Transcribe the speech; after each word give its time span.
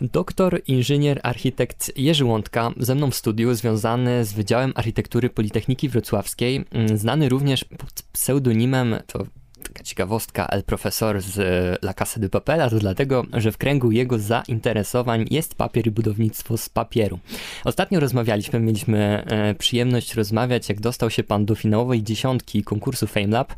Doktor, 0.00 0.60
inżynier, 0.66 1.20
architekt 1.22 1.98
Jerzy 1.98 2.24
Łądka 2.24 2.70
ze 2.76 2.94
mną 2.94 3.10
w 3.10 3.14
studiu, 3.14 3.54
związany 3.54 4.24
z 4.24 4.32
Wydziałem 4.32 4.72
Architektury 4.74 5.30
Politechniki 5.30 5.88
Wrocławskiej, 5.88 6.64
mm, 6.70 6.98
znany 6.98 7.28
również 7.28 7.64
pod 7.64 8.02
pseudonimem, 8.12 8.96
to 9.06 9.26
taka 9.80 9.84
ciekawostka, 9.84 10.46
El 10.46 10.62
Profesor 10.62 11.20
z 11.20 11.38
La 11.82 11.94
Casa 11.94 12.20
de 12.20 12.28
Papel, 12.28 12.70
to 12.70 12.78
dlatego, 12.78 13.24
że 13.32 13.52
w 13.52 13.58
kręgu 13.58 13.92
jego 13.92 14.18
zainteresowań 14.18 15.26
jest 15.30 15.54
papier 15.54 15.86
i 15.86 15.90
budownictwo 15.90 16.56
z 16.56 16.68
papieru. 16.68 17.18
Ostatnio 17.64 18.00
rozmawialiśmy, 18.00 18.60
mieliśmy 18.60 19.24
e, 19.26 19.54
przyjemność 19.54 20.14
rozmawiać, 20.14 20.68
jak 20.68 20.80
dostał 20.80 21.10
się 21.10 21.22
pan 21.22 21.46
do 21.46 21.54
finałowej 21.54 22.02
dziesiątki 22.02 22.62
konkursu 22.62 23.06
FameLab. 23.06 23.54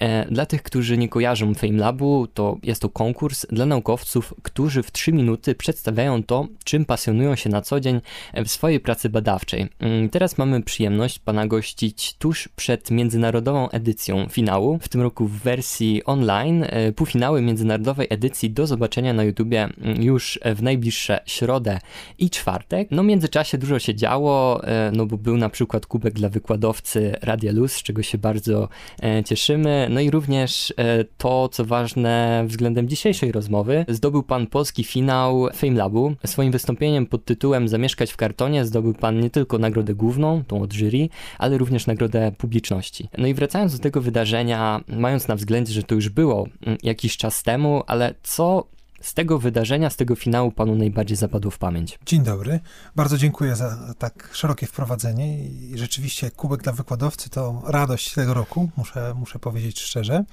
E, 0.00 0.26
dla 0.30 0.46
tych, 0.46 0.62
którzy 0.62 0.98
nie 0.98 1.08
kojarzą 1.08 1.54
FameLabu, 1.54 2.26
to 2.34 2.58
jest 2.62 2.82
to 2.82 2.88
konkurs 2.88 3.46
dla 3.50 3.66
naukowców, 3.66 4.34
którzy 4.42 4.82
w 4.82 4.90
3 4.90 5.12
minuty 5.12 5.54
przedstawiają 5.54 6.22
to, 6.22 6.48
czym 6.64 6.84
pasjonują 6.84 7.36
się 7.36 7.50
na 7.50 7.60
co 7.60 7.80
dzień 7.80 8.00
w 8.44 8.48
swojej 8.48 8.80
pracy 8.80 9.08
badawczej. 9.08 9.68
Mm, 9.80 10.08
teraz 10.08 10.38
mamy 10.38 10.62
przyjemność 10.62 11.18
pana 11.18 11.46
gościć 11.46 12.14
tuż 12.14 12.48
przed 12.56 12.90
międzynarodową 12.90 13.70
edycją 13.70 14.26
finału, 14.28 14.78
w 14.82 14.88
tym 14.88 15.00
roku 15.00 15.26
w 15.26 15.38
wersji 15.38 15.63
online. 16.04 16.64
E, 16.68 16.92
półfinały 16.92 17.42
międzynarodowej 17.42 18.06
edycji 18.10 18.50
do 18.50 18.66
zobaczenia 18.66 19.12
na 19.12 19.24
YouTubie 19.24 19.62
mm, 19.62 20.02
już 20.02 20.38
w 20.56 20.62
najbliższe 20.62 21.20
środę 21.26 21.78
i 22.18 22.30
czwartek. 22.30 22.88
No 22.90 23.02
w 23.02 23.06
międzyczasie 23.06 23.58
dużo 23.58 23.78
się 23.78 23.94
działo, 23.94 24.64
e, 24.64 24.90
no 24.94 25.06
bo 25.06 25.16
był 25.16 25.36
na 25.36 25.48
przykład 25.48 25.86
kubek 25.86 26.14
dla 26.14 26.28
wykładowcy 26.28 27.16
Radia 27.22 27.52
Luz, 27.52 27.72
z 27.72 27.82
czego 27.82 28.02
się 28.02 28.18
bardzo 28.18 28.68
e, 29.02 29.24
cieszymy. 29.24 29.88
No 29.90 30.00
i 30.00 30.10
również 30.10 30.74
to, 31.18 31.48
co 31.48 31.64
ważne 31.64 32.44
względem 32.46 32.88
dzisiejszej 32.88 33.32
rozmowy, 33.32 33.84
zdobył 33.88 34.22
pan 34.22 34.46
polski 34.46 34.84
finał 34.84 35.48
Fame 35.54 35.72
Labu. 35.72 36.14
Swoim 36.26 36.52
wystąpieniem 36.52 37.06
pod 37.06 37.24
tytułem 37.24 37.68
Zamieszkać 37.68 38.12
w 38.12 38.16
kartonie 38.16 38.64
zdobył 38.64 38.94
pan 38.94 39.20
nie 39.20 39.30
tylko 39.30 39.58
nagrodę 39.58 39.94
główną, 39.94 40.44
tą 40.44 40.62
od 40.62 40.72
jury, 40.72 41.08
ale 41.38 41.58
również 41.58 41.86
nagrodę 41.86 42.32
publiczności. 42.38 43.08
No 43.18 43.26
i 43.26 43.34
wracając 43.34 43.72
do 43.76 43.82
tego 43.82 44.00
wydarzenia, 44.00 44.80
mając 44.88 45.28
na 45.28 45.34
na 45.34 45.38
względzie, 45.44 45.72
że 45.72 45.82
to 45.82 45.94
już 45.94 46.08
było 46.08 46.46
mm, 46.62 46.78
jakiś 46.82 47.16
czas 47.16 47.42
temu, 47.42 47.82
ale 47.86 48.14
co 48.22 48.66
z 49.00 49.14
tego 49.14 49.38
wydarzenia, 49.38 49.90
z 49.90 49.96
tego 49.96 50.16
finału 50.16 50.52
panu 50.52 50.74
najbardziej 50.74 51.16
zapadło 51.16 51.50
w 51.50 51.58
pamięć? 51.58 51.98
Dzień 52.06 52.22
dobry. 52.22 52.60
Bardzo 52.96 53.18
dziękuję 53.18 53.56
za 53.56 53.94
tak 53.98 54.30
szerokie 54.32 54.66
wprowadzenie 54.66 55.48
i 55.48 55.78
rzeczywiście 55.78 56.30
kubek 56.30 56.62
dla 56.62 56.72
wykładowcy 56.72 57.30
to 57.30 57.62
radość 57.66 58.14
tego 58.14 58.34
roku, 58.34 58.70
muszę, 58.76 59.14
muszę 59.16 59.38
powiedzieć 59.38 59.80
szczerze. 59.80 60.24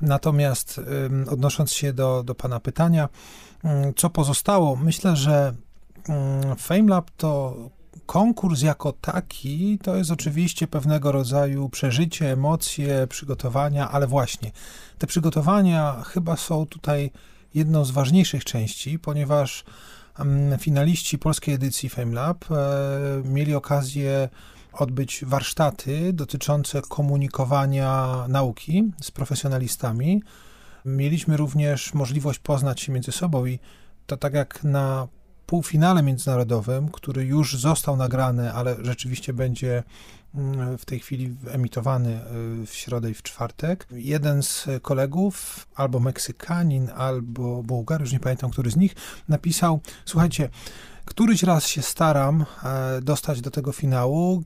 Natomiast 0.00 0.80
odnosząc 1.30 1.72
się 1.72 1.92
do, 1.92 2.22
do 2.22 2.34
pana 2.34 2.60
pytania, 2.60 3.08
co 3.96 4.10
pozostało? 4.10 4.76
Myślę, 4.76 5.16
że 5.16 5.54
FameLab 6.58 7.10
to 7.16 7.56
konkurs 8.06 8.62
jako 8.62 8.92
taki 8.92 9.78
to 9.82 9.96
jest 9.96 10.10
oczywiście 10.10 10.66
pewnego 10.66 11.12
rodzaju 11.12 11.68
przeżycie, 11.68 12.32
emocje, 12.32 13.06
przygotowania, 13.06 13.90
ale 13.90 14.06
właśnie 14.06 14.50
te 14.98 15.06
przygotowania 15.06 16.02
chyba 16.06 16.36
są 16.36 16.66
tutaj 16.66 17.10
jedną 17.54 17.84
z 17.84 17.90
ważniejszych 17.90 18.44
części, 18.44 18.98
ponieważ 18.98 19.64
mm, 20.18 20.58
finaliści 20.58 21.18
polskiej 21.18 21.54
edycji 21.54 21.88
FameLab 21.88 22.44
e, 22.50 22.56
mieli 23.24 23.54
okazję 23.54 24.28
odbyć 24.72 25.24
warsztaty 25.26 26.12
dotyczące 26.12 26.82
komunikowania 26.82 28.24
nauki 28.28 28.84
z 29.00 29.10
profesjonalistami. 29.10 30.22
Mieliśmy 30.84 31.36
również 31.36 31.94
możliwość 31.94 32.38
poznać 32.38 32.80
się 32.80 32.92
między 32.92 33.12
sobą 33.12 33.46
i 33.46 33.58
to 34.06 34.16
tak 34.16 34.34
jak 34.34 34.64
na 34.64 35.08
półfinale 35.46 36.02
międzynarodowym, 36.02 36.88
który 36.88 37.24
już 37.24 37.58
został 37.58 37.96
nagrany, 37.96 38.52
ale 38.52 38.76
rzeczywiście 38.82 39.32
będzie 39.32 39.82
mm, 40.34 40.78
w 40.78 40.84
tej 40.84 41.00
chwili 41.00 41.36
emitowany 41.50 42.20
y, 42.62 42.66
w 42.66 42.74
środę 42.74 43.10
i 43.10 43.14
w 43.14 43.22
czwartek. 43.22 43.86
Jeden 43.90 44.42
z 44.42 44.68
kolegów, 44.82 45.66
albo 45.74 46.00
Meksykanin, 46.00 46.90
albo 46.96 47.62
Bułgar, 47.62 48.00
już 48.00 48.12
nie 48.12 48.20
pamiętam, 48.20 48.50
który 48.50 48.70
z 48.70 48.76
nich, 48.76 48.94
napisał: 49.28 49.80
Słuchajcie, 50.04 50.48
któryś 51.04 51.42
raz 51.42 51.66
się 51.66 51.82
staram 51.82 52.44
e, 52.64 53.00
dostać 53.02 53.40
do 53.40 53.50
tego 53.50 53.72
finału. 53.72 54.42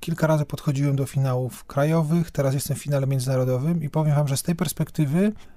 Kilka 0.00 0.26
razy 0.26 0.44
podchodziłem 0.44 0.96
do 0.96 1.06
finałów 1.06 1.64
krajowych, 1.64 2.30
teraz 2.30 2.54
jestem 2.54 2.76
w 2.76 2.82
finale 2.82 3.06
międzynarodowym 3.06 3.82
i 3.82 3.90
powiem 3.90 4.14
wam, 4.14 4.28
że 4.28 4.36
z 4.36 4.42
tej 4.42 4.54
perspektywy 4.54 5.32
E, 5.32 5.53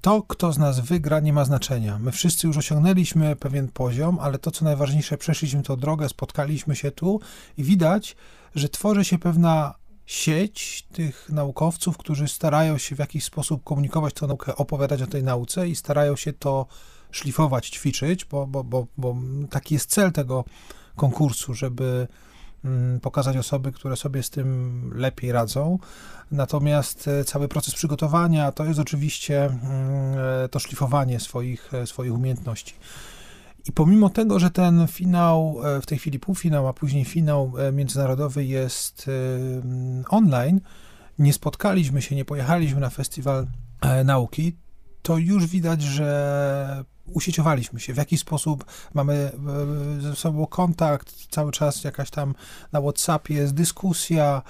to, 0.00 0.22
kto 0.22 0.52
z 0.52 0.58
nas 0.58 0.80
wygra, 0.80 1.20
nie 1.20 1.32
ma 1.32 1.44
znaczenia. 1.44 1.98
My 1.98 2.12
wszyscy 2.12 2.46
już 2.46 2.56
osiągnęliśmy 2.56 3.36
pewien 3.36 3.68
poziom, 3.68 4.18
ale 4.20 4.38
to, 4.38 4.50
co 4.50 4.64
najważniejsze, 4.64 5.18
przeszliśmy 5.18 5.62
tą 5.62 5.76
drogę, 5.76 6.08
spotkaliśmy 6.08 6.76
się 6.76 6.90
tu 6.90 7.20
i 7.56 7.64
widać, 7.64 8.16
że 8.54 8.68
tworzy 8.68 9.04
się 9.04 9.18
pewna 9.18 9.74
sieć 10.06 10.86
tych 10.92 11.28
naukowców, 11.28 11.98
którzy 11.98 12.28
starają 12.28 12.78
się 12.78 12.96
w 12.96 12.98
jakiś 12.98 13.24
sposób 13.24 13.64
komunikować 13.64 14.14
tę 14.14 14.26
naukę, 14.26 14.56
opowiadać 14.56 15.02
o 15.02 15.06
tej 15.06 15.22
nauce 15.22 15.68
i 15.68 15.76
starają 15.76 16.16
się 16.16 16.32
to 16.32 16.66
szlifować, 17.10 17.68
ćwiczyć, 17.68 18.24
bo, 18.24 18.46
bo, 18.46 18.64
bo, 18.64 18.86
bo 18.98 19.16
taki 19.50 19.74
jest 19.74 19.90
cel 19.90 20.12
tego 20.12 20.44
konkursu, 20.96 21.54
żeby 21.54 22.08
pokazać 23.02 23.36
osoby, 23.36 23.72
które 23.72 23.96
sobie 23.96 24.22
z 24.22 24.30
tym 24.30 24.90
lepiej 24.94 25.32
radzą. 25.32 25.78
Natomiast 26.30 27.08
e, 27.08 27.24
cały 27.24 27.48
proces 27.48 27.74
przygotowania 27.74 28.52
to 28.52 28.64
jest 28.64 28.80
oczywiście 28.80 29.44
mm, 29.44 29.60
e, 30.44 30.48
to 30.48 30.58
szlifowanie 30.58 31.20
swoich, 31.20 31.74
e, 31.74 31.86
swoich 31.86 32.14
umiejętności. 32.14 32.74
I 33.68 33.72
pomimo 33.72 34.10
tego, 34.10 34.38
że 34.38 34.50
ten 34.50 34.86
finał, 34.86 35.60
w 35.82 35.86
tej 35.86 35.98
chwili 35.98 36.18
półfinał, 36.18 36.68
a 36.68 36.72
później 36.72 37.04
finał 37.04 37.52
międzynarodowy 37.72 38.44
jest 38.44 39.10
online, 40.08 40.60
nie 41.18 41.32
spotkaliśmy 41.32 42.02
się, 42.02 42.16
nie 42.16 42.24
pojechaliśmy 42.24 42.80
na 42.80 42.90
festiwal 42.90 43.46
nauki, 44.04 44.56
to 45.02 45.18
już 45.18 45.46
widać, 45.46 45.82
że 45.82 46.84
usieciowaliśmy 47.12 47.80
się, 47.80 47.94
w 47.94 47.96
jaki 47.96 48.18
sposób 48.18 48.64
mamy 48.94 49.14
e, 49.98 50.00
ze 50.00 50.16
sobą 50.16 50.46
kontakt, 50.46 51.14
cały 51.30 51.52
czas 51.52 51.84
jakaś 51.84 52.10
tam 52.10 52.34
na 52.72 52.80
WhatsAppie 52.80 53.34
jest 53.34 53.54
dyskusja, 53.54 54.42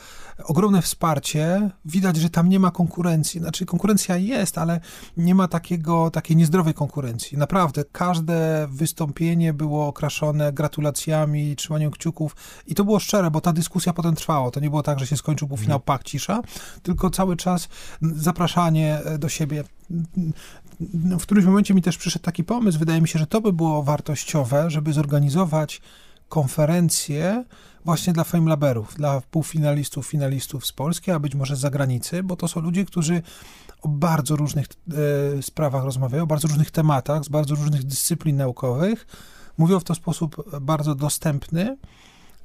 ogromne 0.45 0.83
wsparcie. 0.83 1.71
Widać, 1.85 2.17
że 2.17 2.31
tam 2.31 2.49
nie 2.49 2.61
ma 2.61 2.71
konkurencji. 2.71 3.41
Znaczy, 3.41 3.67
konkurencja 3.67 4.17
jest, 4.17 4.59
ale 4.59 4.81
nie 5.17 5.35
ma 5.35 5.49
takiego, 5.49 6.11
takiej 6.11 6.37
niezdrowej 6.37 6.75
konkurencji. 6.75 7.39
Naprawdę, 7.39 7.85
każde 7.93 8.69
wystąpienie 8.71 9.53
było 9.53 9.87
okraszone 9.87 10.53
gratulacjami, 10.53 11.57
trzymaniem 11.57 11.91
kciuków 11.91 12.37
i 12.67 12.75
to 12.75 12.85
było 12.85 12.99
szczere, 12.99 13.31
bo 13.31 13.41
ta 13.41 13.53
dyskusja 13.53 13.93
potem 13.93 14.15
trwała. 14.15 14.51
To 14.51 14.61
nie 14.61 14.71
było 14.71 14.83
tak, 14.83 14.99
że 15.01 15.07
się 15.07 15.17
skończył 15.17 15.49
półfinał, 15.49 15.77
mhm. 15.77 15.83
pak, 15.85 16.05
cisza, 16.05 16.43
tylko 16.83 17.11
cały 17.11 17.37
czas 17.37 17.69
zapraszanie 18.03 19.01
do 19.19 19.29
siebie 19.29 19.65
w 21.19 21.23
którymś 21.23 21.47
momencie 21.47 21.75
mi 21.75 21.83
też 21.83 21.99
przyszedł 21.99 22.25
taki 22.25 22.45
pomysł, 22.45 22.79
wydaje 22.79 23.01
mi 23.01 23.09
się, 23.09 23.19
że 23.19 23.27
to 23.27 23.41
by 23.41 23.53
było 23.53 23.83
wartościowe, 23.83 24.71
żeby 24.71 24.93
zorganizować 24.93 25.81
konferencję 26.29 27.45
właśnie 27.85 28.13
dla 28.13 28.25
FameLaberów, 28.25 28.95
dla 28.95 29.21
półfinalistów, 29.31 30.07
finalistów 30.07 30.67
z 30.67 30.73
Polski, 30.73 31.11
a 31.11 31.19
być 31.19 31.35
może 31.35 31.57
z 31.57 31.61
zagranicy, 31.61 32.23
bo 32.23 32.37
to 32.37 32.49
są 32.49 32.61
ludzie, 32.61 32.85
którzy 32.85 33.23
o 33.83 33.89
bardzo 33.89 34.37
różnych 34.37 34.67
e, 34.67 35.43
sprawach 35.43 35.85
rozmawiają, 35.85 36.23
o 36.23 36.27
bardzo 36.27 36.49
różnych 36.49 36.71
tematach, 36.71 37.25
z 37.25 37.29
bardzo 37.29 37.55
różnych 37.55 37.85
dyscyplin 37.85 38.37
naukowych. 38.37 39.07
Mówią 39.59 39.81
w 39.81 39.85
to 39.85 39.95
sposób 39.95 40.61
bardzo 40.61 40.95
dostępny 40.95 41.77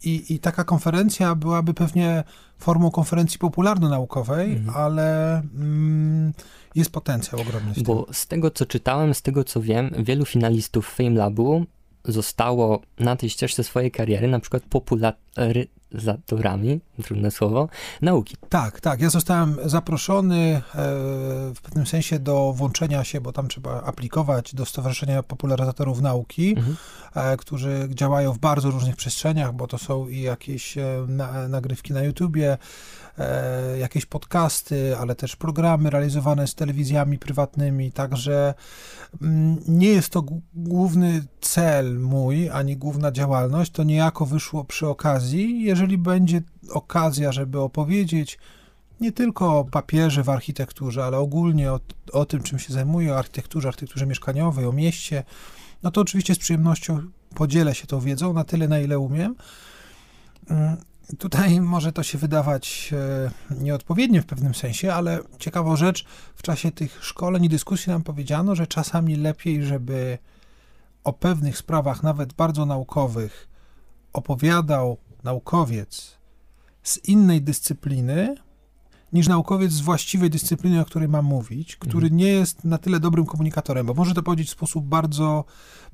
i, 0.04 0.34
i 0.34 0.40
taka 0.40 0.64
konferencja 0.64 1.36
byłaby 1.36 1.74
pewnie 1.74 2.24
formą 2.58 2.92
konferencji 2.92 3.40
popularno-naukowej, 3.40 4.54
mhm. 4.54 4.78
ale 4.78 5.38
mm, 5.40 6.34
jest 6.76 6.92
potencjał 6.92 7.42
ogromny. 7.42 7.74
Bo 7.84 8.08
z 8.12 8.28
tego, 8.28 8.52
co 8.52 8.66
czytałem, 8.66 9.14
z 9.14 9.22
tego, 9.22 9.44
co 9.44 9.62
wiem, 9.62 9.92
wielu 10.00 10.26
finalistów 10.26 10.90
Fame 10.90 11.10
Labu 11.10 11.66
zostało 12.06 12.82
na 13.00 13.16
tej 13.16 13.30
ścieżce 13.30 13.64
swojej 13.64 13.92
kariery 13.92 14.28
na 14.28 14.40
przykład 14.40 14.64
populary 14.64 15.68
organizatorami, 15.94 16.82
trudne 17.04 17.32
słowo, 17.32 17.70
nauki. 18.02 18.36
Tak, 18.50 18.80
tak. 18.82 19.02
Ja 19.02 19.10
zostałem 19.10 19.58
zaproszony 19.66 20.36
e, 20.38 20.62
w 21.56 21.62
pewnym 21.64 21.86
sensie 21.86 22.20
do 22.20 22.54
włączenia 22.54 23.04
się, 23.04 23.22
bo 23.22 23.32
tam 23.32 23.48
trzeba 23.48 23.84
aplikować 23.84 24.56
do 24.56 24.66
Stowarzyszenia 24.66 25.24
Popularyzatorów 25.24 26.02
Nauki, 26.02 26.56
Mhm. 26.58 26.76
e, 27.16 27.38
którzy 27.38 27.88
działają 27.90 28.34
w 28.34 28.40
bardzo 28.40 28.72
różnych 28.72 28.96
przestrzeniach, 28.96 29.54
bo 29.54 29.68
to 29.68 29.78
są 29.78 30.08
i 30.08 30.22
jakieś 30.22 30.78
e, 30.78 31.06
na, 31.08 31.48
nagrywki 31.48 31.94
na 31.94 32.04
YouTubie, 32.04 32.58
jakieś 33.80 34.06
podcasty, 34.06 34.98
ale 34.98 35.16
też 35.16 35.36
programy 35.36 35.90
realizowane 35.90 36.48
z 36.48 36.56
telewizjami 36.56 37.20
prywatnymi, 37.20 37.92
także 37.92 38.54
mm, 39.22 39.58
nie 39.68 39.88
jest 39.88 40.10
to 40.10 40.24
główny 40.54 41.24
cel 41.42 42.00
mój, 42.00 42.50
ani 42.50 42.78
główna 42.78 43.12
działalność, 43.12 43.72
to 43.72 43.84
niejako 43.84 44.26
wyszło 44.26 44.64
przy 44.64 44.88
okazji. 44.88 45.64
Jeżeli 45.64 45.81
będzie 45.98 46.42
okazja, 46.70 47.32
żeby 47.32 47.60
opowiedzieć 47.60 48.40
nie 49.02 49.12
tylko 49.12 49.60
o 49.60 49.66
papierze 49.66 50.24
w 50.24 50.30
architekturze, 50.30 51.06
ale 51.06 51.18
ogólnie 51.18 51.72
o, 51.72 51.80
o 52.14 52.26
tym, 52.26 52.44
czym 52.44 52.60
się 52.60 52.74
zajmuję, 52.74 53.14
o 53.14 53.18
architekturze, 53.18 53.68
architekturze 53.68 54.06
mieszkaniowej, 54.06 54.66
o 54.66 54.72
mieście, 54.72 55.24
no 55.84 55.92
to 55.92 56.02
oczywiście 56.02 56.36
z 56.36 56.40
przyjemnością 56.40 57.02
podzielę 57.36 57.76
się 57.76 57.88
tą 57.88 58.00
wiedzą 58.00 58.34
na 58.34 58.44
tyle, 58.44 58.68
na 58.68 58.80
ile 58.80 59.00
umiem. 59.00 59.36
Mm, 60.50 60.78
Tutaj 61.18 61.62
może 61.62 61.92
to 61.92 62.04
się 62.04 62.18
wydawać 62.18 62.94
e, 62.94 63.56
nieodpowiednie 63.64 64.22
w 64.22 64.26
pewnym 64.26 64.56
sensie, 64.56 64.94
ale 64.94 65.20
ciekawą 65.40 65.76
rzecz, 65.76 66.06
w 66.36 66.42
czasie 66.42 66.72
tych 66.72 67.04
szkoleń 67.04 67.46
i 67.46 67.50
dyskusji 67.50 67.92
nam 67.92 68.04
powiedziano, 68.04 68.56
że 68.56 68.68
czasami 68.68 69.16
lepiej, 69.16 69.64
żeby 69.64 70.18
o 71.04 71.14
pewnych 71.14 71.58
sprawach, 71.58 72.04
nawet 72.04 72.34
bardzo 72.34 72.66
naukowych, 72.66 73.48
opowiadał 74.14 74.98
naukowiec 75.24 76.18
z 76.84 77.06
innej 77.06 77.42
dyscypliny, 77.42 78.36
niż 79.14 79.28
naukowiec 79.28 79.72
z 79.72 79.82
właściwej 79.82 80.30
dyscypliny, 80.30 80.82
o 80.82 80.86
której 80.86 81.10
ma 81.10 81.22
mówić, 81.22 81.76
który 81.76 82.12
nie 82.12 82.28
jest 82.28 82.66
na 82.66 82.78
tyle 82.78 83.00
dobrym 83.00 83.26
komunikatorem, 83.26 83.86
bo 83.86 83.94
może 83.94 84.14
to 84.14 84.24
powiedzieć 84.24 84.48
w 84.48 84.52
sposób 84.52 84.86
bardzo 84.86 85.46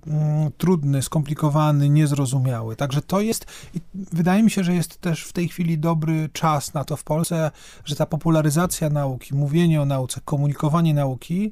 mm, 0.08 0.52
trudny, 0.58 1.02
skomplikowany, 1.02 1.90
niezrozumiały. 1.90 2.76
Także 2.76 3.02
to 3.02 3.22
jest, 3.22 3.46
i 3.74 3.82
wydaje 3.94 4.44
mi 4.44 4.52
się, 4.52 4.64
że 4.64 4.74
jest 4.74 5.02
też 5.02 5.24
w 5.24 5.34
tej 5.34 5.48
chwili 5.48 5.78
dobry 5.78 6.30
czas 6.34 6.74
na 6.74 6.84
to 6.84 6.96
w 6.96 7.04
Polsce, 7.04 7.52
że 7.86 7.96
ta 7.96 8.06
popularyzacja 8.06 8.90
nauki, 8.90 9.36
mówienie 9.36 9.82
o 9.82 9.86
nauce, 9.86 10.22
komunikowanie 10.26 10.94
nauki 10.94 11.52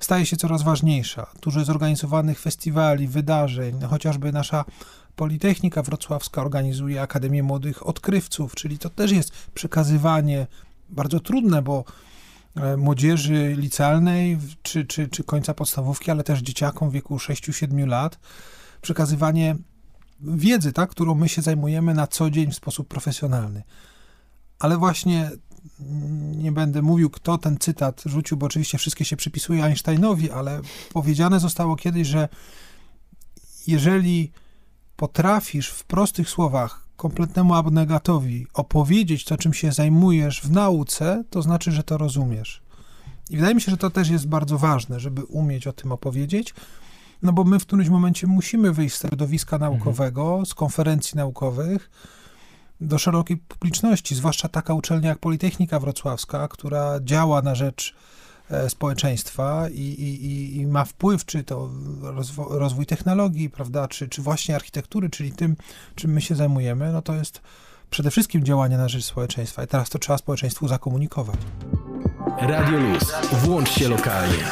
staje 0.00 0.26
się 0.26 0.36
coraz 0.36 0.62
ważniejsza. 0.62 1.26
Dużo 1.42 1.64
zorganizowanych 1.64 2.40
festiwali, 2.40 3.08
wydarzeń, 3.08 3.80
chociażby 3.90 4.32
nasza 4.32 4.64
Politechnika 5.20 5.82
Wrocławska 5.82 6.40
organizuje 6.40 7.02
Akademię 7.02 7.42
Młodych 7.42 7.86
Odkrywców, 7.86 8.54
czyli 8.54 8.78
to 8.78 8.90
też 8.90 9.10
jest 9.10 9.32
przekazywanie 9.54 10.46
bardzo 10.88 11.20
trudne, 11.20 11.62
bo 11.62 11.84
e, 12.56 12.76
młodzieży 12.76 13.54
licealnej 13.58 14.38
czy, 14.62 14.84
czy, 14.84 15.08
czy 15.08 15.24
końca 15.24 15.54
podstawówki, 15.54 16.10
ale 16.10 16.24
też 16.24 16.40
dzieciakom 16.40 16.90
w 16.90 16.92
wieku 16.92 17.16
6-7 17.16 17.86
lat, 17.86 18.18
przekazywanie 18.82 19.56
wiedzy, 20.20 20.72
tak, 20.72 20.90
którą 20.90 21.14
my 21.14 21.28
się 21.28 21.42
zajmujemy 21.42 21.94
na 21.94 22.06
co 22.06 22.30
dzień 22.30 22.52
w 22.52 22.56
sposób 22.56 22.88
profesjonalny. 22.88 23.62
Ale 24.58 24.76
właśnie 24.78 25.30
mm, 25.80 26.42
nie 26.42 26.52
będę 26.52 26.82
mówił, 26.82 27.10
kto 27.10 27.38
ten 27.38 27.58
cytat 27.58 28.02
rzucił, 28.06 28.36
bo 28.36 28.46
oczywiście 28.46 28.78
wszystkie 28.78 29.04
się 29.04 29.16
przypisuje 29.16 29.64
Einsteinowi, 29.64 30.30
ale 30.30 30.60
powiedziane 30.92 31.40
zostało 31.40 31.76
kiedyś, 31.76 32.08
że 32.08 32.28
jeżeli 33.66 34.32
potrafisz 35.00 35.68
w 35.68 35.84
prostych 35.84 36.30
słowach 36.30 36.86
kompletnemu 36.96 37.54
abnegatowi 37.54 38.46
opowiedzieć 38.54 39.24
to, 39.24 39.36
czym 39.36 39.54
się 39.54 39.72
zajmujesz 39.72 40.40
w 40.40 40.50
nauce, 40.50 41.24
to 41.30 41.42
znaczy, 41.42 41.72
że 41.72 41.82
to 41.82 41.98
rozumiesz. 41.98 42.62
I 43.30 43.36
wydaje 43.36 43.54
mi 43.54 43.60
się, 43.60 43.70
że 43.70 43.76
to 43.76 43.90
też 43.90 44.08
jest 44.08 44.28
bardzo 44.28 44.58
ważne, 44.58 45.00
żeby 45.00 45.24
umieć 45.24 45.66
o 45.66 45.72
tym 45.72 45.92
opowiedzieć, 45.92 46.54
no 47.22 47.32
bo 47.32 47.44
my 47.44 47.58
w 47.58 47.66
którymś 47.66 47.88
momencie 47.88 48.26
musimy 48.26 48.72
wyjść 48.72 48.96
z 48.96 49.00
środowiska 49.00 49.58
naukowego, 49.58 50.42
z 50.46 50.54
konferencji 50.54 51.16
naukowych 51.16 51.90
do 52.80 52.98
szerokiej 52.98 53.36
publiczności, 53.36 54.14
zwłaszcza 54.14 54.48
taka 54.48 54.74
uczelnia 54.74 55.08
jak 55.08 55.18
Politechnika 55.18 55.80
Wrocławska, 55.80 56.48
która 56.48 57.00
działa 57.00 57.42
na 57.42 57.54
rzecz 57.54 57.94
społeczeństwa 58.68 59.68
i, 59.68 59.80
i, 59.80 60.56
i- 60.60 60.66
ma 60.66 60.84
wpływ, 60.84 61.24
czy 61.24 61.44
to 61.44 61.70
rozwo- 62.02 62.58
rozwój 62.58 62.86
technologii, 62.86 63.50
prawda, 63.50 63.88
czy, 63.88 64.08
czy 64.08 64.22
właśnie 64.22 64.54
architektury, 64.54 65.10
czyli 65.10 65.32
tym, 65.32 65.56
czym 65.94 66.10
my 66.12 66.20
się 66.20 66.34
zajmujemy, 66.34 66.92
no 66.92 67.02
to 67.02 67.14
jest 67.14 67.40
przede 67.90 68.10
wszystkim 68.10 68.44
działanie 68.44 68.76
na 68.78 68.88
rzecz 68.88 69.04
społeczeństwa 69.04 69.64
i 69.64 69.66
teraz 69.66 69.90
to 69.90 69.98
trzeba 69.98 70.18
społeczeństwu 70.18 70.68
zakomunikować. 70.68 71.36
Radio 72.40 72.78
Luz. 72.78 73.12
Włącz 73.32 73.70
się 73.70 73.88
lokalnie. 73.88 74.44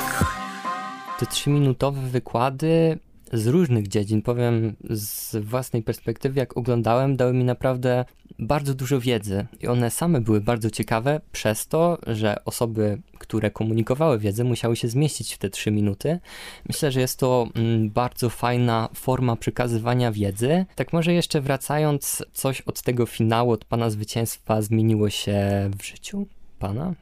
Te 1.19 1.27
trzyminutowe 1.27 2.01
wykłady 2.01 2.99
z 3.33 3.47
różnych 3.47 3.89
dziedzin, 3.89 4.23
powiem 4.23 4.77
z 4.91 5.37
własnej 5.45 5.83
perspektywy, 5.83 6.41
jak 6.41 6.57
oglądałem, 6.57 7.17
dały 7.17 7.33
mi 7.33 7.45
naprawdę 7.45 8.05
bardzo 8.39 8.75
dużo 8.75 9.01
wiedzy 9.01 9.47
i 9.61 9.67
one 9.67 9.91
same 9.91 10.21
były 10.21 10.41
bardzo 10.41 10.71
ciekawe 10.71 11.21
przez 11.33 11.67
to, 11.67 11.99
że 12.07 12.45
osoby, 12.45 13.03
które 13.19 13.51
komunikowały 13.51 14.19
wiedzę, 14.19 14.45
musiały 14.45 14.77
się 14.77 14.89
zmieścić 14.89 15.35
w 15.35 15.39
te 15.39 15.51
trzy 15.51 15.71
minuty. 15.71 16.21
Myślę, 16.69 16.93
że 16.93 17.01
jest 17.01 17.19
to 17.19 17.49
mm, 17.55 17.91
bardzo 17.91 18.31
fajna 18.31 18.89
forma 18.95 19.37
przekazywania 19.37 20.13
wiedzy. 20.13 20.67
Tak 20.75 20.93
może 20.93 21.13
jeszcze 21.13 21.41
wracając, 21.41 22.25
coś 22.33 22.61
od 22.61 22.83
tego 22.83 23.07
finału, 23.07 23.51
od 23.51 23.65
pana 23.65 23.91
zwycięstwa 23.91 24.63
zmieniło 24.63 25.11
się 25.11 25.71
w 25.79 25.85
życiu 25.85 26.27
pana? 26.59 26.95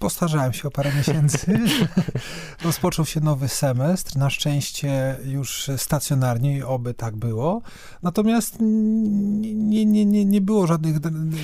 Postarzałem 0.00 0.52
się 0.52 0.68
o 0.68 0.70
parę 0.70 0.92
miesięcy. 0.96 1.60
Rozpoczął 2.64 3.06
się 3.06 3.20
nowy 3.20 3.48
semestr. 3.48 4.16
Na 4.16 4.30
szczęście 4.30 5.16
już 5.24 5.70
stacjonarnie 5.76 6.56
i 6.56 6.62
oby 6.62 6.94
tak 6.94 7.16
było. 7.16 7.62
Natomiast 8.02 8.56
nie, 8.60 9.86
nie, 9.86 10.06
nie, 10.06 10.24
nie 10.24 10.40
było 10.40 10.66
żadnych 10.66 10.98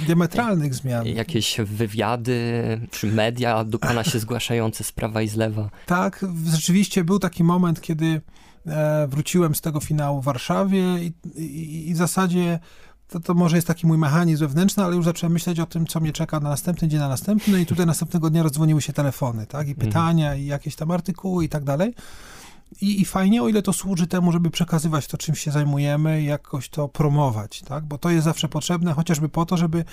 diametralnych 0.06 0.74
zmian. 0.74 1.06
Jakieś 1.06 1.56
wywiady 1.64 2.40
czy 2.90 3.06
media 3.06 3.64
do 3.64 3.78
pana 3.78 4.04
się 4.04 4.18
zgłaszające 4.18 4.84
z 4.84 4.92
prawa 4.92 5.22
i 5.22 5.28
z 5.28 5.36
lewa? 5.36 5.70
Tak, 5.86 6.26
rzeczywiście 6.54 7.04
był 7.04 7.18
taki 7.18 7.44
moment, 7.44 7.80
kiedy 7.80 8.20
e, 8.66 9.06
wróciłem 9.08 9.54
z 9.54 9.60
tego 9.60 9.80
finału 9.80 10.22
w 10.22 10.24
Warszawie 10.24 10.82
i, 10.98 11.12
i, 11.40 11.88
i 11.90 11.94
w 11.94 11.96
zasadzie 11.96 12.58
to, 13.08 13.20
to 13.20 13.34
może 13.34 13.56
jest 13.56 13.66
taki 13.66 13.86
mój 13.86 13.98
mechanizm 13.98 14.40
wewnętrzny, 14.40 14.84
ale 14.84 14.96
już 14.96 15.04
zacząłem 15.04 15.32
myśleć 15.32 15.60
o 15.60 15.66
tym, 15.66 15.86
co 15.86 16.00
mnie 16.00 16.12
czeka 16.12 16.40
na 16.40 16.48
następny 16.48 16.88
dzień, 16.88 17.00
na 17.00 17.08
następny, 17.08 17.52
no 17.52 17.58
i 17.58 17.66
tutaj 17.66 17.86
następnego 17.86 18.30
dnia 18.30 18.42
rozdzwoniły 18.42 18.82
się 18.82 18.92
telefony, 18.92 19.46
tak, 19.46 19.68
i 19.68 19.74
pytania, 19.74 20.34
i 20.34 20.46
jakieś 20.46 20.76
tam 20.76 20.90
artykuły 20.90 21.44
i 21.44 21.48
tak 21.48 21.64
dalej. 21.64 21.94
I, 22.80 23.00
I 23.00 23.04
fajnie, 23.04 23.42
o 23.42 23.48
ile 23.48 23.62
to 23.62 23.72
służy 23.72 24.06
temu, 24.06 24.32
żeby 24.32 24.50
przekazywać 24.50 25.06
to, 25.06 25.18
czym 25.18 25.34
się 25.34 25.50
zajmujemy, 25.50 26.22
jakoś 26.22 26.68
to 26.68 26.88
promować, 26.88 27.62
tak? 27.62 27.84
Bo 27.84 27.98
to 27.98 28.10
jest 28.10 28.24
zawsze 28.24 28.48
potrzebne, 28.48 28.92
chociażby 28.92 29.28
po 29.28 29.46
to, 29.46 29.56
żeby 29.56 29.84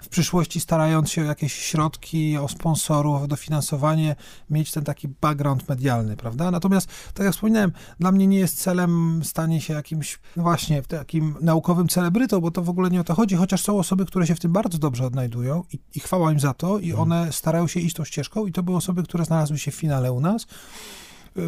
w 0.00 0.08
przyszłości 0.08 0.60
starając 0.60 1.10
się 1.10 1.22
o 1.22 1.24
jakieś 1.24 1.52
środki, 1.52 2.38
o 2.38 2.48
sponsorów, 2.48 3.22
o 3.22 3.26
dofinansowanie, 3.26 4.16
mieć 4.50 4.70
ten 4.70 4.84
taki 4.84 5.08
background 5.08 5.68
medialny, 5.68 6.16
prawda? 6.16 6.50
Natomiast, 6.50 6.88
tak 7.14 7.24
jak 7.24 7.34
wspominałem, 7.34 7.72
dla 8.00 8.12
mnie 8.12 8.26
nie 8.26 8.38
jest 8.38 8.62
celem 8.62 9.20
stanie 9.24 9.60
się 9.60 9.74
jakimś, 9.74 10.18
no 10.36 10.42
właśnie, 10.42 10.82
takim 10.82 11.34
naukowym 11.40 11.88
celebrytą, 11.88 12.40
bo 12.40 12.50
to 12.50 12.62
w 12.62 12.68
ogóle 12.68 12.90
nie 12.90 13.00
o 13.00 13.04
to 13.04 13.14
chodzi, 13.14 13.36
chociaż 13.36 13.62
są 13.62 13.78
osoby, 13.78 14.06
które 14.06 14.26
się 14.26 14.34
w 14.34 14.40
tym 14.40 14.52
bardzo 14.52 14.78
dobrze 14.78 15.06
odnajdują 15.06 15.62
i, 15.72 15.78
i 15.94 16.00
chwała 16.00 16.32
im 16.32 16.40
za 16.40 16.54
to 16.54 16.78
i 16.78 16.92
one 16.92 17.32
starają 17.32 17.66
się 17.66 17.80
iść 17.80 17.96
tą 17.96 18.04
ścieżką 18.04 18.46
i 18.46 18.52
to 18.52 18.62
były 18.62 18.76
osoby, 18.76 19.02
które 19.02 19.24
znalazły 19.24 19.58
się 19.58 19.70
w 19.70 19.74
finale 19.74 20.12
u 20.12 20.20
nas 20.20 20.46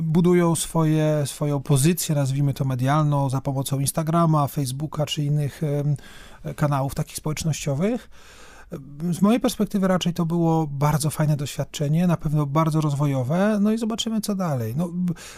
budują 0.02 0.54
swoje, 0.54 1.22
swoją 1.26 1.60
pozycję, 1.60 2.14
nazwijmy 2.14 2.54
to 2.54 2.64
medialną, 2.64 3.30
za 3.30 3.40
pomocą 3.40 3.80
Instagrama, 3.80 4.46
Facebooka 4.46 5.06
czy 5.06 5.24
innych 5.24 5.60
kanałów 6.56 6.94
takich 6.94 7.16
społecznościowych. 7.16 8.10
Z 9.12 9.23
mojej 9.23 9.40
perspektywy 9.40 9.88
raczej 9.88 10.14
to 10.14 10.26
było 10.26 10.66
bardzo 10.66 11.11
fajne 11.11 11.37
doświadczenie, 11.37 12.06
na 12.06 12.16
pewno 12.16 12.47
bardzo 12.47 12.80
rozwojowe, 12.80 13.59
no 13.61 13.73
i 13.73 13.78
zobaczymy 13.78 14.21
co 14.21 14.35
dalej. 14.35 14.75
No, 14.76 14.88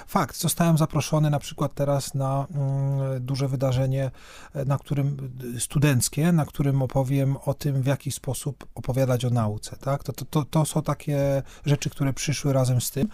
fakt, 0.06 0.40
zostałem 0.40 0.78
zaproszony 0.78 1.30
na 1.30 1.38
przykład 1.38 1.74
teraz 1.74 2.14
na 2.14 2.46
mm, 2.50 3.24
duże 3.24 3.48
wydarzenie, 3.48 4.10
e, 4.54 4.64
na 4.64 4.78
którym 4.78 5.16
studenckie, 5.58 6.32
na 6.32 6.44
którym 6.44 6.82
opowiem 6.82 7.36
o 7.44 7.54
tym, 7.54 7.82
w 7.82 7.86
jaki 7.86 8.12
sposób 8.12 8.66
opowiadać 8.74 9.24
o 9.24 9.30
nauce. 9.30 9.76
Tak? 9.76 10.04
To, 10.04 10.12
to, 10.12 10.24
to, 10.24 10.44
to 10.44 10.64
są 10.64 10.82
takie 10.82 11.42
rzeczy, 11.66 11.90
które 11.90 12.12
przyszły 12.12 12.52
razem 12.52 12.80
z 12.80 12.90
tym. 12.90 13.08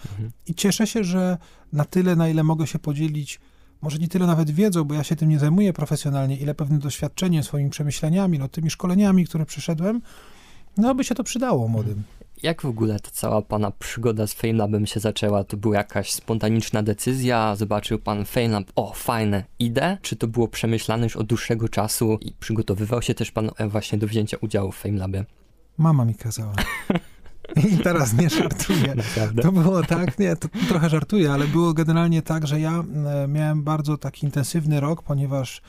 I 0.47 0.55
cieszę 0.55 0.87
się, 0.87 1.03
że 1.03 1.37
na 1.73 1.85
tyle, 1.85 2.15
na 2.15 2.27
ile 2.27 2.43
mogę 2.43 2.67
się 2.67 2.79
podzielić, 2.79 3.39
może 3.83 3.97
nie 3.97 4.07
tyle 4.07 4.27
nawet 4.27 4.51
wiedzą, 4.51 4.83
bo 4.83 4.93
ja 4.93 5.03
się 5.03 5.15
tym 5.15 5.29
nie 5.29 5.39
zajmuję 5.39 5.73
profesjonalnie, 5.73 6.37
ile 6.37 6.55
pewnym 6.55 6.79
doświadczeniem, 6.79 7.43
swoimi 7.43 7.69
przemyśleniami, 7.69 8.39
no, 8.39 8.47
tymi 8.47 8.69
szkoleniami, 8.69 9.25
które 9.25 9.45
przeszedłem, 9.45 10.01
no 10.77 10.95
by 10.95 11.03
się 11.03 11.15
to 11.15 11.23
przydało 11.23 11.67
młodym. 11.67 12.03
Jak 12.43 12.61
w 12.61 12.65
ogóle 12.65 12.99
ta 12.99 13.11
cała 13.11 13.41
pana 13.41 13.71
przygoda 13.71 14.27
z 14.27 14.33
FameLabem 14.33 14.85
się 14.85 14.99
zaczęła? 14.99 15.43
To 15.43 15.57
była 15.57 15.75
jakaś 15.75 16.11
spontaniczna 16.11 16.83
decyzja? 16.83 17.55
Zobaczył 17.55 17.99
pan 17.99 18.25
FameLab, 18.25 18.71
o 18.75 18.93
fajne, 18.93 19.43
idę? 19.59 19.97
Czy 20.01 20.15
to 20.15 20.27
było 20.27 20.47
przemyślane 20.47 21.03
już 21.03 21.15
od 21.15 21.27
dłuższego 21.27 21.69
czasu 21.69 22.17
i 22.21 22.31
przygotowywał 22.39 23.01
się 23.01 23.13
też 23.13 23.31
pan 23.31 23.51
e, 23.57 23.67
właśnie 23.67 23.97
do 23.97 24.07
wzięcia 24.07 24.37
udziału 24.41 24.71
w 24.71 24.77
FameLabie? 24.77 25.25
Mama 25.77 26.05
mi 26.05 26.15
kazała. 26.15 26.53
I 27.71 27.77
teraz 27.77 28.13
nie 28.13 28.29
żartuję. 28.29 28.95
To 29.41 29.51
było 29.51 29.83
tak, 29.83 30.19
nie, 30.19 30.35
to 30.35 30.47
trochę 30.67 30.89
żartuję, 30.89 31.31
ale 31.31 31.47
było 31.47 31.73
generalnie 31.73 32.21
tak, 32.21 32.47
że 32.47 32.59
ja 32.59 32.83
e, 33.23 33.27
miałem 33.27 33.63
bardzo 33.63 33.97
taki 33.97 34.25
intensywny 34.25 34.79
rok, 34.79 35.03
ponieważ 35.03 35.61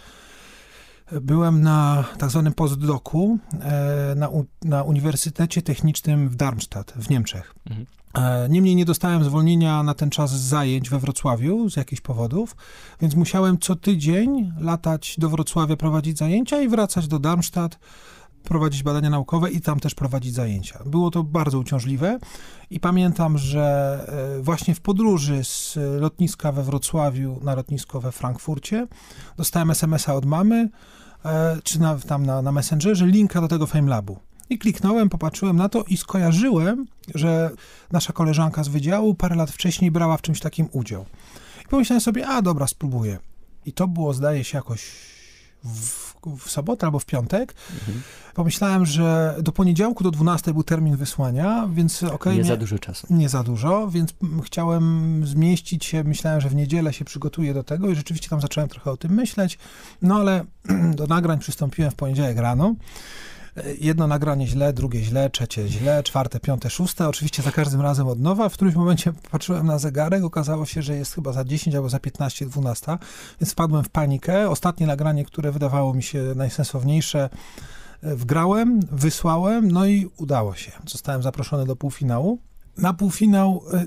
byłem 1.13 1.63
na 1.63 2.05
tak 2.19 2.31
zwanym 2.31 2.53
postdoku 2.53 3.39
e, 3.61 4.15
na, 4.17 4.29
na 4.65 4.83
Uniwersytecie 4.83 5.63
Technicznym 5.63 6.29
w 6.29 6.37
Darmstadt 6.37 6.93
w 6.97 7.11
Niemczech. 7.11 7.55
Mhm. 7.71 7.87
E, 8.15 8.49
Niemniej 8.49 8.77
nie 8.77 8.85
dostałem 8.85 9.25
zwolnienia 9.25 9.83
na 9.83 9.95
ten 9.95 10.11
czas 10.11 10.31
z 10.31 10.41
zajęć 10.41 10.91
we 10.91 10.99
Wrocławiu 10.99 11.71
z 11.71 11.77
jakichś 11.77 12.03
powodów, 12.03 12.57
więc 13.01 13.15
musiałem 13.15 13.59
co 13.59 13.77
tydzień 13.77 14.53
latać 14.61 15.17
do 15.19 15.29
Wrocławia, 15.29 15.77
prowadzić 15.77 16.19
zajęcia 16.19 16.61
i 16.61 16.69
wracać 16.69 17.09
do 17.09 17.19
Darmstadt, 17.19 17.79
prowadzić 18.45 18.83
badania 18.83 19.11
naukowe 19.11 19.51
i 19.51 19.61
tam 19.61 19.81
też 19.81 19.95
prowadzić 19.95 20.35
zajęcia. 20.35 20.79
Było 20.87 21.11
to 21.11 21.23
bardzo 21.23 21.59
uciążliwe 21.59 22.19
i 22.71 22.81
pamiętam, 22.81 23.39
że 23.39 23.99
e, 24.39 24.43
właśnie 24.43 24.75
w 24.75 24.81
podróży 24.81 25.45
z 25.45 25.79
lotniska 26.01 26.53
we 26.53 26.63
Wrocławiu 26.63 27.41
na 27.43 27.55
lotnisko 27.55 28.01
we 28.01 28.13
Frankfurcie 28.13 28.87
dostałem 29.37 29.71
SMS-a 29.71 30.15
od 30.15 30.25
mamy, 30.25 30.69
e, 31.25 31.59
czy 31.65 31.81
na, 31.81 31.99
tam 31.99 32.27
na, 32.27 32.43
na 32.43 32.53
Messengerze, 32.53 33.07
linka 33.07 33.41
do 33.41 33.49
tego 33.49 33.67
FameLabu. 33.67 34.19
I 34.51 34.59
kliknąłem, 34.59 35.09
popatrzyłem 35.09 35.57
na 35.57 35.69
to 35.69 35.83
i 35.83 35.97
skojarzyłem, 35.97 36.87
że 37.15 37.51
nasza 37.93 38.13
koleżanka 38.13 38.65
z 38.65 38.69
wydziału 38.69 39.15
parę 39.15 39.37
lat 39.37 39.51
wcześniej 39.51 39.91
brała 39.91 40.17
w 40.17 40.23
czymś 40.23 40.41
takim 40.41 40.69
udział. 40.73 41.07
I 41.65 41.69
pomyślałem 41.69 42.01
sobie, 42.01 42.27
a 42.27 42.43
dobra, 42.43 42.67
spróbuję. 42.67 43.19
I 43.67 43.73
to 43.73 43.89
było, 43.89 44.15
zdaje 44.15 44.45
się, 44.45 44.59
jakoś 44.59 44.91
w, 45.65 46.04
w 46.39 46.51
sobotę 46.51 46.87
albo 46.87 46.99
w 46.99 47.07
piątek. 47.07 47.55
Mhm. 47.75 48.03
Pomyślałem, 48.35 48.87
że 48.87 49.37
do 49.43 49.53
poniedziałku 49.53 50.05
do 50.05 50.11
12 50.11 50.53
był 50.53 50.63
termin 50.63 50.97
wysłania, 50.97 51.69
więc 51.73 52.03
okej. 52.03 52.37
Nie 52.37 52.43
mia- 52.43 52.47
za 52.47 52.57
dużo 52.57 52.79
czasu. 52.79 53.07
nie 53.11 53.29
za 53.29 53.43
dużo, 53.43 53.89
więc 53.91 54.15
chciałem 54.45 55.23
zmieścić 55.27 55.85
się, 55.85 56.05
myślałem, 56.05 56.41
że 56.41 56.49
w 56.49 56.55
niedzielę 56.55 56.93
się 56.93 57.05
przygotuję 57.05 57.55
do 57.55 57.63
tego 57.65 57.91
i 57.91 57.95
rzeczywiście 57.95 58.29
tam 58.29 58.41
zacząłem 58.41 58.69
trochę 58.69 58.91
o 58.91 58.97
tym 58.97 59.13
myśleć, 59.15 59.59
no 60.03 60.15
ale 60.17 60.45
do 60.99 61.07
nagrań 61.07 61.39
przystąpiłem 61.39 61.91
w 61.91 61.95
poniedziałek 61.95 62.39
rano. 62.39 62.75
Jedno 63.81 64.07
nagranie 64.07 64.47
źle, 64.47 64.73
drugie 64.73 65.03
źle, 65.03 65.31
trzecie 65.31 65.69
źle, 65.69 66.03
czwarte, 66.03 66.41
piąte, 66.41 66.71
szóste. 66.71 67.09
Oczywiście 67.09 67.43
za 67.43 67.53
każdym 67.53 67.81
razem 67.81 68.07
od 68.07 68.21
nowa. 68.21 68.49
W 68.49 68.53
którymś 68.53 68.77
momencie 68.77 69.13
patrzyłem 69.33 69.67
na 69.67 69.79
zegarek, 69.79 70.25
okazało 70.25 70.67
się, 70.67 70.83
że 70.83 70.97
jest 70.97 71.15
chyba 71.15 71.33
za 71.33 71.45
10 71.45 71.77
albo 71.77 71.89
za 71.89 71.99
15, 71.99 72.47
12, 72.47 72.99
więc 73.41 73.53
wpadłem 73.53 73.85
w 73.85 73.89
panikę. 73.89 74.51
Ostatnie 74.51 74.87
nagranie, 74.87 75.25
które 75.25 75.53
wydawało 75.53 75.95
mi 75.95 76.03
się 76.03 76.23
najsensowniejsze, 76.37 77.31
e, 78.03 78.17
wgrałem, 78.17 78.81
wysłałem, 78.93 79.71
no 79.71 79.87
i 79.87 80.11
udało 80.17 80.55
się. 80.55 80.73
Zostałem 80.87 81.23
zaproszony 81.23 81.67
do 81.67 81.77
półfinału. 81.77 82.39
Na 82.79 82.93
półfinał, 82.93 83.63
e, 83.73 83.87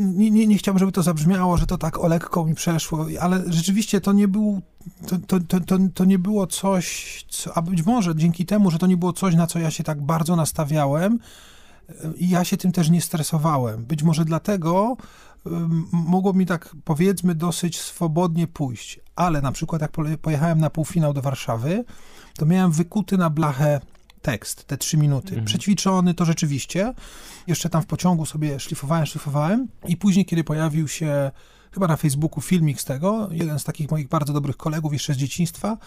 nie, 0.00 0.30
nie, 0.30 0.46
nie 0.46 0.58
chciałbym, 0.58 0.78
żeby 0.78 0.92
to 0.92 1.02
zabrzmiało, 1.02 1.56
że 1.56 1.66
to 1.66 1.78
tak 1.78 1.98
o 1.98 2.08
lekko 2.08 2.44
mi 2.44 2.54
przeszło, 2.54 3.06
ale 3.20 3.42
rzeczywiście 3.46 4.00
to 4.00 4.12
nie 4.12 4.28
był, 4.28 4.62
to, 5.06 5.40
to, 5.40 5.60
to, 5.60 5.78
to, 5.94 6.04
nie 6.04 6.18
było 6.18 6.46
coś, 6.46 7.24
co, 7.28 7.56
a 7.56 7.62
być 7.62 7.82
może 7.82 8.16
dzięki 8.16 8.46
temu, 8.46 8.70
że 8.70 8.78
to 8.78 8.86
nie 8.86 8.96
było 8.96 9.12
coś, 9.12 9.34
na 9.34 9.46
co 9.46 9.58
ja 9.58 9.70
się 9.70 9.84
tak 9.84 10.02
bardzo 10.02 10.36
nastawiałem, 10.36 11.18
e, 11.88 11.92
ja 12.20 12.44
się 12.44 12.56
tym 12.56 12.72
też 12.72 12.90
nie 12.90 13.00
stresowałem. 13.00 13.84
Być 13.84 14.02
może 14.02 14.24
dlatego 14.24 14.96
mogło 15.92 16.32
mi 16.32 16.46
tak, 16.46 16.76
powiedzmy, 16.84 17.34
dosyć 17.34 17.80
swobodnie 17.80 18.46
pójść. 18.46 19.00
Ale 19.16 19.42
na 19.42 19.52
przykład 19.52 19.82
jak 19.82 19.92
pojechałem 20.22 20.60
na 20.60 20.70
półfinał 20.70 21.12
do 21.12 21.22
Warszawy, 21.22 21.84
to 22.36 22.46
miałem 22.46 22.72
wykuty 22.72 23.18
na 23.18 23.30
blachę 23.30 23.80
tekst, 24.30 24.64
te 24.64 24.76
trzy 24.76 24.96
minuty. 24.96 25.28
Mhm. 25.28 25.44
Przećwiczony 25.44 26.14
to 26.14 26.24
rzeczywiście. 26.24 26.94
Jeszcze 27.46 27.68
tam 27.68 27.82
w 27.82 27.86
pociągu 27.86 28.26
sobie 28.26 28.60
szlifowałem, 28.60 29.06
szlifowałem 29.06 29.68
i 29.86 29.96
później, 29.96 30.26
kiedy 30.26 30.44
pojawił 30.44 30.88
się 30.88 31.30
chyba 31.72 31.86
na 31.86 31.96
Facebooku 31.96 32.40
filmik 32.40 32.80
z 32.80 32.84
tego, 32.84 33.28
jeden 33.32 33.58
z 33.58 33.64
takich 33.64 33.90
moich 33.90 34.08
bardzo 34.08 34.32
dobrych 34.32 34.56
kolegów 34.56 34.92
jeszcze 34.92 35.14
z 35.14 35.16
dzieciństwa, 35.16 35.78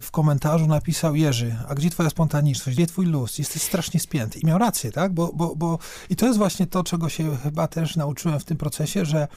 w 0.00 0.10
komentarzu 0.10 0.66
napisał 0.66 1.16
Jerzy, 1.16 1.56
a 1.68 1.74
gdzie 1.74 1.90
twoja 1.90 2.10
spontaniczność, 2.10 2.78
gdzie 2.78 2.86
twój 2.86 3.06
luz? 3.06 3.38
Jesteś 3.38 3.62
strasznie 3.62 4.00
spięty. 4.00 4.38
I 4.38 4.46
miał 4.46 4.58
rację, 4.58 4.92
tak? 4.92 5.12
Bo, 5.12 5.32
bo, 5.34 5.56
bo... 5.56 5.78
I 6.10 6.16
to 6.16 6.26
jest 6.26 6.38
właśnie 6.38 6.66
to, 6.66 6.84
czego 6.84 7.08
się 7.08 7.36
chyba 7.36 7.68
też 7.68 7.96
nauczyłem 7.96 8.40
w 8.40 8.44
tym 8.44 8.56
procesie, 8.56 9.04
że 9.04 9.28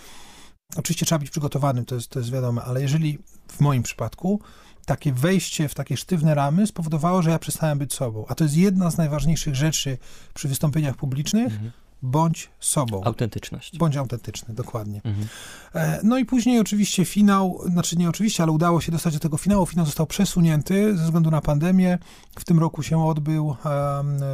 oczywiście 0.76 1.06
trzeba 1.06 1.20
być 1.20 1.30
przygotowanym, 1.30 1.86
to 1.86 1.96
jest, 1.96 2.08
to 2.08 2.20
jest 2.20 2.32
wiadome, 2.32 2.62
ale 2.62 2.82
jeżeli 2.82 3.20
w 3.48 3.60
moim 3.60 3.84
przypadku 3.84 4.42
takie 4.86 5.14
wejście 5.14 5.68
w 5.68 5.76
takie 5.76 5.98
sztywne 5.98 6.36
ramy 6.36 6.68
spowodowało, 6.68 7.22
że 7.22 7.30
ja 7.30 7.40
przestałem 7.40 7.78
być 7.78 7.94
sobą. 7.94 8.26
A 8.28 8.36
to 8.36 8.44
jest 8.44 8.58
jedna 8.58 8.92
z 8.92 8.98
najważniejszych 8.98 9.56
rzeczy 9.56 9.98
przy 10.34 10.48
wystąpieniach 10.48 10.96
publicznych. 10.96 11.54
Mhm. 11.54 11.72
Bądź 12.02 12.50
sobą. 12.60 13.04
Autentyczność. 13.04 13.78
Bądź 13.78 13.98
autentyczny, 13.98 14.54
dokładnie. 14.54 15.02
Mhm. 15.04 15.28
E, 15.74 16.00
No 16.04 16.18
i 16.18 16.26
później 16.26 16.60
oczywiście 16.60 17.06
finał, 17.06 17.62
znaczy 17.66 17.98
nie 17.98 18.10
oczywiście, 18.10 18.44
ale 18.44 18.52
udało 18.52 18.82
się 18.82 18.92
dostać 18.92 19.14
do 19.14 19.20
tego 19.20 19.38
finału. 19.38 19.66
Finał 19.66 19.86
został 19.86 20.08
przesunięty 20.08 20.98
ze 20.98 21.04
względu 21.04 21.32
na 21.32 21.42
pandemię. 21.42 21.98
W 22.40 22.46
tym 22.46 22.60
roku 22.60 22.84
się 22.84 23.06
odbył 23.08 23.56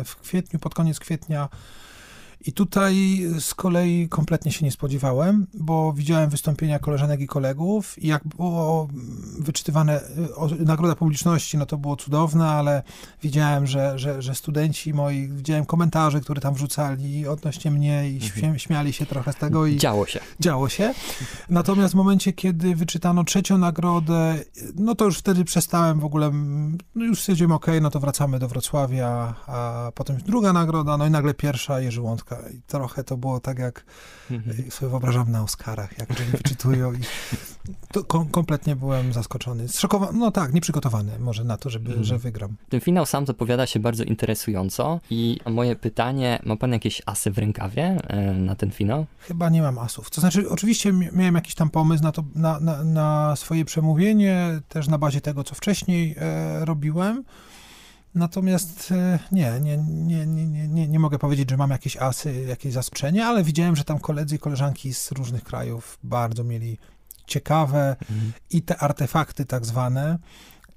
w 0.06 0.16
kwietniu, 0.16 0.60
pod 0.60 0.74
koniec 0.74 1.00
kwietnia. 1.00 1.50
I 2.48 2.54
tutaj 2.54 3.22
z 3.40 3.54
kolei 3.54 4.10
kompletnie 4.10 4.52
się 4.52 4.66
nie 4.66 4.72
spodziewałem, 4.72 5.48
bo 5.54 5.94
widziałem 5.94 6.30
wystąpienia 6.30 6.80
koleżanek 6.80 7.22
i 7.22 7.28
kolegów 7.28 8.04
i 8.04 8.08
jak 8.08 8.28
było 8.28 8.88
wyczytywane 9.40 10.02
o- 10.36 10.48
nagroda 10.60 10.96
publiczności, 10.96 11.58
no 11.58 11.66
to 11.66 11.78
było 11.78 11.96
cudowne, 11.96 12.50
ale 12.50 12.84
widziałem, 13.24 13.68
że, 13.68 14.00
że, 14.00 14.22
że 14.22 14.36
studenci 14.36 14.94
moi, 14.94 15.28
widziałem 15.28 15.66
komentarze, 15.66 16.22
które 16.22 16.42
tam 16.42 16.54
wrzucali 16.54 17.28
odnośnie 17.28 17.72
mnie 17.72 18.10
i 18.10 18.20
śmie- 18.22 18.58
śmiali 18.60 18.94
się 18.94 19.06
trochę 19.06 19.34
z 19.34 19.36
tego 19.36 19.66
i 19.66 19.78
Działo 19.78 20.06
się. 20.06 20.20
działo 20.40 20.70
się. 20.70 20.94
Natomiast 21.50 21.94
w 21.94 21.98
momencie, 21.98 22.34
kiedy 22.34 22.76
wyczytano 22.76 23.24
trzecią 23.24 23.58
nagrodę, 23.58 24.40
no 24.76 24.96
to 24.96 25.06
już 25.06 25.18
wtedy 25.18 25.44
przestałem 25.46 26.00
w 26.00 26.06
ogóle, 26.06 26.32
no 26.96 27.06
już 27.06 27.20
stwierdziłem, 27.20 27.52
ok, 27.52 27.66
no 27.82 27.90
to 27.90 28.00
wracamy 28.00 28.40
do 28.40 28.48
Wrocławia, 28.48 29.36
a 29.48 29.92
potem 29.96 30.18
druga 30.26 30.54
nagroda, 30.54 30.98
no 30.98 31.08
i 31.08 31.12
nagle 31.12 31.34
pierwsza 31.34 31.80
Jerzy 31.80 32.02
Łądka. 32.02 32.35
I 32.54 32.62
trochę 32.68 33.04
to 33.04 33.18
było 33.18 33.40
tak, 33.40 33.60
jak 33.60 33.84
Mhm. 34.32 34.60
y, 34.68 34.72
sobie 34.72 34.90
wyobrażam 34.90 35.32
na 35.32 35.44
Oscarach, 35.44 35.98
jak 35.98 36.10
oni 36.12 36.30
wyczytują 36.32 36.94
i 36.94 36.98
to 37.94 38.04
kom- 38.04 38.28
kompletnie 38.30 38.76
byłem 38.76 39.14
zaskoczony. 39.14 39.68
Zszokowany, 39.68 40.20
no 40.20 40.32
tak, 40.32 40.54
nieprzygotowany 40.54 41.20
może 41.20 41.44
na 41.44 41.58
to, 41.58 41.70
żeby, 41.70 41.88
Mhm. 41.88 42.04
że 42.04 42.18
wygram. 42.18 42.56
Ten 42.70 42.82
finał 42.82 43.06
sam 43.06 43.26
zapowiada 43.26 43.66
się 43.66 43.80
bardzo 43.80 44.04
interesująco 44.04 45.00
i 45.10 45.40
moje 45.50 45.76
pytanie, 45.76 46.40
ma 46.46 46.56
pan 46.56 46.72
jakieś 46.72 47.02
asy 47.06 47.32
w 47.32 47.38
rękawie 47.38 47.84
e, 48.08 48.34
na 48.34 48.56
ten 48.56 48.72
finał? 48.72 49.06
Chyba 49.20 49.50
nie 49.50 49.62
mam 49.62 49.78
asów. 49.78 50.10
To 50.10 50.22
znaczy, 50.22 50.50
oczywiście 50.50 50.94
mi- 50.94 51.10
miałem 51.14 51.36
jakiś 51.36 51.56
tam 51.56 51.70
pomysł 51.70 52.04
na, 52.04 52.12
to, 52.12 52.24
na, 52.36 52.60
na, 52.60 52.84
na 52.84 53.36
swoje 53.36 53.66
przemówienie, 53.66 54.62
też 54.70 54.88
na 54.88 54.98
bazie 54.98 55.22
tego, 55.22 55.44
co 55.44 55.56
wcześniej 55.56 56.16
e, 56.18 56.66
robiłem. 56.66 57.24
Natomiast 58.16 58.92
e, 58.92 59.20
nie, 59.32 59.60
nie, 59.62 59.78
nie, 59.78 60.26
nie, 60.26 60.68
nie, 60.68 60.88
nie, 60.88 61.00
mogę 61.00 61.20
powiedzieć, 61.20 61.50
że 61.50 61.58
mam 61.58 61.70
jakieś 61.70 61.98
asy, 61.98 62.46
jakieś 62.48 62.74
zaskoczenie, 62.74 63.26
ale 63.26 63.44
widziałem, 63.44 63.76
że 63.76 63.84
tam 63.84 64.00
koledzy 64.00 64.36
i 64.36 64.40
koleżanki 64.40 64.94
z 64.94 65.12
różnych 65.12 65.44
krajów 65.44 66.00
bardzo 66.04 66.44
mieli 66.44 66.78
ciekawe 67.28 67.96
i 68.50 68.62
te 68.62 68.78
artefakty 68.78 69.46
tak 69.46 69.66
zwane, 69.66 70.18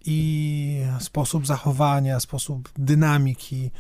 i 0.05 0.83
sposób 1.01 1.47
zachowania, 1.47 2.21
sposób 2.21 2.69
dynamiki. 2.79 3.71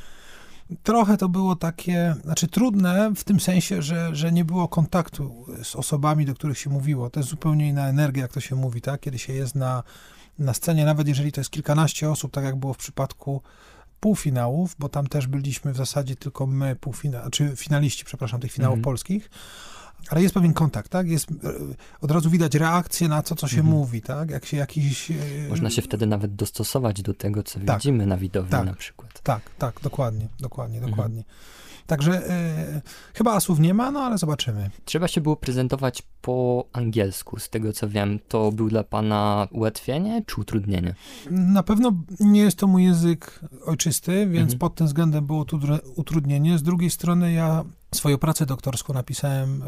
Trochę 0.82 1.16
to 1.16 1.28
było 1.28 1.56
takie, 1.56 2.14
znaczy 2.24 2.48
trudne 2.48 3.12
w 3.16 3.24
tym 3.24 3.40
sensie, 3.40 3.82
że, 3.82 4.14
że 4.14 4.32
nie 4.32 4.44
było 4.44 4.68
kontaktu 4.68 5.46
z 5.62 5.76
osobami, 5.76 6.26
do 6.26 6.34
których 6.34 6.58
się 6.58 6.70
mówiło. 6.70 7.10
To 7.10 7.20
jest 7.20 7.30
zupełnie 7.30 7.68
inna 7.68 7.88
energia, 7.88 8.22
jak 8.22 8.32
to 8.32 8.40
się 8.40 8.56
mówi, 8.56 8.80
tak? 8.80 9.00
Kiedy 9.00 9.18
się 9.18 9.32
jest 9.32 9.54
na, 9.54 9.82
na 10.38 10.54
scenie, 10.54 10.85
nawet 10.85 11.09
jeżeli 11.09 11.33
to 11.33 11.40
jest 11.40 11.50
kilkanaście 11.50 12.11
osób, 12.11 12.33
tak 12.33 12.45
jak 12.45 12.57
było 12.57 12.75
w 12.75 12.76
przypadku 12.76 13.42
półfinałów, 14.00 14.76
bo 14.78 14.88
tam 14.88 15.07
też 15.07 15.26
byliśmy 15.26 15.73
w 15.73 15.76
zasadzie 15.76 16.16
tylko 16.16 16.47
my, 16.47 16.76
półfina, 16.76 17.30
czy 17.30 17.52
finaliści, 17.57 18.04
przepraszam, 18.04 18.40
tych 18.40 18.52
finałów 18.52 18.75
Mhm. 18.78 18.85
polskich, 18.85 19.30
ale 20.11 20.23
jest 20.23 20.35
pewien 20.35 20.52
kontakt, 20.52 20.90
tak? 20.90 21.09
Jest, 21.09 21.30
e, 21.30 21.35
od 22.00 22.11
razu 22.11 22.30
widać 22.30 22.54
reakcję 22.54 23.09
na 23.09 23.23
to, 23.23 23.35
co 23.35 23.49
się 23.49 23.57
Mhm. 23.59 23.76
mówi, 23.76 24.02
tak? 24.02 24.30
Jak 24.30 24.47
się 24.47 24.57
jakiś... 24.57 25.11
e, 25.11 25.14
Można 25.49 25.71
się 25.71 25.83
wtedy 25.83 26.07
nawet 26.07 26.35
dostosować 26.35 27.02
do 27.02 27.14
tego, 27.14 27.42
co 27.42 27.61
Tak. 27.61 27.78
widzimy 27.78 28.07
na 28.07 28.16
widowni 28.16 28.50
Tak. 28.50 28.66
na 28.66 28.75
przykład. 28.75 29.21
Tak, 29.23 29.42
tak, 29.59 29.80
dokładnie, 29.83 30.28
dokładnie, 30.40 30.78
Mhm. 30.78 31.23
Także 31.88 32.30
e, 32.30 32.80
chyba 33.14 33.33
asów 33.35 33.61
nie 33.61 33.75
ma, 33.75 33.90
no 33.90 34.00
ale 34.00 34.18
zobaczymy. 34.18 34.71
Trzeba 34.85 35.09
się 35.09 35.21
było 35.21 35.37
prezentować 35.37 36.02
po 36.23 36.64
angielsku, 36.73 37.38
z 37.38 37.49
tego 37.50 37.73
co 37.73 37.88
wiem. 37.88 38.18
To 38.28 38.52
był 38.52 38.68
dla 38.68 38.85
pana 38.85 39.49
ułatwienie 39.50 40.23
czy 40.26 40.40
utrudnienie? 40.40 40.95
Na 41.30 41.62
pewno 41.62 41.92
nie 42.21 42.40
jest 42.40 42.57
to 42.59 42.66
mój 42.66 42.85
język 42.85 43.40
ojczysty, 43.66 44.12
więc 44.26 44.42
Mhm. 44.52 44.59
pod 44.59 44.75
tym 44.75 44.87
względem 44.87 45.26
było 45.26 45.45
to 45.45 45.57
dru- 45.57 45.78
utrudnienie. 45.97 46.59
Z 46.59 46.62
drugiej 46.62 46.90
strony 46.90 47.33
ja 47.33 47.64
swoją 47.95 48.18
pracę 48.18 48.47
doktorską 48.47 48.95
napisałem 48.95 49.62
e, 49.62 49.66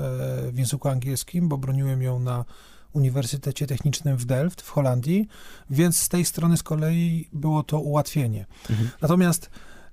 w 0.52 0.58
języku 0.58 0.88
angielskim, 0.88 1.48
bo 1.48 1.58
broniłem 1.58 2.02
ją 2.02 2.18
na 2.18 2.44
Uniwersytecie 2.92 3.66
Technicznym 3.66 4.16
w 4.16 4.24
Delft 4.24 4.60
w 4.62 4.70
Holandii, 4.70 5.28
więc 5.70 5.96
z 5.98 6.08
tej 6.08 6.24
strony 6.24 6.56
z 6.56 6.62
kolei 6.62 7.28
było 7.32 7.62
to 7.62 7.80
ułatwienie. 7.80 8.46
Mhm. 8.70 8.90
Natomiast 9.02 9.50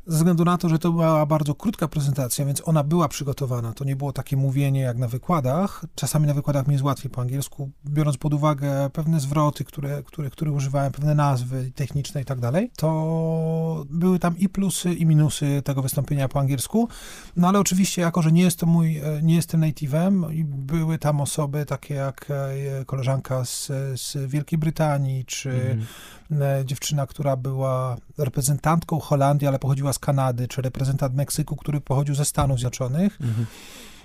ze 0.07 0.17
względu 0.17 0.45
na 0.45 0.57
to, 0.57 0.69
że 0.69 0.79
to 0.79 0.91
była 0.91 1.25
bardzo 1.25 1.55
krótka 1.55 1.87
prezentacja, 1.87 2.45
więc 2.45 2.61
ona 2.65 2.83
była 2.83 3.07
przygotowana. 3.07 3.73
To 3.73 3.83
nie 3.83 3.95
było 3.95 4.13
takie 4.13 4.37
mówienie 4.37 4.79
jak 4.79 4.97
na 4.97 5.07
wykładach. 5.07 5.85
Czasami 5.95 6.27
na 6.27 6.33
wykładach 6.33 6.67
mi 6.67 6.73
jest 6.73 6.83
łatwiej 6.83 7.11
po 7.11 7.21
angielsku, 7.21 7.71
biorąc 7.85 8.17
pod 8.17 8.33
uwagę 8.33 8.89
pewne 8.93 9.19
zwroty, 9.19 9.63
które, 9.63 10.03
które, 10.03 10.29
które 10.29 10.51
używałem, 10.51 10.91
pewne 10.91 11.15
nazwy 11.15 11.71
techniczne 11.75 12.21
i 12.21 12.25
tak 12.25 12.39
dalej. 12.39 12.71
To 12.77 13.85
były 13.89 14.19
tam 14.19 14.37
i 14.37 14.49
plusy, 14.49 14.93
i 14.93 15.05
minusy 15.05 15.61
tego 15.65 15.81
wystąpienia 15.81 16.27
po 16.27 16.39
angielsku. 16.39 16.87
No 17.35 17.47
ale 17.47 17.59
oczywiście, 17.59 18.01
jako 18.01 18.21
że 18.21 18.31
nie 18.31 18.41
jest 18.41 18.59
to 18.59 18.65
mój, 18.65 19.01
nie 19.21 19.35
jestem 19.35 19.61
native'em, 19.61 20.43
były 20.45 20.97
tam 20.97 21.21
osoby 21.21 21.65
takie 21.65 21.93
jak 21.93 22.25
e, 22.29 22.85
koleżanka 22.85 23.45
z, 23.45 23.71
z 23.95 24.17
Wielkiej 24.27 24.59
Brytanii, 24.59 25.25
czy 25.25 25.67
Mhm. 25.71 25.87
E, 26.31 26.65
dziewczyna, 26.65 27.07
która 27.07 27.35
była 27.35 27.97
reprezentantką 28.17 28.99
Holandii, 28.99 29.47
ale 29.47 29.59
pochodziła 29.59 29.93
z 29.93 29.99
Kanady, 29.99 30.47
czy 30.47 30.61
reprezentant 30.61 31.15
Meksyku, 31.15 31.55
który 31.55 31.81
pochodził 31.81 32.15
ze 32.15 32.25
Stanów 32.25 32.59
Zjednoczonych, 32.59 33.17
Mhm. 33.21 33.45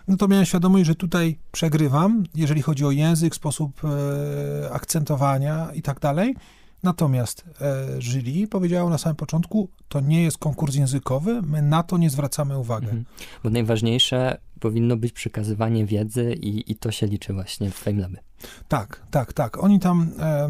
no 0.08 0.16
to 0.16 0.28
miałem 0.28 0.46
świadomość, 0.46 0.86
że 0.86 0.94
tutaj 0.94 1.38
przegrywam, 1.52 2.24
jeżeli 2.34 2.62
chodzi 2.62 2.84
o 2.84 2.90
język, 2.90 3.34
sposób 3.34 3.80
e, 3.84 4.72
akcentowania 4.72 5.68
i 5.74 5.82
tak 5.82 6.00
dalej. 6.00 6.34
Natomiast 6.82 7.44
e, 7.60 8.02
jury 8.02 8.48
powiedziało 8.48 8.90
na 8.90 8.98
samym 8.98 9.16
początku, 9.16 9.68
to 9.88 10.00
nie 10.00 10.22
jest 10.22 10.38
konkurs 10.38 10.74
językowy, 10.74 11.42
my 11.42 11.62
na 11.62 11.82
to 11.82 11.98
nie 11.98 12.10
zwracamy 12.10 12.58
uwagi. 12.58 12.84
Mhm. 12.86 13.04
Bo 13.44 13.50
najważniejsze 13.50 14.38
powinno 14.60 14.96
być 14.96 15.12
przekazywanie 15.12 15.86
wiedzy 15.86 16.34
i, 16.34 16.72
i 16.72 16.76
to 16.76 16.90
się 16.90 17.06
liczy 17.06 17.32
właśnie 17.32 17.70
w 17.70 17.74
FameLabie. 17.74 18.18
Tak, 18.68 19.02
tak, 19.10 19.32
tak. 19.32 19.64
Oni 19.64 19.80
tam 19.80 20.12
e, 20.18 20.48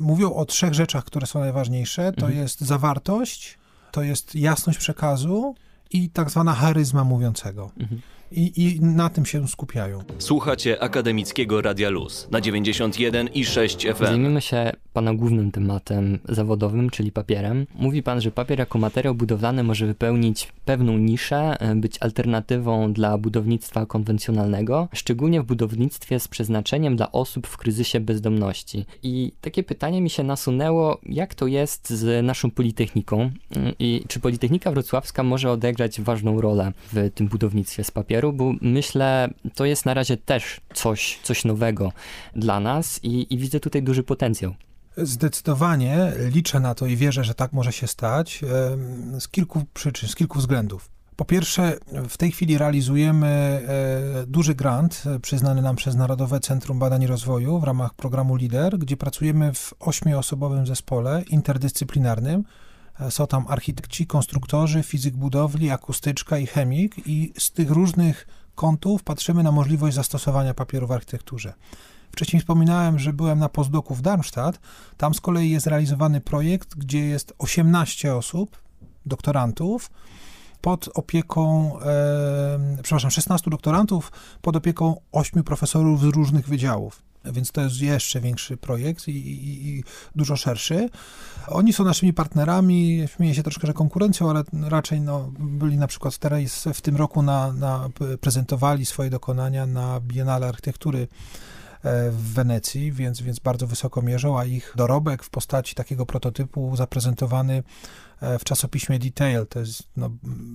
mówią 0.00 0.34
o 0.34 0.44
trzech 0.44 0.74
rzeczach, 0.74 1.04
które 1.04 1.26
są 1.26 1.40
najważniejsze. 1.40 2.12
To 2.12 2.26
Mhm. 2.26 2.38
jest 2.42 2.60
zawartość, 2.60 3.58
to 3.92 4.02
jest 4.02 4.34
jasność 4.34 4.78
przekazu 4.78 5.54
i 5.90 6.10
tak 6.10 6.30
zwana 6.30 6.52
charyzma 6.54 7.04
mówiącego. 7.04 7.70
Mhm. 7.80 8.00
I, 8.30 8.62
I 8.64 8.80
na 8.80 9.08
tym 9.10 9.26
się 9.26 9.48
skupiają. 9.48 10.02
Słuchacie 10.18 10.82
Akademickiego 10.82 11.62
Radia 11.62 11.90
Luz 11.90 12.28
na 12.30 12.40
91 12.40 13.28
i 13.28 13.44
6 13.44 13.86
FM. 13.94 14.04
Zajmiemy 14.06 14.40
się 14.42 14.72
pana 14.94 15.14
głównym 15.14 15.50
tematem 15.50 16.18
zawodowym, 16.28 16.90
czyli 16.90 17.12
papierem. 17.12 17.66
Mówi 17.74 18.02
pan, 18.02 18.20
że 18.20 18.30
papier 18.30 18.58
jako 18.58 18.78
materiał 18.78 19.14
budowlany 19.14 19.62
może 19.62 19.86
wypełnić 19.86 20.52
pewną 20.64 20.98
niszę, 20.98 21.60
e, 21.60 21.74
być 21.74 21.96
alternatywą 22.00 22.92
dla 22.92 23.18
budownictwa 23.18 23.86
konwencjonalnego, 23.86 24.88
szczególnie 24.92 25.42
w 25.42 25.46
budownictwie 25.46 26.20
z 26.20 26.28
przeznaczeniem 26.28 26.96
dla 26.96 27.12
osób 27.12 27.46
w 27.46 27.56
kryzysie 27.56 28.00
bezdomności. 28.00 28.84
I 29.02 29.32
takie 29.40 29.62
pytanie 29.62 30.00
mi 30.00 30.10
się 30.10 30.22
nasunęło, 30.22 30.98
jak 31.06 31.34
to 31.34 31.46
jest 31.46 31.90
z 31.90 32.24
naszą 32.24 32.50
Politechniką 32.50 33.30
Mm, 33.56 33.74
i 33.78 34.04
czy 34.08 34.20
Politechnika 34.20 34.70
Wrocławska 34.70 35.22
może 35.22 35.50
odegrać 35.50 36.00
ważną 36.00 36.40
rolę 36.40 36.72
w 36.92 37.10
tym 37.14 37.28
budownictwie 37.28 37.84
z 37.84 37.90
papieru, 37.90 38.32
bo 38.32 38.54
myślę, 38.60 39.30
to 39.54 39.64
jest 39.64 39.86
na 39.86 39.94
razie 39.94 40.16
też 40.16 40.60
coś, 40.74 41.18
coś 41.22 41.44
nowego 41.44 41.92
dla 42.36 42.60
nas 42.60 43.00
i, 43.02 43.34
i 43.34 43.38
widzę 43.38 43.60
tutaj 43.60 43.82
duży 43.82 44.02
potencjał. 44.02 44.54
Zdecydowanie 44.96 46.12
liczę 46.18 46.60
na 46.60 46.74
to 46.74 46.86
i 46.86 46.96
wierzę, 46.96 47.24
że 47.24 47.34
tak 47.34 47.52
może 47.52 47.72
się 47.72 47.86
stać 47.86 48.40
z 49.20 49.28
kilku 49.28 49.64
przyczyn, 49.74 50.08
z 50.08 50.14
kilku 50.14 50.38
względów. 50.38 50.94
Po 51.16 51.24
pierwsze, 51.24 51.78
w 52.08 52.16
tej 52.16 52.32
chwili 52.32 52.58
realizujemy 52.58 53.26
e, 53.26 54.26
duży 54.26 54.54
grant 54.54 55.02
e, 55.06 55.20
przyznany 55.20 55.62
nam 55.62 55.76
przez 55.76 55.94
Narodowe 55.94 56.40
Centrum 56.40 56.78
Badań 56.78 57.02
i 57.02 57.06
Rozwoju 57.06 57.60
w 57.60 57.64
ramach 57.64 57.94
programu 57.94 58.36
LIDER, 58.36 58.78
gdzie 58.78 58.96
pracujemy 58.96 59.52
w 59.54 59.74
ośmioosobowym 59.80 60.66
zespole 60.66 61.22
interdyscyplinarnym. 61.30 62.44
E, 63.00 63.10
Są 63.10 63.26
tam 63.26 63.44
architekci, 63.48 64.06
konstruktorzy, 64.06 64.82
fizyk 64.82 65.16
budowli, 65.16 65.70
akustyczka 65.70 66.38
i 66.38 66.46
chemik 66.46 66.94
i 67.06 67.32
z 67.38 67.50
tych 67.50 67.70
różnych 67.70 68.26
kątów 68.54 69.02
patrzymy 69.02 69.42
na 69.42 69.52
możliwość 69.52 69.96
zastosowania 69.96 70.54
papieru 70.54 70.86
w 70.86 70.92
architekturze. 70.92 71.52
Wcześniej 72.14 72.40
wspominałem, 72.40 72.98
że 72.98 73.12
byłem 73.12 73.38
na 73.38 73.48
postdoku 73.48 73.94
w 73.94 74.02
Darmstadt. 74.02 74.60
Tam 74.96 75.14
z 75.14 75.20
kolei 75.20 75.50
jest 75.50 75.66
realizowany 75.66 76.20
projekt, 76.20 76.74
gdzie 76.74 76.98
jest 76.98 77.34
18 77.38 78.14
osób, 78.14 78.62
doktorantów, 79.06 79.90
pod 80.60 80.88
opieką, 80.94 81.72
e, 81.80 82.58
przepraszam, 82.82 83.10
16 83.10 83.50
doktorantów 83.50 84.12
pod 84.42 84.56
opieką 84.56 85.00
8 85.12 85.42
profesorów 85.42 86.00
z 86.00 86.04
różnych 86.04 86.48
wydziałów. 86.48 87.02
Więc 87.24 87.52
to 87.52 87.60
jest 87.60 87.80
jeszcze 87.80 88.20
większy 88.20 88.56
projekt 88.56 89.08
i, 89.08 89.12
i, 89.12 89.68
i 89.68 89.84
dużo 90.16 90.36
szerszy. 90.36 90.88
Oni 91.48 91.72
są 91.72 91.84
naszymi 91.84 92.12
partnerami, 92.12 93.04
śmieję 93.16 93.34
się 93.34 93.42
troszkę, 93.42 93.66
że 93.66 93.72
konkurencją, 93.72 94.30
ale 94.30 94.42
raczej 94.62 95.00
no, 95.00 95.32
byli 95.38 95.76
na 95.76 95.86
przykład 95.86 96.18
teraz 96.18 96.68
w 96.74 96.80
tym 96.80 96.96
roku 96.96 97.22
na, 97.22 97.52
na, 97.52 97.88
prezentowali 98.20 98.86
swoje 98.86 99.10
dokonania 99.10 99.66
na 99.66 100.00
Biennale 100.00 100.48
Architektury 100.48 101.08
w 102.10 102.32
Wenecji, 102.34 102.92
więc, 102.92 103.22
więc 103.22 103.38
bardzo 103.38 103.66
wysoko 103.66 104.02
mierzą, 104.02 104.38
a 104.38 104.44
ich 104.44 104.72
dorobek 104.76 105.22
w 105.22 105.30
postaci 105.30 105.74
takiego 105.74 106.06
prototypu 106.06 106.76
zaprezentowany 106.76 107.62
e, 108.20 108.38
w 108.38 108.44
czasopiśmie 108.44 108.98
Detail. 108.98 109.46
To 109.46 109.58
jest 109.58 109.82
no, 109.96 110.10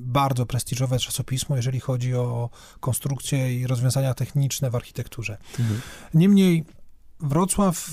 bardzo 0.06 0.46
prestiżowe 0.46 1.00
czasopismo, 1.00 1.56
jeżeli 1.56 1.80
chodzi 1.80 2.16
o 2.16 2.50
konstrukcje 2.80 3.60
i 3.60 3.68
rozwiązania 3.68 4.14
techniczne 4.14 4.70
w 4.70 4.76
architekturze. 4.76 5.38
Niemniej 6.14 6.66
Wrocław, 7.20 7.90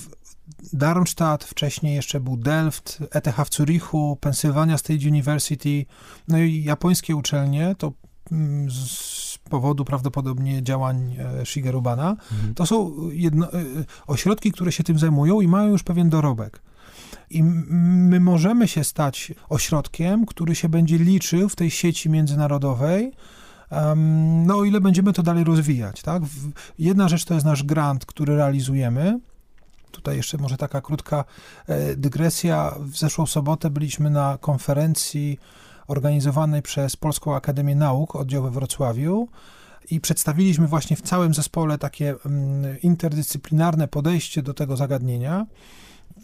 Darmstadt, 0.72 1.44
wcześniej 1.44 1.94
jeszcze 1.94 2.20
był 2.20 2.36
Delft, 2.36 2.98
ETH 3.10 3.50
w 3.50 3.54
Zurichu, 3.54 4.18
Pennsylvania 4.20 4.78
State 4.78 5.08
University, 5.08 5.86
no 6.28 6.38
i 6.38 6.64
japońskie 6.64 7.16
uczelnie, 7.16 7.74
to 7.78 7.92
mm, 8.32 8.70
z 8.70 9.35
powodu 9.48 9.84
prawdopodobnie 9.84 10.62
działań 10.62 11.16
e, 11.40 11.46
Shigeru 11.46 11.82
Bana, 11.82 12.16
Mhm. 12.32 12.54
to 12.54 12.66
są 12.66 12.92
jedno, 13.10 13.52
e, 13.52 13.64
ośrodki, 14.06 14.52
które 14.52 14.72
się 14.72 14.84
tym 14.84 14.98
zajmują 14.98 15.40
i 15.40 15.48
mają 15.48 15.68
już 15.68 15.82
pewien 15.82 16.10
dorobek. 16.10 16.62
I 17.30 17.42
my 17.42 18.20
możemy 18.20 18.68
się 18.68 18.84
stać 18.84 19.32
ośrodkiem, 19.48 20.26
który 20.26 20.54
się 20.54 20.68
będzie 20.68 20.98
liczył 20.98 21.48
w 21.48 21.56
tej 21.56 21.70
sieci 21.70 22.10
międzynarodowej, 22.10 23.12
no 24.46 24.56
o 24.56 24.64
ile 24.64 24.80
będziemy 24.80 25.12
to 25.12 25.22
dalej 25.22 25.44
rozwijać. 25.44 26.02
Tak? 26.02 26.22
Jedna 26.78 27.08
rzecz 27.08 27.24
to 27.24 27.34
jest 27.34 27.46
nasz 27.46 27.62
grant, 27.62 28.06
który 28.06 28.36
realizujemy. 28.36 29.20
Tutaj 29.90 30.16
jeszcze 30.16 30.38
może 30.38 30.56
taka 30.56 30.80
krótka 30.80 31.24
e, 31.66 31.96
dygresja. 31.96 32.74
W 32.80 32.96
zeszłą 32.96 33.26
sobotę 33.26 33.70
byliśmy 33.70 34.10
na 34.10 34.38
konferencji 34.40 35.38
organizowanej 35.86 36.62
przez 36.62 36.96
Polską 36.96 37.36
Akademię 37.36 37.76
Nauk, 37.76 38.16
oddział 38.16 38.42
we 38.42 38.50
Wrocławiu 38.50 39.28
i 39.90 40.00
przedstawiliśmy 40.00 40.66
właśnie 40.66 40.96
w 40.96 41.02
całym 41.02 41.34
zespole 41.34 41.78
takie 41.78 42.14
mm, 42.26 42.80
interdyscyplinarne 42.80 43.88
podejście 43.88 44.42
do 44.42 44.54
tego 44.54 44.76
zagadnienia. 44.76 45.46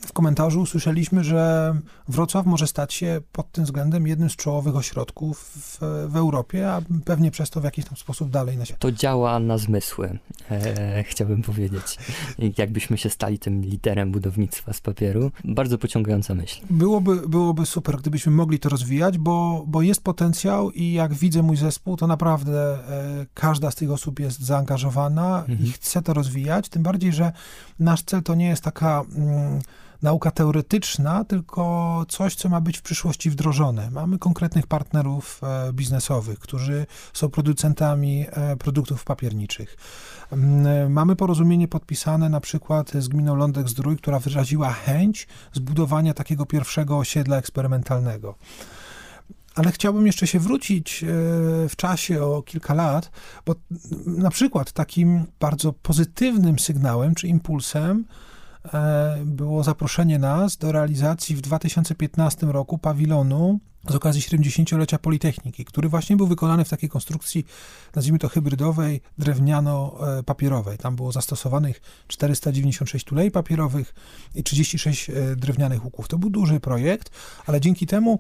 W 0.07 0.13
komentarzu 0.13 0.61
usłyszeliśmy, 0.61 1.25
że 1.25 1.75
Wrocław 2.09 2.47
może 2.47 2.67
stać 2.67 2.95
się 2.95 3.21
pod 3.33 3.53
tym 3.53 3.65
względem 3.65 4.07
jednym 4.07 4.31
z 4.31 4.37
czołowych 4.37 4.77
ośrodków 4.77 5.39
w, 5.41 5.79
w 6.09 6.17
Europie, 6.17 6.71
a 6.73 6.83
pewnie 7.05 7.31
przez 7.31 7.51
to 7.51 7.61
w 7.61 7.65
jakiś 7.65 7.85
tam 7.85 7.97
sposób 7.97 8.31
dalej 8.31 8.57
na 8.57 8.65
świecie. 8.65 8.79
To 8.81 8.93
działa 8.93 9.39
na 9.39 9.59
zmysły, 9.59 10.19
e, 10.51 11.05
chciałbym 11.05 11.43
powiedzieć. 11.43 11.99
Jakbyśmy 12.59 12.99
się 12.99 13.11
stali 13.11 13.39
tym 13.39 13.63
liderem 13.63 14.13
budownictwa 14.13 14.73
z 14.73 14.81
papieru. 14.81 15.31
Bardzo 15.45 15.79
pociągająca 15.79 16.35
myśl. 16.35 16.61
Byłoby, 16.71 17.29
byłoby 17.29 17.67
super, 17.67 17.97
gdybyśmy 17.97 18.33
mogli 18.33 18.59
to 18.59 18.69
rozwijać, 18.69 19.19
bo, 19.19 19.65
bo 19.67 19.83
jest 19.83 20.05
potencjał 20.05 20.71
i 20.71 20.93
jak 20.93 21.15
widzę 21.15 21.43
mój 21.43 21.57
zespół, 21.57 21.97
to 21.97 22.07
naprawdę 22.07 22.75
e, 22.75 23.27
każda 23.35 23.71
z 23.71 23.75
tych 23.75 23.91
osób 23.91 24.21
jest 24.21 24.41
zaangażowana 24.41 25.39
Mhm. 25.49 25.69
i 25.69 25.73
chce 25.73 26.03
to 26.03 26.15
rozwijać, 26.15 26.69
tym 26.69 26.83
bardziej, 26.83 27.13
że 27.13 27.33
nasz 27.79 28.03
cel 28.03 28.23
to 28.23 28.35
nie 28.35 28.47
jest 28.47 28.63
taka 28.63 29.05
mm, 29.17 29.61
nauka 30.03 30.31
teoretyczna, 30.31 31.25
tylko 31.25 32.05
coś, 32.09 32.35
co 32.35 32.49
ma 32.49 32.61
być 32.61 32.79
w 32.79 32.83
przyszłości 32.83 33.31
wdrożone. 33.31 33.91
Mamy 33.91 34.19
konkretnych 34.19 34.67
partnerów 34.67 35.41
e, 35.43 35.73
biznesowych, 35.73 36.39
którzy 36.39 36.87
są 37.13 37.29
producentami 37.29 38.27
e, 38.31 38.57
produktów 38.57 39.05
papierniczych. 39.05 39.77
Mm, 40.33 40.93
Mamy 40.93 41.17
porozumienie 41.17 41.69
podpisane 41.69 42.29
na 42.29 42.41
przykład 42.41 42.91
z 42.93 43.09
gminą 43.09 43.37
Lądek 43.37 43.69
Zdrój, 43.69 43.97
która 43.97 44.19
wyraziła 44.19 44.73
chęć 44.73 45.29
zbudowania 45.53 46.15
takiego 46.15 46.47
pierwszego 46.47 46.99
osiedla 46.99 47.37
eksperymentalnego. 47.37 48.35
Ale 49.55 49.73
chciałbym 49.73 50.07
jeszcze 50.07 50.27
się 50.27 50.39
wrócić 50.39 51.05
e, 51.05 51.07
w 51.69 51.77
czasie 51.77 52.23
o 52.23 52.43
kilka 52.43 52.75
lat, 52.75 53.11
bo 53.47 53.55
na 54.07 54.31
przykład 54.31 54.73
takim 54.73 55.27
bardzo 55.41 55.73
pozytywnym 55.73 56.59
sygnałem 56.59 57.15
czy 57.15 57.29
impulsem 57.29 58.05
e, 58.09 58.32
było 59.25 59.65
zaproszenie 59.65 60.19
nas 60.19 60.57
do 60.57 60.73
realizacji 60.73 61.37
w 61.37 61.41
2015 61.41 62.47
roku 62.47 62.79
pawilonu 62.79 63.61
z 63.89 63.95
okazji 63.95 64.23
70-lecia 64.23 64.99
Politechniki, 64.99 65.65
który 65.65 65.89
właśnie 65.89 66.17
był 66.17 66.27
wykonany 66.27 66.65
w 66.65 66.69
takiej 66.69 66.89
konstrukcji, 66.89 67.47
nazwijmy 67.95 68.19
to 68.19 68.29
hybrydowej, 68.29 69.01
drewniano-papierowej. 69.19 70.79
Tam 70.79 70.97
było 70.97 71.13
zastosowanych 71.13 71.81
496 72.09 73.05
tulei 73.05 73.31
papierowych 73.31 73.95
i 74.35 74.43
36 74.43 75.11
e, 75.11 75.37
drewnianych 75.37 75.85
łuków. 75.85 76.09
To 76.09 76.19
był 76.19 76.31
duży 76.31 76.61
projekt, 76.61 77.11
ale 77.47 77.61
dzięki 77.61 77.87
temu 77.87 78.19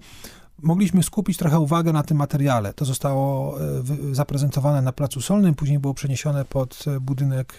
mogliśmy 0.62 1.02
skupić 1.02 1.36
trochę 1.36 1.60
uwagę 1.60 1.92
na 1.92 2.02
tym 2.02 2.16
materiale. 2.16 2.74
To 2.74 2.84
zostało 2.84 3.60
e, 3.60 3.64
zaprezentowane 4.12 4.82
na 4.82 4.92
Placu 4.92 5.20
Solnym, 5.20 5.54
później 5.54 5.78
było 5.78 5.94
przeniesione 5.94 6.44
pod 6.44 6.84
e, 6.86 7.00
budynek 7.00 7.56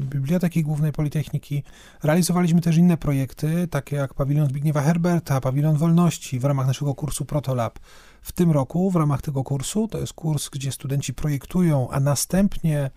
Biblioteki 0.00 0.62
Głównej 0.62 0.92
Politechniki. 0.92 1.62
Realizowaliśmy 2.02 2.60
też 2.60 2.76
inne 2.76 2.96
projekty, 2.96 3.68
takie 3.68 3.96
jak 3.96 4.14
pawilon 4.14 4.48
Zbigniewa 4.48 4.82
Herberta, 4.82 5.40
pawilon 5.40 5.76
Wolności 5.76 6.38
w 6.38 6.44
ramach 6.44 6.66
naszego 6.66 6.94
kursu 6.94 7.24
Protolab. 7.24 7.78
W 8.22 8.32
tym 8.32 8.50
roku, 8.50 8.90
w 8.90 8.96
ramach 8.96 9.22
tego 9.22 9.44
kursu, 9.44 9.88
to 9.88 9.98
jest 9.98 10.12
kurs, 10.12 10.48
gdzie 10.48 10.72
studenci 10.72 11.14
projektują, 11.14 11.90
a 11.90 12.00
następnie 12.00 12.90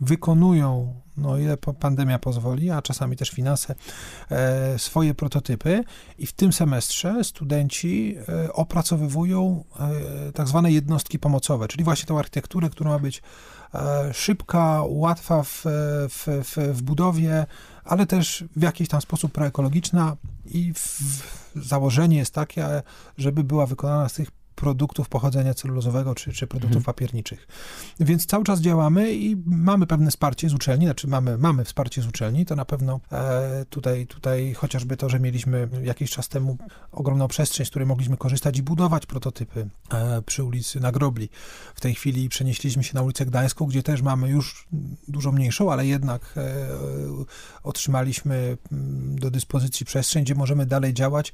wykonują, 0.00 1.00
no 1.16 1.38
ile 1.38 1.56
pandemia 1.56 2.18
pozwoli, 2.18 2.70
a 2.70 2.82
czasami 2.82 3.16
też 3.16 3.30
finanse, 3.30 3.74
e, 4.30 4.78
swoje 4.78 5.14
prototypy 5.14 5.84
i 6.18 6.26
w 6.26 6.32
tym 6.32 6.52
semestrze 6.52 7.24
studenci 7.24 8.16
e, 8.28 8.52
opracowywują 8.52 9.64
e, 10.28 10.32
tak 10.32 10.48
zwane 10.48 10.72
jednostki 10.72 11.18
pomocowe, 11.18 11.68
czyli 11.68 11.84
właśnie 11.84 12.06
tą 12.06 12.18
architekturę, 12.18 12.70
która 12.70 12.90
ma 12.90 12.98
być 12.98 13.22
szybka, 14.12 14.82
łatwa 14.88 15.42
w, 15.42 15.62
w, 16.08 16.26
w, 16.44 16.56
w 16.56 16.82
budowie, 16.82 17.46
ale 17.84 18.06
też 18.06 18.44
w 18.56 18.62
jakiś 18.62 18.88
tam 18.88 19.00
sposób 19.00 19.32
proekologiczna 19.32 20.16
i 20.44 20.72
w, 20.74 20.98
założenie 21.56 22.16
jest 22.16 22.34
takie, 22.34 22.82
żeby 23.18 23.44
była 23.44 23.66
wykonana 23.66 24.08
z 24.08 24.12
tych 24.12 24.30
produktów 24.54 25.08
pochodzenia 25.08 25.54
celulozowego 25.54 26.14
czy, 26.14 26.32
czy 26.32 26.46
produktów 26.46 26.76
mhm. 26.76 26.84
papierniczych. 26.84 27.46
Więc 28.00 28.26
cały 28.26 28.44
czas 28.44 28.60
działamy 28.60 29.12
i 29.12 29.36
mamy 29.46 29.86
pewne 29.86 30.10
wsparcie 30.10 30.48
z 30.48 30.54
uczelni, 30.54 30.84
znaczy 30.84 31.08
mamy, 31.08 31.38
mamy 31.38 31.64
wsparcie 31.64 32.02
z 32.02 32.06
uczelni, 32.06 32.46
to 32.46 32.56
na 32.56 32.64
pewno 32.64 33.00
e, 33.12 33.64
tutaj, 33.70 34.06
tutaj 34.06 34.54
chociażby 34.54 34.96
to, 34.96 35.08
że 35.08 35.20
mieliśmy 35.20 35.68
jakiś 35.82 36.10
czas 36.10 36.28
temu 36.28 36.56
ogromną 36.92 37.28
przestrzeń, 37.28 37.66
z 37.66 37.70
której 37.70 37.86
mogliśmy 37.86 38.16
korzystać 38.16 38.58
i 38.58 38.62
budować 38.62 39.06
prototypy 39.06 39.68
e, 39.90 40.22
przy 40.22 40.44
ulicy 40.44 40.80
Nagrobli. 40.80 41.28
W 41.74 41.80
tej 41.80 41.94
chwili 41.94 42.28
przenieśliśmy 42.28 42.84
się 42.84 42.94
na 42.94 43.02
ulicę 43.02 43.26
Gdańską, 43.26 43.66
gdzie 43.66 43.82
też 43.82 44.02
mamy 44.02 44.28
już 44.28 44.66
dużo 45.08 45.32
mniejszą, 45.32 45.72
ale 45.72 45.86
jednak 45.86 46.34
e, 46.36 46.68
otrzymaliśmy 47.62 48.56
mm, 48.72 49.18
do 49.18 49.30
dyspozycji 49.30 49.86
przestrzeń, 49.86 50.24
gdzie 50.24 50.34
możemy 50.34 50.66
dalej 50.66 50.94
działać 50.94 51.32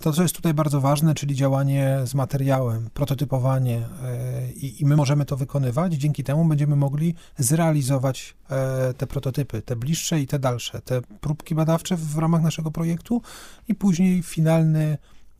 to, 0.00 0.12
co 0.12 0.22
jest 0.22 0.36
tutaj 0.36 0.54
bardzo 0.54 0.80
ważne, 0.80 1.14
czyli 1.14 1.34
działanie 1.34 1.98
z 2.04 2.14
materiałem, 2.14 2.90
prototypowanie 2.94 3.76
e, 3.76 4.52
i, 4.52 4.82
i, 4.82 4.86
my 4.86 4.96
możemy 4.96 5.24
to 5.24 5.36
wykonywać. 5.36 5.94
Dzięki 5.94 6.24
temu 6.24 6.44
będziemy 6.44 6.76
mogli 6.76 7.14
zrealizować 7.38 8.34
e, 8.50 8.94
te 8.94 9.06
prototypy, 9.06 9.62
te 9.62 9.76
bliższe 9.76 10.20
i 10.20 10.26
te 10.26 10.38
dalsze, 10.38 10.82
te 10.82 11.00
próbki 11.20 11.54
badawcze 11.54 11.96
w 11.96 12.18
ramach 12.18 12.42
naszego 12.42 12.70
projektu 12.70 13.22
i 13.68 13.74
później 13.74 14.22
finalny 14.22 14.98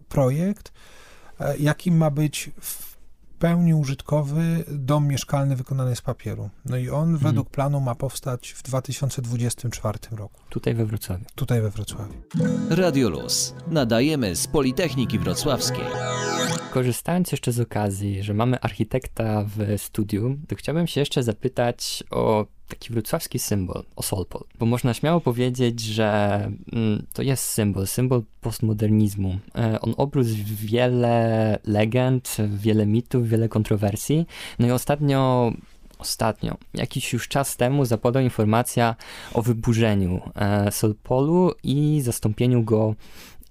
projekt, 0.09 0.73
e, 1.41 1.57
jakim 1.57 1.97
ma 1.97 2.11
być 2.11 2.51
w 2.61 2.92
pełni 3.43 3.75
użytkowy 3.75 4.65
dom 4.69 5.09
mieszkalny 5.09 5.57
wykonany 5.57 5.97
z 5.97 6.01
papieru. 6.01 6.51
No 6.65 6.77
i 6.77 6.89
on 6.89 7.05
hmm. 7.05 7.19
według 7.19 7.51
planu 7.51 7.81
ma 7.81 7.95
powstać 7.95 8.51
w 8.51 8.63
2024 8.63 9.99
roku. 10.11 10.41
Tutaj 10.49 10.75
we 10.75 10.87
Wrocławiu. 10.87 11.25
Tutaj 11.35 11.61
we 11.61 11.71
Wrocławiu. 11.71 12.15
Radio 12.71 13.09
Luz. 13.09 13.55
Nadajemy 13.67 14.37
z 14.37 14.47
Politechniki 14.47 15.19
Wrocławskiej. 15.19 15.85
Korzystając 16.73 17.33
jeszcze 17.33 17.53
z 17.53 17.61
okazji, 17.61 18.23
że 18.23 18.35
mamy 18.35 18.61
architekta 18.61 19.45
w 19.45 19.83
studiu, 19.83 20.37
to 20.49 20.57
chciałbym 20.57 20.87
się 20.87 21.01
jeszcze 21.01 21.23
zapytać 21.23 22.05
o 22.11 22.47
taki 22.73 22.93
wrocławski 22.93 23.39
symbol, 23.39 23.83
Osolpol. 23.97 24.43
Bo 24.59 24.67
można 24.67 24.95
śmiało 24.95 25.21
powiedzieć, 25.21 25.81
że 25.81 26.41
mm, 26.73 27.07
to 27.13 27.23
jest 27.23 27.45
symbol, 27.45 27.87
symbol 27.87 28.23
postmodernizmu. 28.41 29.39
E, 29.59 29.81
on 29.81 29.95
obrósł 29.97 30.35
wiele 30.45 31.59
legend, 31.65 32.37
wiele 32.49 32.87
mitów, 32.87 33.29
wiele 33.29 33.49
kontrowersji. 33.49 34.27
No 34.59 34.67
i 34.67 34.71
ostatnio 34.71 35.53
ostatnio, 35.99 36.57
jakiś 36.75 37.13
już 37.13 37.29
czas 37.29 37.57
temu 37.57 37.85
zapadła 37.85 38.23
informacja 38.23 38.97
o 39.35 39.43
wyburzeniu 39.43 40.21
e, 40.35 40.73
Solpolu 40.73 41.53
i 41.63 42.01
zastąpieniu 42.01 42.63
go 42.63 42.95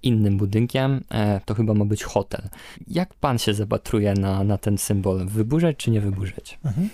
innym 0.02 0.36
budynkiem. 0.36 1.00
E, 1.10 1.40
to 1.44 1.54
chyba 1.54 1.74
ma 1.74 1.84
być 1.84 2.02
hotel. 2.02 2.48
Jak 2.88 3.14
pan 3.14 3.38
się 3.38 3.54
zapatruje 3.54 4.14
na, 4.14 4.44
na 4.44 4.58
ten 4.58 4.78
symbol? 4.78 5.26
Wyburzać 5.26 5.76
czy 5.76 5.90
nie 5.90 6.00
wyburzać? 6.00 6.58
Mhm. 6.64 6.88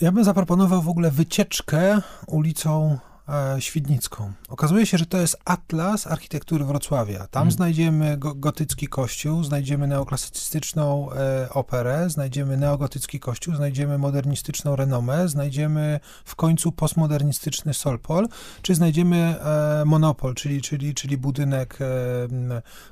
Ja 0.00 0.12
bym 0.12 0.24
zaproponował 0.24 0.82
w 0.82 0.88
ogóle 0.88 1.10
wycieczkę 1.10 2.02
ulicą 2.26 2.98
e, 3.28 3.60
Świdnicką. 3.60 4.32
Okazuje 4.48 4.86
się, 4.86 4.98
że 4.98 5.06
to 5.06 5.18
jest 5.18 5.36
atlas 5.44 6.06
architektury 6.06 6.64
Wrocławia. 6.64 7.18
Tam 7.18 7.28
hmm. 7.30 7.50
znajdziemy 7.50 8.18
go, 8.18 8.34
gotycki 8.34 8.88
kościół, 8.88 9.44
znajdziemy 9.44 9.86
neoklasyczną 9.86 11.12
e, 11.12 11.48
operę, 11.50 12.10
znajdziemy 12.10 12.56
neogotycki 12.56 13.20
kościół, 13.20 13.54
znajdziemy 13.54 13.98
modernistyczną 13.98 14.76
renomę, 14.76 15.28
znajdziemy 15.28 16.00
w 16.24 16.36
końcu 16.36 16.72
postmodernistyczny 16.72 17.74
Solpol, 17.74 18.28
czy 18.62 18.74
znajdziemy 18.74 19.16
e, 19.40 19.84
monopol, 19.84 20.34
czyli, 20.34 20.62
czyli, 20.62 20.94
czyli 20.94 21.16
budynek 21.16 21.78
e, 21.80 21.86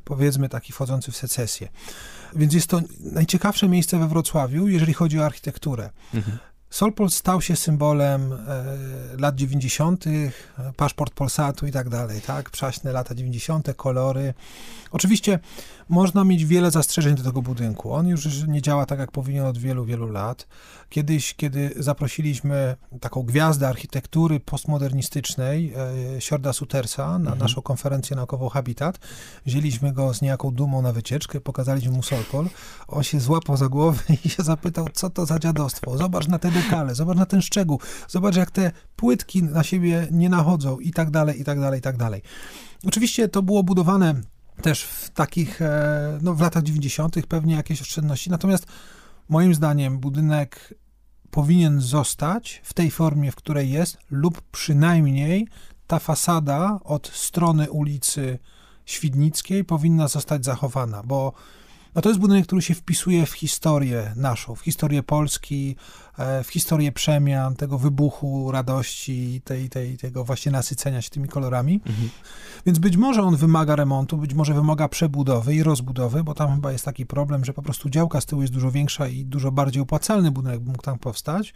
powiedzmy 0.04 0.48
taki 0.48 0.72
wchodzący 0.72 1.12
w 1.12 1.16
secesję. 1.16 1.68
Więc 2.36 2.54
jest 2.54 2.66
to 2.66 2.80
najciekawsze 3.00 3.68
miejsce 3.68 3.98
we 3.98 4.08
Wrocławiu, 4.08 4.68
jeżeli 4.68 4.94
chodzi 4.94 5.20
o 5.20 5.26
architekturę. 5.26 5.90
Mhm. 6.14 6.38
Solpol 6.70 7.10
stał 7.10 7.40
się 7.40 7.56
symbolem 7.56 8.32
e, 8.32 8.36
lat 9.18 9.34
90., 9.34 10.04
paszport 10.76 11.14
Polsatu 11.14 11.66
i 11.66 11.72
tak 11.72 11.88
dalej, 11.88 12.20
tak? 12.20 12.50
Przaśne 12.50 12.92
lata 12.92 13.14
90., 13.14 13.74
kolory. 13.76 14.34
Oczywiście 14.90 15.38
można 15.88 16.24
mieć 16.24 16.44
wiele 16.44 16.70
zastrzeżeń 16.70 17.14
do 17.14 17.22
tego 17.22 17.42
budynku. 17.42 17.92
On 17.92 18.06
już 18.08 18.46
nie 18.46 18.62
działa 18.62 18.86
tak, 18.86 18.98
jak 18.98 19.12
powinien 19.12 19.44
od 19.44 19.58
wielu, 19.58 19.84
wielu 19.84 20.06
lat. 20.06 20.46
Kiedyś, 20.88 21.34
kiedy 21.34 21.74
zaprosiliśmy 21.76 22.76
taką 23.00 23.22
gwiazdę 23.22 23.68
architektury 23.68 24.40
postmodernistycznej, 24.40 25.72
e, 26.16 26.20
Siorda 26.20 26.52
Sutersa, 26.52 27.06
na 27.06 27.16
mhm. 27.16 27.38
naszą 27.38 27.62
konferencję 27.62 28.16
naukową 28.16 28.48
Habitat, 28.48 28.98
wzięliśmy 29.46 29.92
go 29.92 30.14
z 30.14 30.22
niejaką 30.22 30.50
dumą 30.50 30.82
na 30.82 30.92
wycieczkę, 30.92 31.40
pokazaliśmy 31.40 31.92
mu 31.92 32.02
Solpol. 32.02 32.48
On 32.88 33.02
się 33.02 33.20
złapał 33.20 33.56
za 33.56 33.68
głowę 33.68 34.02
i 34.24 34.28
się 34.28 34.42
zapytał, 34.42 34.86
co 34.92 35.10
to 35.10 35.26
za 35.26 35.38
dziadostwo. 35.38 35.98
Zobacz 35.98 36.28
na 36.28 36.38
te 36.38 36.50
dekale, 36.50 36.94
zobacz 36.94 37.16
na 37.16 37.26
ten 37.26 37.42
szczegół, 37.42 37.80
zobacz 38.08 38.36
jak 38.36 38.50
te 38.50 38.72
płytki 38.96 39.42
na 39.42 39.62
siebie 39.62 40.06
nie 40.10 40.28
nachodzą 40.28 40.78
i 40.78 40.90
tak 40.90 41.10
dalej, 41.10 41.40
i 41.40 41.44
tak 41.44 41.60
dalej, 41.60 41.78
i 41.78 41.82
tak 41.82 41.96
dalej. 41.96 42.22
Oczywiście 42.84 43.28
to 43.28 43.42
było 43.42 43.62
budowane 43.62 44.14
też 44.62 44.82
w 44.82 45.10
takich, 45.10 45.62
e, 45.62 46.18
no 46.22 46.34
w 46.34 46.40
latach 46.40 46.62
90. 46.62 47.26
pewnie 47.26 47.54
jakieś 47.54 47.82
oszczędności. 47.82 48.30
Natomiast 48.30 48.66
moim 49.28 49.54
zdaniem 49.54 49.98
budynek 49.98 50.74
powinien 51.30 51.80
zostać 51.80 52.60
w 52.64 52.74
tej 52.74 52.90
formie, 52.90 53.32
w 53.32 53.36
której 53.36 53.70
jest, 53.70 53.98
lub 54.10 54.40
przynajmniej 54.40 55.48
ta 55.86 55.98
fasada 55.98 56.78
od 56.84 57.06
strony 57.08 57.70
ulicy 57.70 58.38
Świdnickiej 58.84 59.64
powinna 59.64 60.08
zostać 60.08 60.44
zachowana, 60.44 61.02
bo 61.02 61.32
no 61.94 62.02
to 62.02 62.08
jest 62.08 62.20
budynek, 62.20 62.46
który 62.46 62.62
się 62.62 62.74
wpisuje 62.74 63.26
w 63.26 63.32
historię 63.32 64.12
naszą, 64.16 64.54
w 64.54 64.60
historię 64.60 65.02
Polski, 65.02 65.76
e, 66.18 66.44
w 66.44 66.48
historię 66.48 66.92
przemian, 66.92 67.56
tego 67.56 67.78
wybuchu 67.78 68.50
radości, 68.50 69.40
tej, 69.44 69.68
tej, 69.68 69.96
tego 69.96 70.24
właśnie 70.24 70.52
nasycenia 70.52 71.02
się 71.02 71.10
tymi 71.10 71.28
kolorami. 71.28 71.80
Mhm. 71.86 72.10
Więc 72.66 72.78
być 72.78 72.96
może 72.96 73.22
on 73.22 73.36
wymaga 73.36 73.76
remontu, 73.76 74.18
być 74.18 74.34
może 74.34 74.54
wymaga 74.54 74.88
przebudowy 74.88 75.54
i 75.54 75.62
rozbudowy, 75.62 76.24
bo 76.24 76.34
tam 76.34 76.54
chyba 76.54 76.72
jest 76.72 76.84
taki 76.84 77.06
problem, 77.06 77.44
że 77.44 77.52
po 77.52 77.62
prostu 77.62 77.90
działka 77.90 78.20
z 78.20 78.26
tyłu 78.26 78.42
jest 78.42 78.54
dużo 78.54 78.70
większa 78.70 79.08
i 79.08 79.24
dużo 79.24 79.52
bardziej 79.52 79.82
opłacalny 79.82 80.30
budynek 80.30 80.60
mógł 80.64 80.82
tam 80.82 80.98
powstać. 80.98 81.54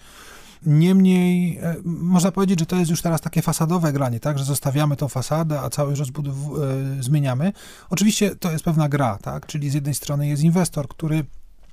Niemniej 0.67 1.59
e, 1.59 1.77
można 1.85 2.33
powiedzieć, 2.33 2.61
że 2.61 2.67
to 2.67 2.77
jest 2.77 2.91
już 2.91 3.03
teraz 3.03 3.21
takie 3.21 3.43
fasadowe 3.43 3.93
granie, 3.93 4.21
tak, 4.21 4.39
że 4.39 4.45
zostawiamy 4.45 4.97
tą 4.97 5.09
fasadę, 5.09 5.61
a 5.61 5.71
cały 5.71 5.95
rozbudow 5.95 6.35
e, 6.37 7.03
zmieniamy. 7.03 7.53
Oczywiście 7.91 8.37
to 8.37 8.51
jest 8.51 8.65
pewna 8.65 8.89
gra, 8.89 9.19
tak, 9.23 9.47
czyli 9.47 9.71
z 9.71 9.75
jednej 9.75 9.95
strony 9.95 10.29
jest 10.29 10.43
inwestor, 10.43 10.89
który 10.89 11.25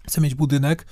chce 0.07 0.21
mieć 0.21 0.35
budynek, 0.35 0.85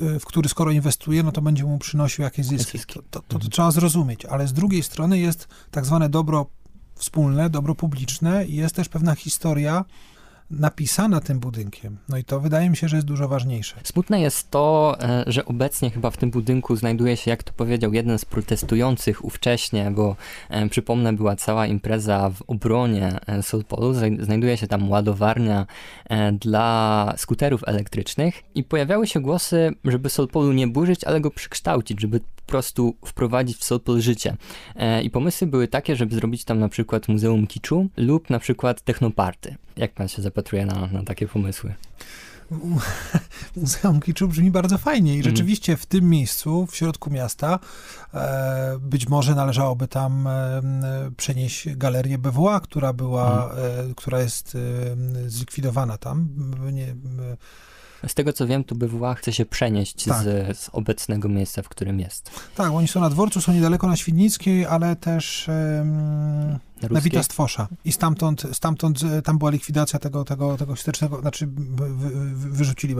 e, 0.00 0.18
w 0.20 0.24
który 0.24 0.48
skoro 0.48 0.70
inwestuje, 0.70 1.22
no 1.22 1.32
to 1.32 1.42
będzie 1.42 1.64
mu 1.64 1.78
przynosił 1.78 2.24
jakieś 2.24 2.46
zyski. 2.46 2.78
To, 2.78 3.02
to, 3.10 3.22
to, 3.28 3.38
to 3.38 3.48
trzeba 3.48 3.70
zrozumieć, 3.70 4.24
ale 4.24 4.48
z 4.48 4.52
drugiej 4.52 4.82
strony 4.82 5.18
jest 5.18 5.48
tak 5.70 5.86
zwane 5.86 6.08
dobro 6.08 6.46
wspólne, 6.94 7.50
dobro 7.50 7.74
publiczne 7.74 8.46
i 8.46 8.56
jest 8.56 8.74
też 8.74 8.88
pewna 8.88 9.14
historia 9.14 9.84
napisana 10.50 11.20
tym 11.20 11.40
budynkiem. 11.40 11.98
No 12.08 12.16
i 12.16 12.24
to 12.24 12.40
wydaje 12.40 12.70
mi 12.70 12.76
się, 12.76 12.88
że 12.88 12.96
jest 12.96 13.06
dużo 13.06 13.28
ważniejsze. 13.28 13.76
Smutne 13.84 14.20
jest 14.20 14.50
to, 14.50 14.96
e, 15.00 15.24
że 15.26 15.44
obecnie 15.44 15.90
chyba 15.90 16.10
w 16.10 16.16
tym 16.16 16.30
budynku 16.30 16.76
znajduje 16.76 17.16
się, 17.16 17.30
jak 17.30 17.42
to 17.42 17.52
powiedział 17.52 17.92
jeden 17.92 18.18
z 18.18 18.24
protestujących 18.24 19.24
ówcześnie, 19.24 19.90
bo 19.90 20.16
e, 20.48 20.68
przypomnę, 20.68 21.12
była 21.12 21.36
cała 21.36 21.66
impreza 21.66 22.30
w 22.30 22.42
obronie 22.46 23.18
e, 23.26 23.42
Solpolu, 23.42 23.94
znajduje 24.20 24.56
się 24.56 24.66
tam 24.66 24.90
ładowarnia 24.90 25.66
dla 26.32 27.14
skuterów 27.16 27.62
elektrycznych 27.66 28.42
i 28.54 28.64
pojawiały 28.64 29.06
się 29.06 29.20
głosy, 29.20 29.72
żeby 29.84 30.10
Solpolu 30.10 30.52
nie 30.52 30.66
burzyć, 30.66 31.04
ale 31.04 31.20
go 31.20 31.30
przekształcić, 31.30 32.00
żeby 32.00 32.20
po 32.20 32.42
prostu 32.46 32.96
wprowadzić 33.04 33.56
w 33.56 33.64
Solpol 33.64 34.00
życie. 34.00 34.36
I 35.02 35.10
pomysły 35.10 35.46
były 35.46 35.68
takie, 35.68 35.96
żeby 35.96 36.14
zrobić 36.14 36.44
tam 36.44 36.58
na 36.58 36.68
przykład 36.68 37.08
Muzeum 37.08 37.46
Kiczu 37.46 37.88
lub 37.96 38.30
na 38.30 38.38
przykład 38.38 38.82
Technoparty. 38.82 39.56
Jak 39.76 39.92
pan 39.92 40.08
się 40.08 40.22
zapatruje 40.38 40.66
na, 40.66 40.86
na 40.86 41.02
takie 41.02 41.28
pomysły? 41.28 41.74
Muzeum 43.56 44.00
Kiczu 44.00 44.28
brzmi 44.28 44.50
bardzo 44.50 44.78
fajnie 44.78 45.14
i 45.14 45.16
mhm. 45.16 45.36
rzeczywiście 45.36 45.76
w 45.76 45.86
tym 45.86 46.10
miejscu, 46.10 46.66
w 46.66 46.76
środku 46.76 47.10
miasta, 47.10 47.58
e, 48.14 48.78
być 48.80 49.08
może 49.08 49.34
należałoby 49.34 49.88
tam 49.88 50.26
e, 50.26 50.62
przenieść 51.16 51.76
galerię 51.76 52.18
BWA, 52.18 52.60
która 52.60 52.92
była, 52.92 53.44
mhm. 53.44 53.90
e, 53.90 53.94
która 53.94 54.20
jest 54.20 54.56
zlikwidowana 55.26 55.98
tam. 55.98 56.28
Nie, 56.72 56.94
z 58.06 58.14
tego 58.14 58.32
co 58.32 58.46
wiem, 58.46 58.64
tu 58.64 58.74
BWA 58.74 59.14
chce 59.14 59.32
się 59.32 59.46
przenieść 59.46 60.04
tak. 60.04 60.22
z, 60.22 60.58
z, 60.58 60.68
obecnego 60.72 61.28
miejsca, 61.28 61.62
w 61.62 61.68
którym 61.68 62.00
jest. 62.00 62.30
Tak, 62.54 62.72
oni 62.72 62.88
są 62.88 63.00
na 63.00 63.10
dworcu, 63.10 63.40
są 63.40 63.52
niedaleko 63.52 63.86
na 63.86 63.96
Świdnickiej, 63.96 64.66
ale 64.66 64.96
też 64.96 65.48
um, 65.48 66.58
na 66.90 67.00
Wita 67.00 67.22
Stwosza. 67.22 67.68
I 67.84 67.92
stamtąd, 67.92 68.42
stamtąd 68.52 69.02
e, 69.02 69.22
tam 69.22 69.38
była 69.38 69.50
likwidacja 69.50 69.98
tego, 69.98 70.24
tego, 70.24 70.56
tego 70.56 70.74
historycznego, 70.74 71.20
znaczy 71.20 71.46
wy, 71.46 71.88
wy, 71.94 72.10
wyrzucili. 72.34 72.94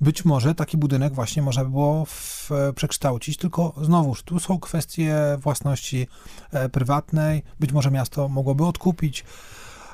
Być 0.00 0.24
może 0.24 0.54
taki 0.54 0.76
budynek 0.76 1.14
właśnie 1.14 1.42
można 1.42 1.64
by 1.64 1.70
było 1.70 2.04
w, 2.04 2.52
e, 2.52 2.72
przekształcić, 2.72 3.36
tylko 3.36 3.74
znowuż, 3.82 4.22
tu 4.22 4.40
są 4.40 4.58
kwestie 4.58 5.16
własności 5.38 6.06
e, 6.50 6.68
prywatnej, 6.68 7.42
być 7.60 7.72
może 7.72 7.90
miasto 7.90 8.28
mogłoby 8.28 8.66
odkupić. 8.66 9.24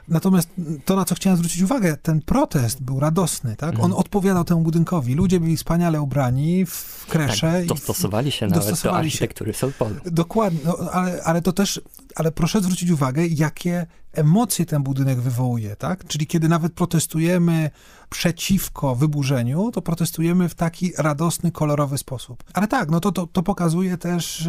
Natomiast 0.08 0.48
to, 0.84 0.96
na 0.96 1.04
co 1.04 1.14
chciałem 1.14 1.36
zwrócić 1.36 1.62
uwagę, 1.62 1.96
ten 1.96 2.22
protest 2.22 2.82
był 2.82 3.00
radosny, 3.00 3.56
tak? 3.56 3.70
On 3.70 3.74
mhm. 3.74 3.92
odpowiadał 3.92 4.44
temu 4.44 4.60
budynkowi. 4.60 5.14
Ludzie 5.14 5.40
byli 5.40 5.56
wspaniale 5.56 6.00
ubrani 6.00 6.66
w 6.66 7.06
kresze. 7.08 7.52
Tak, 7.52 7.66
dostosowali 7.66 8.32
się 8.32 8.46
nawet 8.46 8.64
dostosowali 8.64 9.02
do 9.02 9.06
architektury 9.06 9.52
Solpolu. 9.52 9.94
Dokładnie, 10.04 10.60
no, 10.64 10.78
ale, 10.92 11.22
ale 11.22 11.42
to 11.42 11.52
też, 11.52 11.80
ale 12.16 12.32
proszę 12.32 12.60
zwrócić 12.60 12.90
uwagę, 12.90 13.26
jakie 13.26 13.86
emocje 14.12 14.66
ten 14.66 14.82
budynek 14.82 15.20
wywołuje, 15.20 15.76
tak? 15.76 16.06
Czyli 16.06 16.26
kiedy 16.26 16.48
nawet 16.48 16.72
protestujemy 16.72 17.70
przeciwko 18.10 18.94
wyburzeniu, 18.94 19.70
to 19.72 19.82
protestujemy 19.82 20.48
w 20.48 20.54
taki 20.54 20.92
radosny, 20.98 21.52
kolorowy 21.52 21.98
sposób. 21.98 22.44
Ale 22.52 22.68
tak, 22.68 22.90
no 22.90 23.00
to, 23.00 23.12
to, 23.12 23.26
to 23.26 23.42
pokazuje 23.42 23.98
też, 23.98 24.48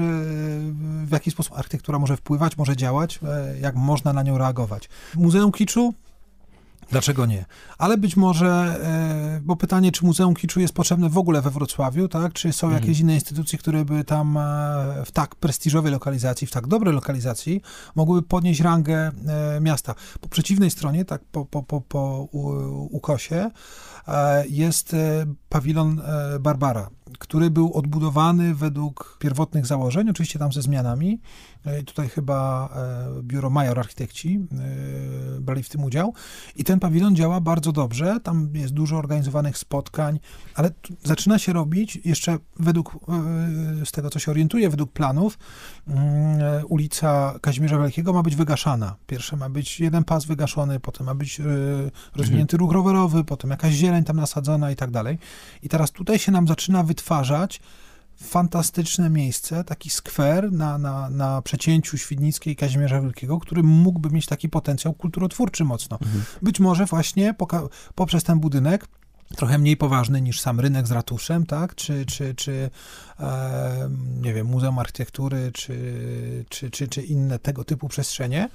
w 1.05 1.11
jaki 1.11 1.31
sposób 1.31 1.57
architektura 1.57 1.99
może 1.99 2.17
wpływać, 2.17 2.57
może 2.57 2.75
działać, 2.75 3.19
e, 3.23 3.59
jak 3.59 3.75
można 3.75 4.13
na 4.13 4.23
nią 4.23 4.37
reagować. 4.37 4.89
Muzeum 5.15 5.51
Kiczu 5.51 5.93
Dlaczego 6.91 7.25
nie? 7.25 7.45
Ale 7.77 7.97
być 7.97 8.17
może, 8.17 8.47
e, 8.47 9.41
bo 9.43 9.55
pytanie, 9.55 9.91
czy 9.91 10.05
Muzeum 10.05 10.33
Kiczu 10.35 10.59
jest 10.59 10.73
potrzebne 10.73 11.09
w 11.09 11.17
ogóle 11.17 11.41
we 11.41 11.49
Wrocławiu, 11.49 12.07
tak? 12.07 12.33
Czy 12.33 12.53
są 12.53 12.67
mhm. 12.67 12.83
jakieś 12.83 12.99
inne 12.99 13.13
instytucje, 13.13 13.59
które 13.59 13.85
by 13.85 14.03
tam 14.03 14.37
e, 14.37 14.41
w 15.05 15.11
tak 15.11 15.35
prestiżowej 15.35 15.91
lokalizacji, 15.91 16.47
w 16.47 16.51
tak 16.51 16.67
dobrej 16.67 16.93
lokalizacji 16.93 17.61
mogłyby 17.95 18.27
podnieść 18.27 18.61
rangę 18.61 19.11
e, 19.27 19.59
miasta. 19.61 19.95
Po 20.21 20.29
przeciwnej 20.29 20.71
stronie, 20.71 21.05
tak 21.05 21.21
po, 21.31 21.45
po, 21.45 21.63
po, 21.63 21.81
po 21.81 22.27
ukosie, 22.91 23.51
jest 24.49 24.95
pawilon 25.49 26.01
Barbara, 26.39 26.89
który 27.19 27.49
był 27.49 27.73
odbudowany 27.73 28.55
według 28.55 29.17
pierwotnych 29.19 29.65
założeń, 29.65 30.09
oczywiście 30.09 30.39
tam 30.39 30.53
ze 30.53 30.61
zmianami. 30.61 31.19
E, 31.65 31.83
tutaj 31.83 32.09
chyba 32.09 32.69
e, 32.75 33.23
biuro 33.23 33.49
Major 33.49 33.79
Architekci 33.79 34.39
e, 35.37 35.41
brali 35.41 35.63
w 35.63 35.69
tym 35.69 35.83
udział. 35.83 36.13
I 36.55 36.63
ten 36.63 36.79
pawilon 36.79 37.15
działa 37.15 37.41
bardzo 37.41 37.71
dobrze. 37.71 38.19
Tam 38.23 38.49
jest 38.53 38.73
dużo 38.73 38.97
organizowanych 38.97 39.57
spotkań, 39.57 40.19
ale 40.55 40.71
zaczyna 41.03 41.39
się 41.39 41.53
robić 41.53 41.99
jeszcze 42.05 42.37
według, 42.59 42.97
z 43.85 43.91
tego 43.91 44.09
co 44.09 44.19
się 44.19 44.31
orientuje, 44.31 44.69
według 44.69 44.91
planów, 44.91 45.37
mm, 45.87 46.65
ulica 46.67 47.39
Kazimierza 47.41 47.77
Wielkiego 47.79 48.13
ma 48.13 48.23
być 48.23 48.35
wygaszana. 48.35 48.95
Pierwsze 49.07 49.37
ma 49.37 49.49
być 49.49 49.79
jeden 49.79 50.03
pas 50.03 50.25
wygaszony, 50.25 50.79
potem 50.79 51.05
ma 51.05 51.15
być 51.15 51.41
rozwinięty 52.15 52.55
mhm. 52.55 52.59
ruch 52.59 52.71
rowerowy, 52.71 53.23
potem 53.23 53.49
jakaś 53.51 53.73
zieleń 53.73 54.03
tam 54.03 54.15
nasadzona 54.15 54.71
i 54.71 54.75
tak 54.75 54.91
dalej. 54.91 55.17
I 55.63 55.69
teraz 55.69 55.91
tutaj 55.91 56.19
się 56.19 56.31
nam 56.31 56.47
zaczyna 56.47 56.83
wytwarzać 56.97 57.61
fantastyczne 58.23 59.09
miejsce, 59.09 59.63
taki 59.63 59.89
skwer 59.89 60.51
na, 60.51 60.77
na, 60.77 61.09
na 61.09 61.41
przecięciu 61.41 61.97
Świdnickiej 61.97 62.53
i 62.53 62.55
Kazimierza 62.55 63.01
Wielkiego, 63.01 63.39
który 63.39 63.63
mógłby 63.63 64.09
mieć 64.09 64.25
taki 64.25 64.49
potencjał 64.49 64.93
kulturotwórczy 64.93 65.63
mocno. 65.63 65.97
Mhm. 66.01 66.23
Być 66.41 66.59
może 66.59 66.85
właśnie 66.85 67.35
poprzez 67.95 68.23
ten 68.23 68.39
budynek 68.39 68.85
trochę 69.35 69.57
mniej 69.57 69.77
poważny 69.77 70.21
niż 70.21 70.39
sam 70.41 70.59
rynek 70.59 70.87
z 70.87 70.91
ratuszem, 70.91 71.45
tak, 71.45 71.75
czy, 71.75 72.05
czy, 72.05 72.35
czy 72.35 72.69
e, 73.19 73.89
nie 74.21 74.33
wiem, 74.33 74.47
Muzeum 74.47 74.79
Architektury, 74.79 75.51
czy, 75.53 75.75
czy, 76.49 76.71
czy, 76.71 76.87
czy 76.87 77.01
inne 77.01 77.39
tego 77.39 77.63
typu 77.63 77.87
przestrzenie, 77.87 78.49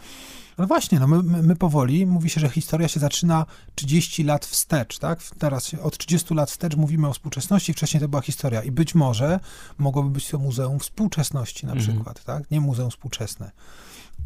no 0.58 0.66
właśnie, 0.66 1.00
no 1.00 1.06
my, 1.06 1.42
my, 1.42 1.56
powoli, 1.56 2.06
mówi 2.06 2.30
się, 2.30 2.40
że 2.40 2.48
historia 2.48 2.88
się 2.88 3.00
zaczyna 3.00 3.46
30 3.74 4.24
lat 4.24 4.46
wstecz, 4.46 4.98
tak? 4.98 5.22
Teraz 5.38 5.74
od 5.82 5.98
30 5.98 6.35
lat 6.35 6.50
wstecz 6.50 6.76
mówimy 6.76 7.08
o 7.08 7.12
współczesności, 7.12 7.72
wcześniej 7.72 8.00
to 8.00 8.08
była 8.08 8.22
historia 8.22 8.62
i 8.62 8.70
być 8.70 8.94
może 8.94 9.40
mogłoby 9.78 10.11
być 10.11 10.28
to 10.28 10.38
Muzeum 10.38 10.78
Współczesności 10.78 11.66
na 11.66 11.72
mhm. 11.72 11.90
przykład, 11.90 12.24
tak? 12.24 12.50
Nie 12.50 12.61
Muzeum 12.61 12.90
Współczesne. 12.90 13.50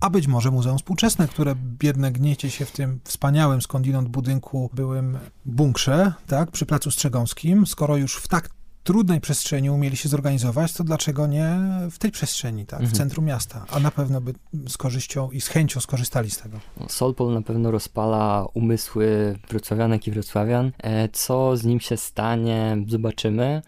A 0.00 0.10
być 0.10 0.26
może 0.26 0.50
Muzeum 0.50 0.78
Współczesne, 0.78 1.28
które 1.28 1.54
biedne 1.78 2.12
gniecie 2.12 2.50
się 2.50 2.64
w 2.64 2.72
tym 2.72 3.00
wspaniałym 3.04 3.62
skądinąd 3.62 4.08
budynku 4.08 4.70
byłym 4.72 5.18
bunkrze, 5.44 6.12
tak, 6.26 6.50
przy 6.50 6.66
Placu 6.66 6.90
Strzegomskim, 6.90 7.66
skoro 7.66 7.96
już 7.96 8.16
w 8.16 8.28
tak 8.28 8.48
trudnej 8.86 9.20
przestrzeni 9.20 9.70
umieli 9.70 9.96
się 9.96 10.08
zorganizować, 10.08 10.72
to 10.72 10.84
dlaczego 10.84 11.26
nie 11.26 11.58
w 11.90 11.98
tej 11.98 12.10
przestrzeni, 12.10 12.66
tak, 12.66 12.78
w 12.78 12.82
mhm. 12.82 12.96
centrum 12.96 13.24
miasta? 13.24 13.64
A 13.70 13.80
na 13.80 13.90
pewno 13.90 14.20
by 14.20 14.34
z 14.68 14.76
korzyścią 14.76 15.30
i 15.30 15.40
z 15.40 15.48
chęcią 15.48 15.80
skorzystali 15.80 16.30
z 16.30 16.38
tego. 16.38 16.60
Solpol 16.88 17.34
na 17.34 17.42
pewno 17.42 17.70
rozpala 17.70 18.46
umysły 18.54 19.38
wrocławianek 19.48 20.06
i 20.06 20.10
wrocławian. 20.10 20.72
E, 20.78 21.08
co 21.08 21.56
z 21.56 21.64
nim 21.64 21.80
się 21.80 21.96
stanie, 21.96 22.76
zobaczymy. 22.88 23.62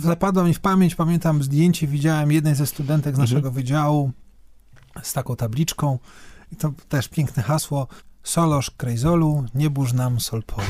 Zapadło 0.00 0.44
mi 0.44 0.54
w 0.54 0.60
pamięć, 0.60 0.94
pamiętam 0.94 1.42
zdjęcie, 1.42 1.86
widziałem 1.86 2.32
jednej 2.32 2.54
ze 2.54 2.66
studentek 2.66 3.16
z 3.16 3.18
naszego 3.18 3.48
mhm. 3.48 3.54
wydziału 3.54 4.12
z 5.02 5.12
taką 5.12 5.36
tabliczką 5.36 5.98
i 6.52 6.56
to 6.56 6.72
też 6.88 7.08
piękne 7.08 7.42
hasło 7.42 7.88
Solosz 8.22 8.70
Krejzolu, 8.70 9.44
nie 9.54 9.70
burz 9.70 9.92
nam 9.92 10.20
Solpolu. 10.20 10.66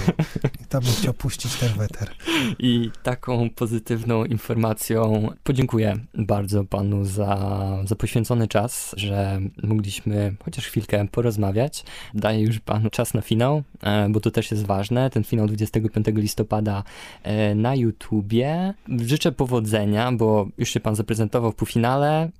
I 0.63 0.65
to 0.65 0.81
bym 0.81 0.93
chciał 0.93 1.15
puścić 1.15 1.55
też 1.55 1.75
weter. 1.75 2.11
I 2.59 2.91
taką 3.03 3.51
pozytywną 3.51 4.25
informacją 4.25 5.29
podziękuję 5.43 5.97
bardzo 6.15 6.65
panu 6.65 7.05
za, 7.05 7.59
za 7.85 7.97
poświęcony 7.97 8.49
czas, 8.49 8.95
że 8.97 9.41
mogliśmy 9.63 10.35
chociaż 10.45 10.67
chwilkę 10.67 11.09
porozmawiać. 11.09 11.85
Daję 12.15 12.41
już 12.41 12.61
panu 12.61 12.91
czas 12.91 13.15
na 13.15 13.21
finał, 13.21 13.63
e, 13.83 14.09
bo 14.09 14.21
to 14.21 14.31
też 14.31 14.51
jest 14.51 14.67
ważne. 14.67 15.11
Ten 15.11 15.25
finał 15.25 15.47
25 15.47 16.07
listopada 16.07 16.85
e, 17.23 17.55
na 17.55 17.75
YouTubie. 17.75 18.75
Życzę 18.89 19.33
powodzenia, 19.33 20.13
bo 20.13 20.49
już 20.59 20.69
się 20.69 20.81
pan 20.81 20.95
zaprezentował 20.97 21.53
w 21.53 21.55
półfinale. 21.55 22.31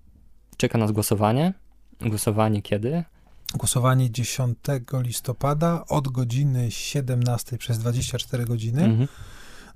Czeka 0.57 0.79
nas 0.79 0.93
głosowanie. 0.93 1.53
Głosowanie 2.07 2.63
kiedy? 2.63 3.05
Głosowanie 3.55 4.11
10 4.11 4.59
listopada 4.93 5.85
od 5.89 6.09
godziny 6.09 6.71
17 6.71 7.59
przez 7.59 7.79
24 7.79 8.45
godziny. 8.45 8.85
Mhm. 8.85 9.09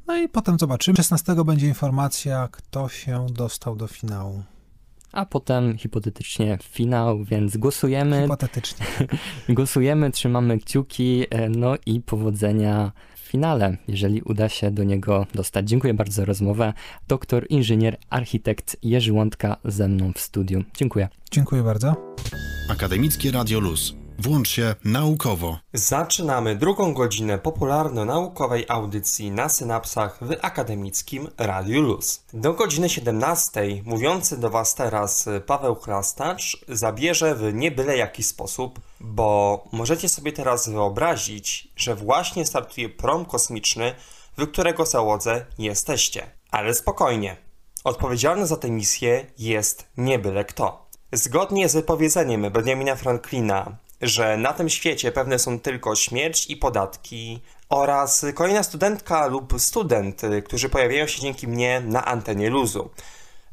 No 0.06 0.16
i 0.16 0.28
potem 0.28 0.58
zobaczymy. 0.58 0.96
16 0.96 1.44
będzie 1.44 1.68
informacja, 1.68 2.48
kto 2.52 2.88
się 2.88 3.26
dostał 3.30 3.76
do 3.76 3.86
finału. 3.86 4.42
A 5.12 5.26
potem 5.26 5.78
hipotetycznie 5.78 6.58
finał, 6.62 7.24
więc 7.24 7.56
głosujemy. 7.56 8.22
Hipotetycznie. 8.22 8.86
głosujemy, 9.48 10.10
trzymamy 10.10 10.58
kciuki, 10.58 11.24
e, 11.30 11.48
no 11.48 11.74
i 11.86 12.00
powodzenia 12.00 12.92
finale, 13.26 13.76
jeżeli 13.88 14.22
uda 14.22 14.48
się 14.48 14.70
do 14.70 14.84
niego 14.84 15.26
dostać. 15.34 15.68
Dziękuję 15.68 15.94
bardzo 15.94 16.12
za 16.12 16.24
rozmowę. 16.24 16.72
Doktor, 17.08 17.46
inżynier, 17.48 17.96
architekt 18.10 18.76
Jerzy 18.82 19.12
Łądka 19.12 19.56
ze 19.64 19.88
mną 19.88 20.12
w 20.12 20.20
studiu. 20.20 20.64
Dziękuję. 20.76 21.08
Dziękuję 21.30 21.62
bardzo. 21.62 22.14
Akademickie 22.70 23.30
Radio 23.30 23.60
Luz. 23.60 24.05
Włącz 24.18 24.48
się 24.48 24.74
naukowo. 24.84 25.58
Zaczynamy 25.72 26.56
drugą 26.56 26.94
godzinę 26.94 27.38
popularno-naukowej 27.38 28.64
audycji 28.68 29.30
na 29.30 29.48
synapsach 29.48 30.18
w 30.20 30.36
akademickim 30.42 31.28
Radiu 31.38 31.82
Luz. 31.82 32.24
Do 32.32 32.52
godziny 32.52 32.88
17 32.88 33.62
mówiący 33.84 34.36
do 34.40 34.50
Was 34.50 34.74
teraz 34.74 35.28
Paweł 35.46 35.74
Chrastacz 35.74 36.64
zabierze 36.68 37.34
w 37.34 37.54
nie 37.54 37.70
byle 37.70 37.96
jaki 37.96 38.22
sposób, 38.22 38.80
bo 39.00 39.64
możecie 39.72 40.08
sobie 40.08 40.32
teraz 40.32 40.68
wyobrazić, 40.68 41.68
że 41.76 41.94
właśnie 41.94 42.46
startuje 42.46 42.88
prom 42.88 43.24
kosmiczny, 43.24 43.94
w 44.38 44.46
którego 44.46 44.86
załodze 44.86 45.46
jesteście. 45.58 46.30
Ale 46.50 46.74
spokojnie. 46.74 47.36
Odpowiedzialny 47.84 48.46
za 48.46 48.56
tę 48.56 48.70
misję 48.70 49.26
jest 49.38 49.86
nie 49.96 50.18
byle 50.18 50.44
kto. 50.44 50.86
Zgodnie 51.12 51.68
z 51.68 51.86
powiedzeniem 51.86 52.50
Benjamina 52.52 52.96
Franklina, 52.96 53.76
że 54.02 54.36
na 54.36 54.52
tym 54.52 54.68
świecie 54.68 55.12
pewne 55.12 55.38
są 55.38 55.60
tylko 55.60 55.96
śmierć 55.96 56.50
i 56.50 56.56
podatki 56.56 57.40
oraz 57.68 58.26
kolejna 58.34 58.62
studentka 58.62 59.26
lub 59.26 59.54
student, 59.60 60.22
którzy 60.44 60.68
pojawiają 60.68 61.06
się 61.06 61.20
dzięki 61.20 61.48
mnie 61.48 61.80
na 61.80 62.04
antenie 62.04 62.50
luzu. 62.50 62.90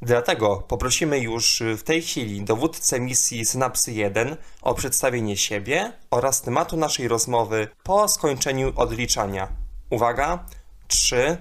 Dlatego 0.02 0.58
poprosimy 0.68 1.20
już 1.20 1.64
w 1.78 1.84
tej 1.84 2.02
chwili 2.02 2.42
dowódcę 2.42 3.00
misji 3.00 3.46
Synapsy 3.46 3.92
1 3.92 4.38
o 4.62 4.74
przedstawienie 4.74 5.38
siebie 5.38 5.94
oraz 6.12 6.42
tematu 6.42 6.78
naszej 6.78 7.08
rozmowy 7.08 7.68
po 7.84 8.08
skończeniu 8.08 8.74
odliczania. 8.76 9.48
Uwaga! 9.90 10.46
3, 10.88 11.38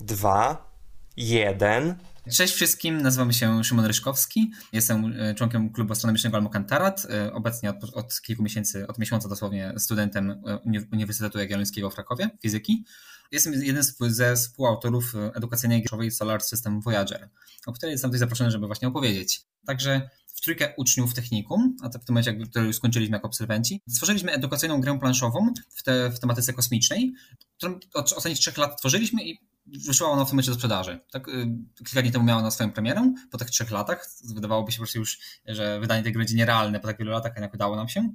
2, 0.00 0.70
1. 1.16 1.98
Cześć 2.30 2.54
wszystkim, 2.54 3.02
nazywam 3.02 3.32
się 3.32 3.64
Szymon 3.64 3.84
Ryszkowski, 3.84 4.52
jestem 4.72 5.14
e, 5.20 5.34
członkiem 5.34 5.72
klubu 5.72 5.92
astronomicznego 5.92 6.36
Almokantarat, 6.36 7.06
e, 7.10 7.32
obecnie 7.32 7.70
od, 7.70 7.76
od, 7.94 8.20
kilku 8.20 8.42
miesięcy, 8.42 8.86
od 8.86 8.98
miesiąca 8.98 9.28
dosłownie 9.28 9.74
studentem 9.78 10.30
e, 10.30 10.58
Uniwersytetu 10.92 11.38
Jagiellońskiego 11.38 11.90
w 11.90 11.94
Krakowie, 11.94 12.30
fizyki. 12.42 12.84
Jestem 13.32 13.52
jednym 13.52 13.84
ze 14.00 14.36
współautorów 14.36 15.14
edukacyjnej 15.34 15.82
giszowej 15.82 16.10
Solar 16.10 16.42
System 16.42 16.80
Voyager, 16.80 17.28
o 17.66 17.72
której 17.72 17.92
jestem 17.92 18.10
tutaj 18.10 18.18
zaproszony, 18.18 18.50
żeby 18.50 18.66
właśnie 18.66 18.88
opowiedzieć. 18.88 19.42
Także 19.66 20.10
w 20.26 20.40
trójkę 20.40 20.74
uczniów 20.76 21.14
technikum, 21.14 21.76
a 21.82 21.88
to 21.88 21.98
w 21.98 22.04
tym 22.04 22.14
momencie, 22.14 22.46
które 22.46 22.66
już 22.66 22.76
skończyliśmy 22.76 23.16
jako 23.16 23.28
absolwenci, 23.28 23.82
stworzyliśmy 23.88 24.32
edukacyjną 24.32 24.80
grę 24.80 24.98
planszową 24.98 25.52
w, 25.68 25.82
te, 25.82 26.10
w 26.10 26.20
tematyce 26.20 26.52
kosmicznej, 26.52 27.14
którą 27.56 27.78
od 27.94 28.12
ostatnich 28.12 28.38
trzech 28.38 28.58
lat 28.58 28.78
tworzyliśmy 28.78 29.24
i 29.24 29.53
wyszła 29.66 30.08
ona 30.08 30.24
w 30.24 30.28
tym 30.28 30.34
momencie 30.34 30.50
do 30.50 30.54
sprzedaży. 30.54 31.00
Tak, 31.10 31.28
y, 31.28 31.46
kilka 31.84 32.02
dni 32.02 32.12
temu 32.12 32.24
miała 32.24 32.40
ona 32.40 32.50
swoją 32.50 32.72
premierę, 32.72 33.14
po 33.30 33.38
tych 33.38 33.50
trzech 33.50 33.70
latach. 33.70 34.08
Wydawałoby 34.34 34.72
się 34.72 34.76
po 34.76 34.82
prostu 34.82 34.98
już, 34.98 35.18
że 35.46 35.80
wydanie 35.80 36.02
tego 36.02 36.18
będzie 36.18 36.36
nierealne 36.36 36.80
po 36.80 36.86
tak 36.86 36.98
wielu 36.98 37.10
latach, 37.10 37.32
jednak 37.36 37.54
udało 37.54 37.76
nam 37.76 37.88
się. 37.88 38.08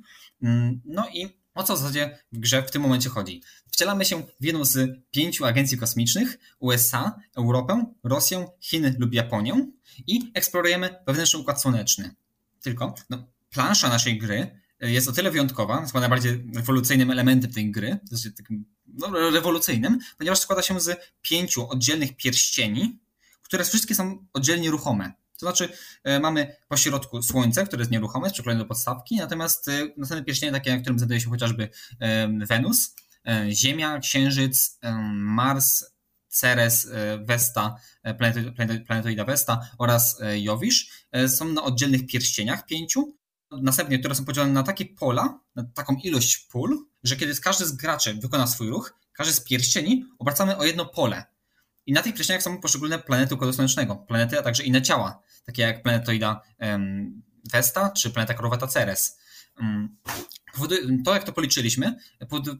Mm, 0.43 0.81
no 0.85 1.07
i 1.13 1.39
o 1.53 1.63
co 1.63 1.75
w 1.75 1.79
zasadzie 1.79 2.19
w 2.31 2.39
grze 2.39 2.63
w 2.63 2.71
tym 2.71 2.81
momencie 2.81 3.09
chodzi? 3.09 3.41
Wcielamy 3.71 4.05
się 4.05 4.23
w 4.39 4.45
jedną 4.45 4.65
z 4.65 4.99
pięciu 5.11 5.45
agencji 5.45 5.77
kosmicznych 5.77 6.39
USA, 6.59 7.15
Europę, 7.37 7.85
Rosję, 8.03 8.47
Chiny 8.59 8.95
lub 8.99 9.13
Japonię 9.13 9.67
i 10.07 10.31
eksplorujemy 10.33 10.95
wewnętrzny 11.07 11.39
układ 11.39 11.61
słoneczny. 11.61 12.15
Tylko 12.61 12.95
no, 13.09 13.27
plansza 13.49 13.89
naszej 13.89 14.17
gry 14.17 14.59
jest 14.81 15.07
o 15.07 15.11
tyle 15.11 15.31
wyjątkowa, 15.31 15.81
jest 15.81 15.93
najbardziej 15.93 16.45
rewolucyjnym 16.55 17.11
elementem 17.11 17.53
tej 17.53 17.71
gry, 17.71 17.99
znaczy 18.03 18.31
takim 18.31 18.65
no, 18.87 19.29
rewolucyjnym, 19.31 19.99
ponieważ 20.17 20.39
składa 20.39 20.61
się 20.61 20.79
z 20.79 21.13
pięciu 21.21 21.69
oddzielnych 21.69 22.15
pierścieni, 22.15 22.99
które 23.41 23.63
wszystkie 23.63 23.95
są 23.95 24.25
oddzielnie 24.33 24.71
ruchome. 24.71 25.13
To 25.39 25.45
znaczy, 25.45 25.69
e, 26.03 26.19
mamy 26.19 26.55
po 26.67 26.77
środku 26.77 27.21
Słońce, 27.21 27.65
które 27.65 27.81
jest 27.81 27.91
nieruchome, 27.91 28.25
jest 28.25 28.33
przyklejone 28.33 28.63
do 28.63 28.67
podstawki, 28.67 29.15
natomiast 29.15 29.67
e, 29.67 29.71
następne 29.97 30.25
pierścienie, 30.25 30.51
takie, 30.51 30.75
na 30.75 30.81
którym 30.81 30.99
znajduje 30.99 31.21
się 31.21 31.29
chociażby 31.29 31.69
e, 31.99 32.27
Wenus, 32.45 32.95
Ziemia, 33.51 33.99
Księżyc, 33.99 34.79
Mars, 35.13 35.85
Ceres, 36.27 36.87
Vesta, 37.19 37.75
planetoida 38.87 39.25
Vesta 39.25 39.69
oraz 39.77 40.21
Jowisz 40.35 41.07
są 41.27 41.45
na 41.45 41.63
oddzielnych 41.63 42.07
pierścieniach 42.07 42.65
pięciu, 42.65 43.17
następnie, 43.51 43.99
które 43.99 44.15
są 44.15 44.25
podzielone 44.25 44.53
na 44.53 44.63
takie 44.63 44.85
pola, 44.85 45.39
na 45.55 45.63
taką 45.63 45.95
ilość 46.03 46.37
pól, 46.37 46.85
że 47.03 47.15
kiedy 47.15 47.35
każdy 47.35 47.65
z 47.65 47.71
graczy 47.71 48.13
wykona 48.13 48.47
swój 48.47 48.69
ruch, 48.69 48.93
każdy 49.13 49.33
z 49.33 49.41
pierścieni 49.41 50.05
obracamy 50.19 50.57
o 50.57 50.65
jedno 50.65 50.85
pole. 50.85 51.23
I 51.85 51.93
na 51.93 52.01
tych 52.01 52.13
pierścieniach 52.13 52.43
są 52.43 52.61
poszczególne 52.61 52.99
planety 52.99 53.35
Układu 53.35 53.53
Słonecznego. 53.53 53.95
Planety, 53.95 54.39
a 54.39 54.41
także 54.41 54.63
inne 54.63 54.81
ciała, 54.81 55.23
takie 55.45 55.61
jak 55.61 55.83
planetoida 55.83 56.41
um, 56.59 57.21
Vesta 57.51 57.89
czy 57.89 58.09
planeta 58.09 58.33
Korowata 58.33 58.67
Ceres. 58.67 59.19
Um, 59.61 59.97
to, 61.05 61.13
jak 61.13 61.23
to 61.23 61.33
policzyliśmy, 61.33 61.95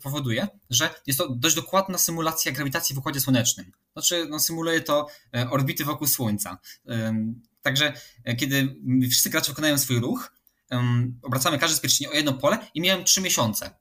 powoduje, 0.04 0.48
że 0.70 0.90
jest 1.08 1.20
to 1.20 1.30
dość 1.30 1.56
dokładna 1.56 1.98
symulacja 1.98 2.52
grawitacji 2.52 2.96
w 2.96 2.98
Układzie 2.98 3.20
Słonecznym. 3.20 3.72
Znaczy, 3.94 4.28
no, 4.30 4.40
symuluje 4.40 4.82
to 4.82 5.08
e, 5.36 5.50
orbity 5.50 5.86
wokół 5.86 6.08
Słońca. 6.08 6.58
Także 7.62 7.94
e, 8.24 8.36
kiedy 8.36 8.76
wszyscy 9.10 9.30
gracze 9.30 9.52
wykonają 9.52 9.78
swój 9.78 10.00
ruch, 10.00 10.32
obracamy 11.22 11.60
każdy 11.60 11.78
z 11.78 11.80
pierścieni 11.80 12.12
o 12.12 12.16
jedno 12.16 12.34
pole 12.34 12.58
i 12.74 12.82
miałem 12.82 13.04
trzy 13.04 13.22
miesiące. 13.22 13.72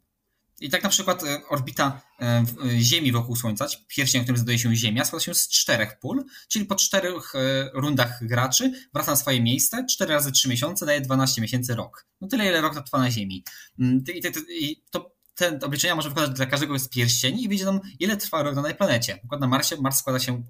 I 0.61 0.71
tak 0.71 0.83
na 0.83 0.89
przykład 0.89 1.25
e, 1.25 1.41
orbita 1.49 2.01
e, 2.21 2.25
e, 2.25 2.45
Ziemi 2.81 3.13
wokół 3.13 3.37
Słońca, 3.37 3.67
pierścień, 3.89 4.21
w 4.21 4.25
którym 4.25 4.37
znajduje 4.37 4.59
się 4.59 4.77
Ziemia, 4.77 5.05
składa 5.05 5.25
się 5.25 5.35
z 5.35 5.49
czterech 5.49 5.99
pól, 5.99 6.25
czyli 6.49 6.65
po 6.65 6.75
czterech 6.75 7.33
rundach 7.75 8.27
graczy 8.27 8.73
wraca 8.95 9.11
na 9.11 9.17
swoje 9.17 9.41
miejsce, 9.41 9.87
4 9.91 10.15
razy 10.15 10.33
3 10.33 10.49
miesiące 10.49 10.87
daje 10.87 11.01
12 11.01 11.43
miesięcy 11.43 11.75
rok. 11.75 12.07
No 12.21 12.29
tyle, 12.29 12.47
ile 12.47 12.61
rok 12.61 12.85
trwa 12.85 12.99
na 12.99 13.11
Ziemi. 13.11 13.45
Mm, 13.79 14.05
I, 14.15 14.23
i 14.49 14.83
to 14.91 15.19
te 15.35 15.59
obliczenia 15.63 15.95
można 15.95 16.11
wykonać 16.11 16.31
dla 16.31 16.47
każdego 16.47 16.79
z 16.79 16.89
pierścieni 16.89 17.45
i 17.45 17.49
wyjdzie 17.49 17.65
nam, 17.65 17.81
ile 17.99 18.17
trwa 18.17 18.43
rok 18.43 18.55
na 18.55 18.63
danej 18.63 18.77
planecie. 18.77 19.13
Na 19.13 19.19
przykład 19.19 19.41
na 19.41 19.47
Marsie, 19.47 19.77
Mars 19.81 19.99
składa 19.99 20.19
się, 20.19 20.43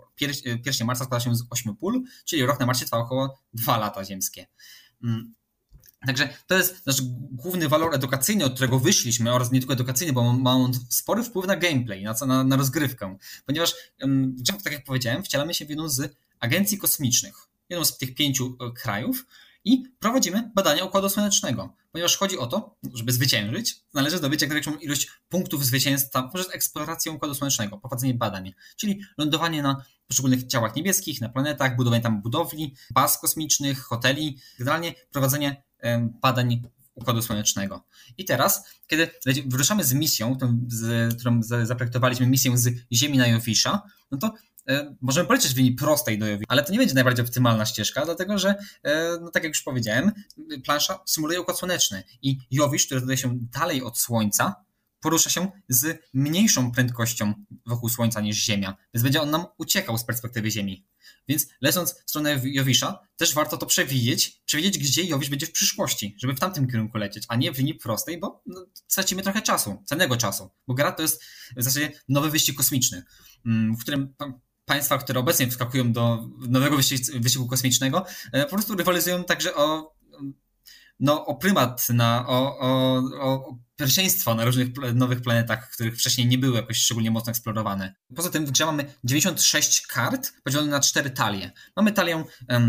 pierścień 0.64 0.86
Marsa 0.86 1.04
składa 1.04 1.24
się 1.24 1.36
z 1.36 1.44
8 1.50 1.76
pól, 1.76 2.02
czyli 2.24 2.46
rok 2.46 2.60
na 2.60 2.66
Marsie 2.66 2.84
trwa 2.84 2.98
około 2.98 3.38
2 3.52 3.78
lata 3.78 4.04
ziemskie. 4.04 4.46
Także 6.06 6.28
to 6.46 6.56
jest 6.56 6.86
nasz 6.86 7.02
główny 7.32 7.68
walor 7.68 7.94
edukacyjny, 7.94 8.44
od 8.44 8.54
którego 8.54 8.78
wyszliśmy, 8.78 9.32
oraz 9.32 9.52
nie 9.52 9.60
tylko 9.60 9.74
edukacyjny, 9.74 10.12
bo 10.12 10.32
ma 10.32 10.52
on 10.52 10.72
spory 10.88 11.22
wpływ 11.22 11.46
na 11.46 11.56
gameplay, 11.56 12.02
na, 12.02 12.14
na, 12.26 12.44
na 12.44 12.56
rozgrywkę. 12.56 13.16
Ponieważ, 13.46 13.74
tak 14.64 14.72
jak 14.72 14.84
powiedziałem, 14.84 15.22
wcielamy 15.22 15.54
się 15.54 15.66
w 15.66 15.68
jedną 15.68 15.88
z 15.88 16.14
agencji 16.40 16.78
kosmicznych, 16.78 17.34
jedną 17.68 17.84
z 17.84 17.98
tych 17.98 18.14
pięciu 18.14 18.56
e, 18.60 18.72
krajów 18.72 19.26
i 19.64 19.84
prowadzimy 19.98 20.50
badania 20.54 20.84
Układu 20.84 21.08
Słonecznego. 21.08 21.74
Ponieważ 21.92 22.16
chodzi 22.16 22.38
o 22.38 22.46
to, 22.46 22.76
żeby 22.94 23.12
zwyciężyć, 23.12 23.80
należy 23.94 24.18
zdobyć 24.18 24.42
jak 24.42 24.50
największą 24.50 24.76
ilość 24.76 25.10
punktów 25.28 25.64
zwycięstwa 25.64 26.22
poprzez 26.22 26.54
eksplorację 26.54 27.12
Układu 27.12 27.34
Słonecznego, 27.34 27.78
prowadzenie 27.78 28.14
badań, 28.14 28.54
czyli 28.76 29.00
lądowanie 29.18 29.62
na 29.62 29.84
poszczególnych 30.06 30.46
ciałach 30.46 30.76
niebieskich, 30.76 31.20
na 31.20 31.28
planetach, 31.28 31.76
budowanie 31.76 32.02
tam 32.02 32.22
budowli, 32.22 32.74
baz 32.90 33.18
kosmicznych, 33.18 33.80
hoteli, 33.80 34.38
generalnie 34.58 34.94
prowadzenie 35.10 35.67
badań 36.22 36.62
Układu 37.00 37.22
Słonecznego. 37.22 37.84
I 38.18 38.24
teraz, 38.24 38.68
kiedy 38.86 39.10
wyruszamy 39.46 39.84
z 39.84 39.92
misją, 39.92 40.38
z, 40.68 41.14
którą 41.14 41.40
zaprojektowaliśmy, 41.42 42.26
misję 42.26 42.58
z 42.58 42.74
Ziemi 42.92 43.18
na 43.18 43.26
Jowisza, 43.26 43.82
no 44.10 44.18
to 44.18 44.34
e, 44.68 44.94
możemy 45.00 45.26
polecieć 45.26 45.54
w 45.54 45.56
linii 45.56 45.72
prostej 45.72 46.18
do 46.18 46.26
Jowisza, 46.26 46.46
ale 46.48 46.64
to 46.64 46.72
nie 46.72 46.78
będzie 46.78 46.94
najbardziej 46.94 47.24
optymalna 47.24 47.66
ścieżka, 47.66 48.04
dlatego 48.04 48.38
że, 48.38 48.54
e, 48.82 49.18
no 49.20 49.30
tak 49.30 49.44
jak 49.44 49.50
już 49.50 49.62
powiedziałem, 49.62 50.12
plansza 50.64 50.98
symuluje 51.06 51.40
Układ 51.40 51.58
Słoneczny 51.58 52.02
i 52.22 52.38
Jowisz, 52.50 52.86
który 52.86 53.00
znajduje 53.00 53.16
się 53.16 53.38
dalej 53.40 53.82
od 53.82 53.98
Słońca, 53.98 54.67
porusza 55.00 55.30
się 55.30 55.50
z 55.68 56.00
mniejszą 56.14 56.72
prędkością 56.72 57.34
wokół 57.66 57.88
Słońca 57.88 58.20
niż 58.20 58.36
Ziemia, 58.36 58.76
więc 58.94 59.02
będzie 59.02 59.22
on 59.22 59.30
nam 59.30 59.46
uciekał 59.58 59.98
z 59.98 60.04
perspektywy 60.04 60.50
Ziemi. 60.50 60.86
Więc 61.28 61.46
lecąc 61.60 61.94
w 62.06 62.10
stronę 62.10 62.40
Jowisza, 62.44 62.98
też 63.16 63.34
warto 63.34 63.56
to 63.56 63.66
przewidzieć, 63.66 64.42
przewidzieć, 64.44 64.78
gdzie 64.78 65.04
Jowisz 65.04 65.30
będzie 65.30 65.46
w 65.46 65.52
przyszłości, 65.52 66.16
żeby 66.18 66.34
w 66.34 66.40
tamtym 66.40 66.70
kierunku 66.70 66.98
lecieć, 66.98 67.24
a 67.28 67.36
nie 67.36 67.52
w 67.52 67.58
linii 67.58 67.74
prostej, 67.74 68.18
bo 68.18 68.42
no, 68.46 68.66
stracimy 68.88 69.22
trochę 69.22 69.42
czasu, 69.42 69.82
cennego 69.86 70.16
czasu, 70.16 70.50
bo 70.66 70.74
gra 70.74 70.92
to 70.92 71.02
jest 71.02 71.24
w 71.56 71.62
zasadzie 71.62 71.92
nowy 72.08 72.30
wyścig 72.30 72.56
kosmiczny, 72.56 73.02
mm, 73.46 73.76
w 73.76 73.80
którym 73.80 74.14
państwa, 74.64 74.98
które 74.98 75.20
obecnie 75.20 75.48
wskakują 75.48 75.92
do 75.92 76.28
nowego 76.48 76.76
wyścigu 77.14 77.46
kosmicznego, 77.46 78.06
e, 78.32 78.44
po 78.44 78.50
prostu 78.50 78.74
rywalizują 78.74 79.24
także 79.24 79.54
o 79.54 79.98
no, 81.00 81.26
o 81.26 81.34
prymat, 81.34 81.88
na, 81.88 82.24
o, 82.28 82.58
o, 82.58 82.98
o 83.20 83.58
pierwszeństwo 83.78 84.34
na 84.34 84.44
różnych 84.44 84.68
nowych 84.94 85.22
planetach, 85.22 85.70
których 85.70 85.94
wcześniej 85.94 86.26
nie 86.26 86.38
były 86.38 86.56
jakoś 86.56 86.76
szczególnie 86.76 87.10
mocno 87.10 87.30
eksplorowane. 87.30 87.94
Poza 88.16 88.30
tym 88.30 88.46
w 88.46 88.50
grze 88.50 88.66
mamy 88.66 88.94
96 89.04 89.86
kart 89.86 90.32
podzielone 90.44 90.70
na 90.70 90.80
cztery 90.80 91.10
talie. 91.10 91.50
Mamy 91.76 91.92
talię 91.92 92.24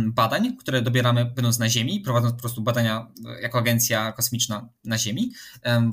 badań, 0.05 0.57
które 0.57 0.81
dobieramy 0.81 1.25
będąc 1.25 1.59
na 1.59 1.69
Ziemi, 1.69 2.01
prowadząc 2.01 2.33
po 2.33 2.39
prostu 2.39 2.61
badania 2.61 3.11
e, 3.25 3.41
jako 3.41 3.59
agencja 3.59 4.11
kosmiczna 4.11 4.69
na 4.83 4.97
Ziemi. 4.97 5.31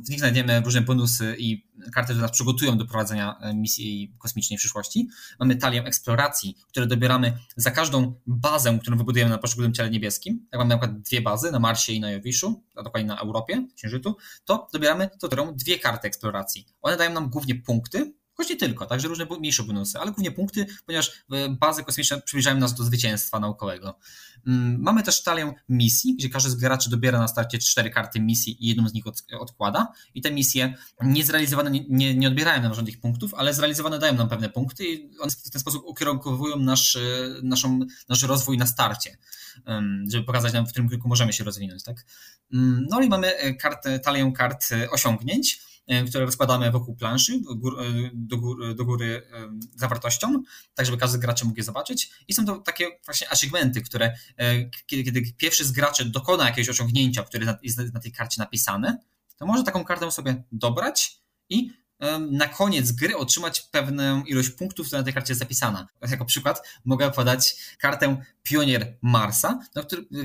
W 0.06 0.10
nich 0.10 0.18
znajdziemy 0.18 0.60
różne 0.60 0.80
bonusy 0.80 1.36
i 1.38 1.66
karty, 1.92 2.12
które 2.12 2.22
nas 2.22 2.30
przygotują 2.30 2.78
do 2.78 2.86
prowadzenia 2.86 3.36
e, 3.40 3.54
misji 3.54 4.14
kosmicznej 4.18 4.58
w 4.58 4.60
przyszłości. 4.60 5.08
Mamy 5.40 5.56
talię 5.56 5.84
eksploracji, 5.84 6.56
które 6.68 6.86
dobieramy 6.86 7.38
za 7.56 7.70
każdą 7.70 8.20
bazę, 8.26 8.78
którą 8.82 8.96
wybudujemy 8.96 9.30
na 9.30 9.38
poszczególnym 9.38 9.74
ciele 9.74 9.90
niebieskim. 9.90 10.46
Jak 10.52 10.58
mamy 10.58 10.68
na 10.68 10.78
przykład 10.78 11.00
dwie 11.00 11.20
bazy 11.20 11.52
na 11.52 11.58
Marsie 11.58 11.92
i 11.92 12.00
na 12.00 12.10
Jowiszu, 12.10 12.62
a 12.76 12.82
dokładnie 12.82 13.08
na 13.08 13.20
Europie, 13.20 13.66
Księżycu, 13.76 14.16
to 14.44 14.68
dobieramy 14.72 15.05
to 15.20 15.26
którą 15.26 15.54
dwie 15.54 15.78
karty 15.78 16.08
eksploracji. 16.08 16.66
One 16.82 16.96
dają 16.96 17.12
nam 17.12 17.30
głównie 17.30 17.54
punkty, 17.54 18.12
choć 18.36 18.50
nie 18.50 18.56
tylko, 18.56 18.86
także 18.86 19.08
różne 19.08 19.26
mniejsze 19.38 19.62
bonusy, 19.62 19.98
ale 19.98 20.12
głównie 20.12 20.30
punkty, 20.30 20.66
ponieważ 20.86 21.12
e, 21.32 21.48
bazy 21.48 21.84
kosmiczne 21.84 22.22
przybliżają 22.22 22.56
nas 22.58 22.74
do 22.74 22.84
zwycięstwa 22.84 23.40
naukowego. 23.40 23.98
Mm, 24.46 24.76
mamy 24.80 25.02
też 25.02 25.22
talię 25.22 25.54
misji, 25.68 26.14
gdzie 26.16 26.28
każdy 26.28 26.50
z 26.50 26.54
graczy 26.54 26.90
dobiera 26.90 27.18
na 27.18 27.28
starcie 27.28 27.58
cztery 27.58 27.90
karty 27.90 28.20
misji 28.20 28.64
i 28.64 28.68
jedną 28.68 28.88
z 28.88 28.94
nich 28.94 29.06
od, 29.06 29.24
odkłada. 29.40 29.92
I 30.14 30.22
te 30.22 30.30
misje 30.30 30.74
niezrealizowane 31.02 31.70
nie, 31.70 32.14
nie, 32.14 32.28
odbierają 32.28 32.62
nam 32.62 32.74
żadnych 32.74 33.00
punktów, 33.00 33.34
ale 33.34 33.54
zrealizowane 33.54 33.98
dają 33.98 34.14
nam 34.14 34.28
pewne 34.28 34.48
punkty 34.48 34.84
i 34.84 35.10
one 35.20 35.30
w 35.30 35.50
ten 35.50 35.60
sposób 35.60 35.84
ukierunkowują 35.84 36.56
nasz, 36.56 36.96
e, 36.96 37.00
naszą, 37.42 37.80
nasz 38.08 38.22
rozwój 38.22 38.58
na 38.58 38.66
starcie, 38.66 39.18
żeby 40.08 40.24
pokazać 40.24 40.52
nam, 40.52 40.66
w 40.66 40.70
którym 40.70 40.88
kierunku 40.88 41.08
możemy 41.08 41.32
się 41.32 41.44
rozwinąć. 41.44 41.82
Tak? 41.82 42.04
Mm, 42.52 42.86
no 42.90 43.00
i 43.00 43.08
mamy 43.08 43.36
e, 43.36 43.54
kartę, 43.54 43.98
talię 43.98 44.32
kart 44.32 44.68
osiągnięć 44.90 45.60
które 46.08 46.24
rozkładamy 46.24 46.70
wokół 46.70 46.96
planszy 46.96 47.40
do, 47.40 47.54
góry, 47.54 48.10
góry, 48.36 48.74
do 48.74 48.84
góry 48.84 49.22
zawartością, 49.74 50.42
tak 50.74 50.86
żeby 50.86 50.98
każdy 50.98 51.18
gracz 51.18 51.44
mógł 51.44 51.56
je 51.56 51.62
zobaczyć. 51.62 52.10
I 52.28 52.34
są 52.34 52.46
to 52.46 52.58
takie 52.58 52.86
właśnie 53.04 53.30
achievementy, 53.30 53.82
które 53.82 54.14
e, 54.36 54.70
kiedy, 54.86 55.04
kiedy 55.04 55.22
pierwszy 55.36 55.64
z 55.64 55.72
graczy 55.72 56.04
dokona 56.04 56.44
jakiegoś 56.44 56.68
osiągnięcia, 56.68 57.22
które 57.22 57.58
jest 57.62 57.78
na 57.94 58.00
tej 58.00 58.12
karcie 58.12 58.42
napisane, 58.42 58.98
to 59.36 59.46
może 59.46 59.62
taką 59.62 59.84
kartę 59.84 60.10
sobie 60.10 60.44
dobrać 60.52 61.22
i 61.48 61.70
na 62.30 62.48
koniec 62.48 62.92
gry 62.92 63.16
otrzymać 63.16 63.60
pewną 63.60 64.24
ilość 64.24 64.50
punktów, 64.50 64.86
która 64.86 65.00
na 65.00 65.04
tej 65.04 65.14
karcie 65.14 65.32
jest 65.32 65.40
zapisana. 65.40 65.88
Jako 66.10 66.24
przykład 66.24 66.68
mogę 66.84 67.10
podać 67.10 67.56
kartę 67.78 68.16
Pionier 68.42 68.96
Marsa, 69.02 69.60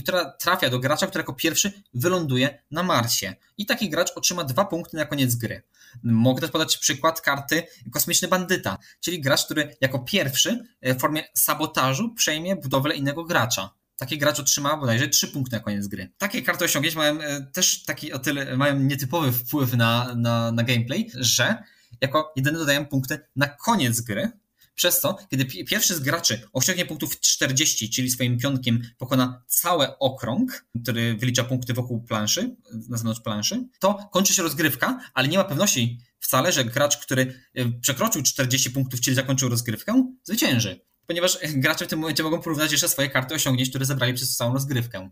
która 0.04 0.26
trafia 0.26 0.70
do 0.70 0.80
gracza, 0.80 1.08
który 1.08 1.22
jako 1.22 1.34
pierwszy 1.34 1.84
wyląduje 1.94 2.64
na 2.72 2.84
Marsie. 2.84 3.36
I 3.58 3.66
taki 3.66 3.90
gracz 3.90 4.12
otrzyma 4.16 4.44
dwa 4.44 4.66
punkty 4.66 4.98
na 4.98 5.06
koniec 5.06 5.36
gry. 5.36 5.64
Mogę 6.04 6.42
też 6.42 6.52
podać 6.52 6.78
przykład 6.78 7.22
karty 7.22 7.64
Kosmiczny 7.92 8.28
Bandyta, 8.28 8.78
czyli 9.00 9.22
gracz, 9.22 9.46
który 9.46 9.76
jako 9.82 10.00
pierwszy 10.00 10.64
e, 10.82 10.94
w 10.94 11.00
formie 11.00 11.24
sabotażu 11.34 12.14
przejmie 12.14 12.56
budowlę 12.56 12.96
innego 12.96 13.24
gracza 13.24 13.81
taki 14.02 14.18
gracz 14.18 14.40
otrzyma 14.40 14.78
bodajże 14.78 15.08
3 15.08 15.28
punkty 15.28 15.56
na 15.56 15.60
koniec 15.60 15.88
gry. 15.88 16.12
Takie 16.18 16.42
karty 16.42 16.66
osiągnięć 16.66 16.96
mają 16.96 17.22
e, 17.22 17.42
też 17.42 17.84
taki 17.84 18.14
o 18.14 18.20
tyle, 18.20 18.58
mają 18.58 18.80
nietypowy 18.80 19.32
wpływ 19.32 19.74
na, 19.74 20.16
na, 20.16 20.52
na 20.52 20.64
gameplay, 20.64 21.10
że 21.16 21.64
jako 22.02 22.34
jedyne 22.36 22.60
dodają 22.60 22.86
punkty 22.86 23.20
na 23.36 23.48
koniec 23.48 24.02
gry, 24.02 24.32
przez 24.76 25.02
to, 25.02 25.18
kiedy 25.30 25.46
pierwszy 25.46 25.96
z 25.96 26.00
graczy 26.00 26.42
osiągnie 26.54 26.86
punktów 26.86 27.20
40, 27.20 27.90
czyli 27.90 28.10
swoim 28.10 28.38
pionkiem 28.38 28.82
pokona 28.98 29.44
cały 29.48 29.98
okrąg, 29.98 30.66
który 30.84 31.16
wylicza 31.18 31.44
punkty 31.44 31.74
wokół 31.74 32.04
planszy, 32.04 32.56
na 32.90 32.98
zewnątrz 32.98 33.22
planszy, 33.22 33.68
to 33.80 34.10
kończy 34.12 34.34
się 34.34 34.44
rozgrywka, 34.44 35.00
ale 35.14 35.28
nie 35.28 35.38
ma 35.38 35.44
pewności 35.44 36.00
wcale, 36.20 36.52
że 36.52 36.66
gracz, 36.66 36.98
który 36.98 37.34
e, 37.56 37.72
przekroczył 37.72 38.22
40 38.24 38.72
punktów, 38.72 39.02
czyli 39.02 39.16
zakończył 39.16 39.50
rozgrywkę, 39.50 40.14
zwycięży 40.24 40.91
ponieważ 41.12 41.38
gracze 41.56 41.86
w 41.86 41.88
tym 41.88 42.00
momencie 42.00 42.24
mogą 42.24 42.42
porównać 42.42 42.72
jeszcze 42.72 42.90
swoje 42.90 43.10
karty 43.10 43.36
osiągnięć, 43.36 43.70
które 43.70 43.86
zebrali 43.86 44.14
przez 44.14 44.36
całą 44.36 44.54
rozgrywkę. 44.54 45.10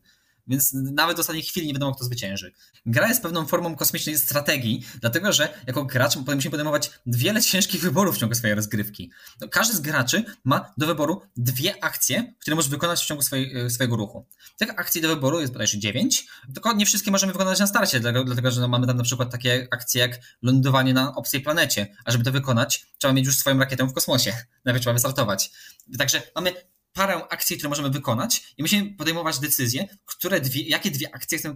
Więc 0.50 0.74
nawet 0.74 1.18
w 1.18 1.20
ostatniej 1.20 1.43
chwili 1.43 1.68
nie 1.68 1.74
wiadomo, 1.74 1.95
kto 1.95 2.04
zwycięży. 2.06 2.54
Gra 2.86 3.08
jest 3.08 3.22
pewną 3.22 3.47
formą 3.47 3.76
kosmicznej 3.76 4.18
strategii, 4.18 4.86
dlatego 5.02 5.34
że 5.34 5.54
jako 5.68 5.86
gracz 5.86 6.16
musimy 6.16 6.52
podejmować 6.52 6.91
wiele 7.06 7.41
ciężkich 7.41 7.82
wyborów 7.82 8.16
w 8.16 8.20
ciągu 8.20 8.36
swojej 8.36 8.56
rozgrywki. 8.56 9.12
No, 9.41 9.47
każdy 9.47 9.76
z 9.76 9.80
graczy 9.80 10.24
ma 10.43 10.74
do 10.78 10.88
wyboru 10.88 11.22
dwie 11.38 11.84
akcje, 11.84 12.34
które 12.39 12.56
może 12.56 12.70
wykonać 12.70 13.04
w 13.04 13.06
ciągu 13.06 13.24
swojej, 13.24 13.58
e, 13.66 13.70
swojego 13.70 13.95
ruchu. 13.95 14.26
Tych 14.58 14.70
akcji 14.70 15.02
do 15.02 15.08
wyboru 15.08 15.41
jest 15.41 15.54
bodajże 15.54 15.80
dziewięć, 15.80 16.28
tylko 16.54 16.74
nie 16.74 16.86
wszystkie 16.86 17.12
możemy 17.12 17.34
wykonać 17.34 17.60
na 17.60 17.68
starcie, 17.68 18.00
dlatego, 18.00 18.52
że 18.52 18.62
no, 18.62 18.68
mamy 18.68 18.88
tam 18.88 18.97
na 18.97 19.04
przykład 19.04 19.32
takie 19.32 19.68
akcje 19.72 20.02
jak 20.02 20.20
lądowanie 20.41 20.93
na 20.93 21.16
obcej 21.16 21.41
planecie, 21.41 21.95
a 22.06 22.12
żeby 22.12 22.24
to 22.24 22.32
wykonać, 22.32 22.86
trzeba 22.97 23.14
mieć 23.14 23.26
już 23.26 23.38
swoją 23.38 23.60
rakietę 23.60 23.88
w 23.88 23.93
kosmosie. 23.93 24.34
Najpierw 24.66 24.84
trzeba 24.84 24.93
wystartować. 24.93 25.52
Także 25.97 26.22
mamy 26.36 26.54
parę 26.94 27.16
akcji, 27.30 27.58
które 27.58 27.70
możemy 27.70 27.90
wykonać 27.90 28.54
i 28.58 28.62
musimy 28.62 28.94
podejmować 28.94 29.40
decyzje, 29.40 29.88
które 30.06 30.42
dwie, 30.42 30.62
jakie 30.62 30.92
dwie 30.92 31.16
akcje 31.16 31.38
chcemy 31.38 31.56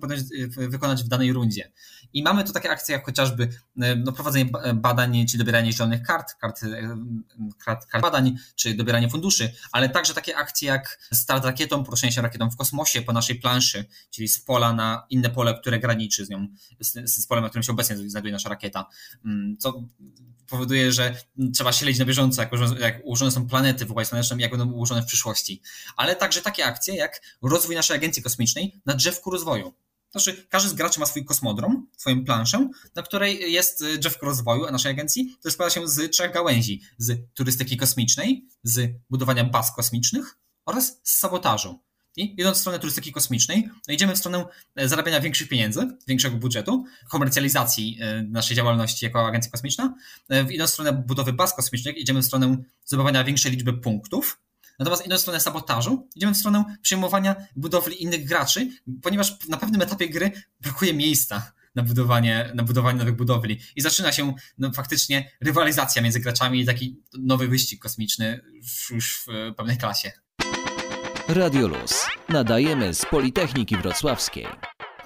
wykonać 0.58 1.04
w 1.04 1.08
danej 1.08 1.34
rundzie. 1.34 1.72
I 2.14 2.24
mamy 2.24 2.44
tu 2.44 2.54
takie 2.54 2.72
akcje 2.72 2.96
jak 2.96 3.06
chociażby 3.06 3.50
e, 3.82 3.96
no, 3.96 4.12
prowadzenie 4.12 4.52
badań, 4.76 5.26
czy 5.28 5.38
dobieranie 5.38 5.74
zielonych 5.74 6.04
kart, 6.04 6.34
kart, 6.34 6.62
kart, 7.66 7.86
kart 7.86 8.02
badań, 8.02 8.38
czy 8.56 8.74
dobieranie 8.74 9.10
funduszy, 9.10 9.54
ale 9.72 9.90
także 9.90 10.14
takie 10.14 10.38
akcje 10.38 10.68
jak 10.68 11.00
start 11.14 11.46
rakietą, 11.46 11.84
poruszenie 11.84 12.12
się 12.12 12.22
rakietą 12.22 12.50
w 12.50 12.58
kosmosie 12.58 13.02
po 13.02 13.14
naszej 13.14 13.36
planszy, 13.36 13.86
czyli 14.10 14.28
z 14.28 14.40
pola 14.40 14.74
na 14.74 15.06
inne 15.10 15.30
pole, 15.30 15.60
które 15.62 15.80
graniczy 15.80 16.26
z 16.26 16.30
nią, 16.30 16.48
z, 16.80 17.10
z 17.10 17.28
polem, 17.28 17.44
na 17.44 17.50
którym 17.50 17.64
się 17.64 17.72
obecnie 17.72 18.10
znajduje 18.10 18.34
nasza 18.34 18.50
rakieta. 18.50 18.86
Mm, 19.26 19.58
co 19.58 19.84
powoduje, 20.48 20.92
że 20.92 21.16
trzeba 21.54 21.72
śledzić 21.72 22.00
na 22.00 22.06
bieżąco, 22.06 22.42
jak, 22.42 22.52
jak 22.80 23.06
ułożone 23.06 23.32
są 23.32 23.48
planety 23.48 23.86
w 23.86 23.92
Układzie 23.92 24.10
Słonecznym, 24.10 24.40
jak 24.40 24.52
będą 24.52 24.72
ułożone 24.72 25.02
w 25.02 25.06
przyszłości. 25.06 25.23
Ale 25.98 26.16
także 26.16 26.42
takie 26.42 26.66
akcje 26.66 26.96
jak 26.96 27.22
rozwój 27.42 27.76
naszej 27.76 27.98
agencji 27.98 28.24
kosmicznej 28.24 28.82
na 28.86 28.94
drzewku 28.94 29.32
rozwoju. 29.32 29.74
Znaczy, 30.12 30.48
każdy 30.50 30.70
z 30.70 30.74
graczy 30.74 31.00
ma 31.00 31.06
swój 31.06 31.26
kosmodrom, 31.26 31.88
swoją 31.98 32.26
planszę, 32.26 32.70
na 32.96 33.02
której 33.02 33.52
jest 33.54 33.84
drzewko 34.00 34.26
rozwoju 34.26 34.72
naszej 34.72 34.92
agencji, 34.92 35.36
które 35.40 35.52
składa 35.52 35.70
się 35.70 35.88
z 35.88 36.12
trzech 36.12 36.34
gałęzi. 36.34 36.82
Z 36.98 37.20
turystyki 37.34 37.78
kosmicznej, 37.78 38.48
z 38.64 38.92
budowania 39.10 39.44
baz 39.44 39.76
kosmicznych 39.76 40.38
oraz 40.66 41.00
z 41.04 41.18
sabotażu. 41.18 41.80
I 42.18 42.42
idąc 42.42 42.58
w 42.58 42.60
stronę 42.60 42.80
turystyki 42.80 43.12
kosmicznej, 43.12 43.70
no 43.88 43.94
idziemy 43.94 44.16
w 44.16 44.18
stronę 44.18 44.46
e, 44.76 44.88
zarabiania 44.88 45.22
większych 45.22 45.50
pieniędzy, 45.50 45.98
większego 46.08 46.38
budżetu, 46.38 46.86
komercjalizacji 47.10 47.98
e, 48.02 48.24
naszej 48.24 48.58
działalności 48.58 49.06
jako 49.06 49.28
agencja 49.28 49.52
kosmiczna. 49.52 49.96
E, 50.30 50.54
idąc 50.54 50.70
w 50.70 50.74
stronę 50.74 50.94
budowy 50.94 51.34
baz 51.34 51.56
kosmicznych, 51.56 51.98
idziemy 51.98 52.22
w 52.22 52.26
stronę 52.26 52.58
zdobywania 52.86 53.24
większej 53.24 53.52
liczby 53.52 53.74
punktów. 53.74 54.43
Natomiast 54.80 55.06
idąc 55.06 55.20
w 55.20 55.22
stronę 55.22 55.40
sabotażu, 55.40 56.10
idziemy 56.16 56.34
w 56.34 56.38
stronę 56.38 56.64
przyjmowania 56.82 57.36
budowli 57.56 58.04
innych 58.04 58.26
graczy, 58.26 58.70
ponieważ 59.02 59.48
na 59.50 59.58
pewnym 59.58 59.82
etapie 59.82 60.10
gry 60.10 60.32
brakuje 60.62 60.94
miejsca 60.94 61.52
na 61.76 61.84
budowanie, 61.84 62.52
na 62.56 62.64
budowanie 62.64 62.98
nowych 63.00 63.16
budowli. 63.16 63.60
I 63.76 63.82
zaczyna 63.82 64.12
się 64.12 64.34
no, 64.58 64.72
faktycznie 64.76 65.32
rywalizacja 65.42 66.02
między 66.02 66.20
graczami 66.20 66.62
i 66.62 66.66
taki 66.66 67.02
nowy 67.20 67.48
wyścig 67.48 67.82
kosmiczny 67.82 68.42
już 68.92 69.26
w 69.28 69.56
pewnej 69.56 69.78
klasie. 69.78 70.12
Radioluz. 71.28 72.06
Nadajemy 72.30 72.94
z 72.94 73.06
Politechniki 73.06 73.78
Wrocławskiej. 73.78 74.48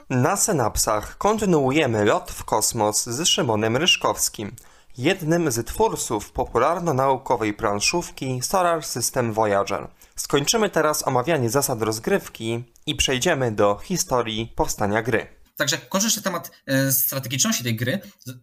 Na 0.10 0.38
synapsach 0.38 1.18
kontynuujemy 1.18 2.06
lot 2.06 2.32
w 2.32 2.44
kosmos 2.44 3.06
z 3.06 3.28
Szymonem 3.28 3.78
Ryszkowskim, 3.78 4.56
jednym 4.98 5.52
z 5.52 5.68
twórców 5.68 6.32
popularno-naukowej 6.32 7.54
planszówki 7.54 8.42
Solar 8.42 8.86
System 8.86 9.34
Voyager. 9.34 9.88
Skończymy 10.16 10.70
teraz 10.70 11.08
omawianie 11.08 11.50
zasad 11.50 11.82
rozgrywki 11.82 12.64
i 12.86 12.96
przejdziemy 12.96 13.52
do 13.52 13.80
historii 13.84 14.54
powstania 14.56 15.02
gry. 15.02 15.37
Także 15.58 15.78
kończąc 15.78 16.22
temat 16.22 16.52
e, 16.66 16.92
strategiczności 16.92 17.64
tej 17.64 17.76
gry, 17.76 18.00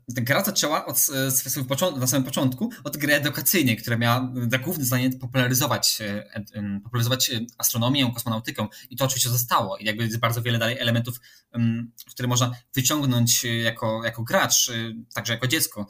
gra 0.08 0.44
zaczęła 0.44 0.86
od, 0.86 1.06
e, 1.94 1.98
na 1.98 2.06
samym 2.06 2.24
początku 2.24 2.70
od 2.84 2.96
gry 2.96 3.14
edukacyjnej, 3.14 3.76
która 3.76 3.96
miała 3.96 4.32
za 4.50 4.58
główne 4.58 4.84
zadanie 4.84 5.10
popularyzować, 5.10 5.98
e, 6.00 6.80
popularyzować 6.84 7.30
astronomię, 7.58 8.12
kosmonautykę. 8.14 8.66
I 8.90 8.96
to 8.96 9.04
oczywiście 9.04 9.28
zostało. 9.30 9.76
I 9.76 9.84
jakby 9.84 10.04
jest 10.04 10.18
bardzo 10.18 10.42
wiele 10.42 10.58
dalej 10.58 10.78
elementów, 10.78 11.20
które 12.10 12.28
można 12.28 12.52
wyciągnąć 12.74 13.44
jako, 13.44 14.04
jako 14.04 14.22
gracz, 14.22 14.70
także 15.14 15.32
jako 15.32 15.46
dziecko. 15.46 15.86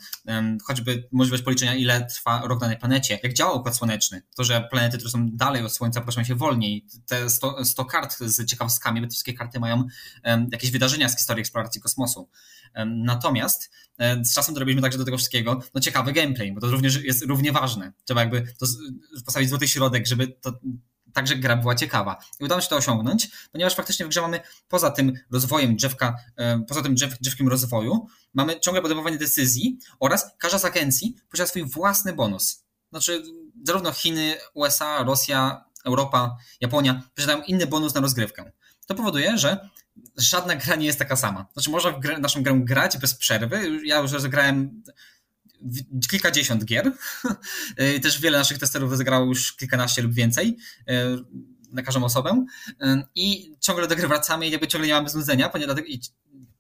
Choćby 0.64 1.08
możliwość 1.12 1.42
policzenia, 1.42 1.74
ile 1.74 2.06
trwa 2.06 2.40
rok 2.40 2.60
na 2.60 2.66
danej 2.66 2.78
planecie, 2.78 3.18
jak 3.22 3.32
działa 3.32 3.52
Układ 3.52 3.76
Słoneczny, 3.76 4.22
to, 4.36 4.44
że 4.44 4.68
planety, 4.70 4.96
które 4.96 5.10
są 5.10 5.30
dalej 5.30 5.64
od 5.64 5.72
Słońca, 5.72 6.00
poruszają 6.00 6.24
się 6.24 6.34
wolniej, 6.34 6.86
te 7.06 7.30
100, 7.30 7.64
100 7.64 7.84
kart 7.84 8.18
z 8.18 8.50
ciekawostkami, 8.50 9.00
bo 9.00 9.06
te 9.06 9.10
wszystkie 9.10 9.34
karty 9.34 9.60
mają 9.60 9.84
jakieś 10.52 10.70
wydarzenia 10.70 11.08
z 11.14 11.16
historii 11.16 11.40
eksploracji 11.40 11.80
kosmosu. 11.80 12.28
Natomiast 12.86 13.70
e, 13.98 14.24
z 14.24 14.34
czasem 14.34 14.54
dorobiliśmy 14.54 14.82
także 14.82 14.98
do 14.98 15.04
tego 15.04 15.16
wszystkiego 15.16 15.60
no 15.74 15.80
ciekawy 15.80 16.12
gameplay, 16.12 16.52
bo 16.52 16.60
to 16.60 16.66
również 16.66 17.02
jest 17.02 17.24
równie 17.24 17.52
ważne. 17.52 17.92
Trzeba 18.04 18.20
jakby 18.20 18.42
to 18.58 18.66
postawić 19.24 19.48
złoty 19.48 19.68
środek, 19.68 20.06
żeby 20.06 20.28
to 20.28 20.52
także 21.12 21.36
gra 21.36 21.56
była 21.56 21.74
ciekawa. 21.74 22.16
I 22.40 22.44
udało 22.44 22.60
się 22.60 22.68
to 22.68 22.76
osiągnąć, 22.76 23.30
ponieważ 23.52 23.74
faktycznie 23.74 24.06
w 24.06 24.08
grze 24.08 24.20
mamy 24.20 24.40
poza 24.68 24.90
tym 24.90 25.12
rozwojem 25.30 25.76
drzewka, 25.76 26.16
poza 26.68 26.82
tym 26.82 26.94
drzew, 26.94 27.18
drzewkiem 27.20 27.48
rozwoju, 27.48 28.06
mamy 28.34 28.60
ciągle 28.60 28.82
podejmowanie 28.82 29.18
decyzji 29.18 29.78
oraz 30.00 30.30
każda 30.38 30.58
z 30.58 30.64
agencji 30.64 31.16
posiada 31.30 31.48
swój 31.48 31.64
własny 31.64 32.12
bonus. 32.12 32.64
Znaczy, 32.90 33.22
zarówno 33.64 33.92
Chiny, 33.92 34.34
USA, 34.54 35.02
Rosja, 35.02 35.64
Europa, 35.84 36.36
Japonia 36.60 37.02
posiadają 37.14 37.42
inny 37.42 37.66
bonus 37.66 37.94
na 37.94 38.00
rozgrywkę. 38.00 38.52
To 38.86 38.94
powoduje, 38.94 39.38
że 39.38 39.68
żadna 40.16 40.56
gra 40.56 40.76
nie 40.76 40.86
jest 40.86 40.98
taka 40.98 41.16
sama. 41.16 41.46
Znaczy, 41.52 41.70
można 41.70 41.90
w 41.90 42.00
grę, 42.00 42.18
naszą 42.18 42.42
grę 42.42 42.60
grać 42.64 42.98
bez 42.98 43.14
przerwy. 43.14 43.80
Ja 43.84 43.98
już 43.98 44.12
rozegrałem 44.12 44.82
kilkadziesiąt 46.10 46.64
gier. 46.64 46.92
Też 48.02 48.20
wiele 48.20 48.38
naszych 48.38 48.58
testerów 48.58 48.90
rozegrało 48.90 49.26
już 49.26 49.56
kilkanaście 49.56 50.02
lub 50.02 50.12
więcej 50.12 50.56
na 51.72 51.82
każdą 51.82 52.04
osobę. 52.04 52.46
I 53.14 53.54
ciągle 53.60 53.88
do 53.88 53.96
gry 53.96 54.08
wracamy 54.08 54.48
i 54.48 54.50
jakby 54.50 54.68
ciągle 54.68 54.88
nie 54.88 54.94
mamy 54.94 55.08
znudzenia, 55.08 55.48
ponieważ 55.48 55.76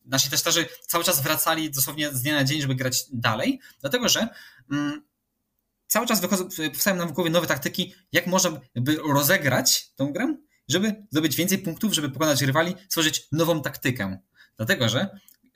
nasi 0.04 0.30
testerzy 0.30 0.66
cały 0.86 1.04
czas 1.04 1.22
wracali 1.22 1.70
dosłownie 1.70 2.10
z 2.10 2.22
dnia 2.22 2.34
na 2.34 2.44
dzień, 2.44 2.60
żeby 2.60 2.74
grać 2.74 3.04
dalej, 3.12 3.60
dlatego 3.80 4.08
że 4.08 4.28
mm, 4.70 5.02
cały 5.86 6.06
czas 6.06 6.20
wychodzą, 6.20 6.48
powstają 6.72 6.96
nam 6.96 7.08
w 7.08 7.12
głowie 7.12 7.30
nowe 7.30 7.46
taktyki, 7.46 7.94
jak 8.12 8.26
można 8.26 8.60
by 8.74 8.96
rozegrać 9.12 9.90
tą 9.96 10.12
grę, 10.12 10.36
żeby 10.68 11.06
zdobyć 11.10 11.36
więcej 11.36 11.58
punktów, 11.58 11.94
żeby 11.94 12.10
pokonać 12.10 12.42
rywali, 12.42 12.74
stworzyć 12.88 13.28
nową 13.32 13.62
taktykę. 13.62 14.18
Dlatego, 14.56 14.88
że 14.88 15.08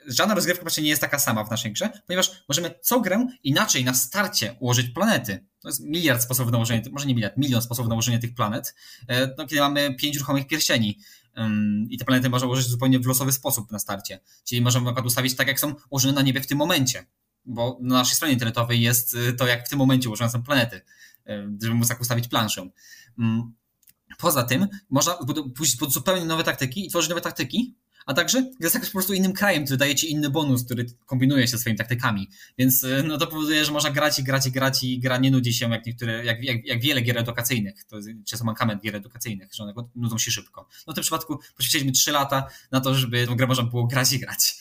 żadna 0.09 0.35
rozgrywka 0.35 0.63
właśnie 0.63 0.83
nie 0.83 0.91
jest 0.91 1.01
taka 1.01 1.19
sama 1.19 1.45
w 1.45 1.51
naszej 1.51 1.73
grze, 1.73 1.91
ponieważ 2.07 2.45
możemy 2.49 2.75
co 2.83 3.01
grę 3.01 3.27
inaczej 3.43 3.85
na 3.85 3.95
starcie 3.95 4.57
ułożyć 4.61 4.91
planety. 4.91 5.47
To 5.61 5.69
jest 5.69 5.81
miliard 5.81 6.23
sposobów 6.23 6.53
na 6.53 6.59
ułożenie, 6.59 6.83
może 6.91 7.07
nie 7.07 7.15
miliard, 7.15 7.37
milion 7.37 7.63
sposobów 7.63 7.89
na 7.89 7.95
ułożenie 7.95 8.19
tych 8.19 8.35
planet, 8.35 8.75
e, 9.09 9.35
no, 9.39 9.47
kiedy 9.47 9.61
mamy 9.61 9.95
pięć 9.95 10.17
ruchomych 10.17 10.47
pierścieni 10.47 10.99
i 11.91 11.99
te 11.99 12.05
planety 12.05 12.29
można 12.29 12.47
ułożyć 12.47 12.67
zupełnie 12.67 12.99
w 12.99 13.07
losowy 13.07 13.33
sposób 13.33 13.71
na 13.71 13.79
starcie. 13.79 14.21
Czyli 14.45 14.61
możemy 14.61 14.85
na 14.85 14.91
przykład 14.91 15.07
ustawić 15.07 15.37
tak, 15.37 15.49
jak 15.49 15.61
są 15.61 15.75
ułożone 15.91 16.15
na 16.15 16.23
niebie 16.23 16.41
w 16.41 16.47
tym 16.47 16.59
momencie, 16.59 17.07
bo 17.45 17.79
na 17.81 17.95
naszej 17.95 18.15
stronie 18.15 18.33
internetowej 18.33 18.81
jest 18.81 19.15
y, 19.15 19.33
to, 19.33 19.47
jak 19.47 19.67
w 19.67 19.69
tym 19.69 19.79
momencie 19.79 20.09
ułożone 20.09 20.31
są 20.31 20.43
planety, 20.43 20.81
żeby 21.63 21.75
móc 21.75 21.89
tak 21.89 22.01
ustawić 22.01 22.29
planszę. 22.29 22.69
Poza 24.19 24.43
tym 24.43 24.69
można 24.91 25.15
pójść 25.57 25.77
pod 25.77 25.93
zupełnie 25.93 26.25
nowe 26.25 26.45
taktyki 26.45 26.87
i 26.87 26.89
tworzyć 26.89 27.09
nowe 27.09 27.21
taktyki, 27.21 27.75
a 28.09 28.15
także 28.15 28.51
tak 28.73 28.87
po 28.87 28.93
prostu 28.93 29.13
innym 29.13 29.33
krajem, 29.33 29.65
który 29.65 29.77
daje 29.77 29.95
ci 29.95 30.13
inny 30.13 30.31
bonus, 30.31 30.65
który 30.65 30.87
kombinuje 31.07 31.49
się 31.49 31.59
swoimi 31.59 31.79
taktykami. 31.79 32.29
Więc 32.59 32.85
y, 32.85 33.03
no 33.07 33.19
to 33.19 33.27
powoduje, 33.27 33.65
że 33.65 33.73
można 33.73 33.91
grać 33.91 34.19
i 34.19 34.25
grać 34.25 34.47
i 34.47 34.53
grać 34.53 34.85
i 34.85 35.01
gra 35.01 35.19
nie 35.19 35.31
nudzi 35.31 35.55
się 35.55 35.71
jak 35.71 35.87
niektóre, 35.87 36.25
jak, 36.25 36.45
jak, 36.45 36.67
jak 36.67 36.81
wiele 36.81 37.01
gier 37.01 37.19
edukacyjnych. 37.19 37.85
To 37.85 37.97
jest 37.97 38.09
często 38.27 38.45
mankament 38.45 38.83
gier 38.83 38.97
edukacyjnych, 38.97 39.55
że 39.55 39.63
one 39.63 39.73
nudzą 39.95 40.19
się 40.19 40.31
szybko. 40.31 40.69
No 40.87 40.93
w 40.93 40.95
tym 40.95 41.03
przypadku 41.03 41.39
poświęciliśmy 41.57 41.93
3 41.93 42.13
lata 42.13 42.47
na 42.71 42.81
to, 42.81 42.95
żeby 42.95 43.27
tę 43.27 43.37
grę 43.37 43.47
można 43.47 43.65
było 43.65 43.87
grać 43.87 44.13
i 44.13 44.19
grać. 44.19 44.57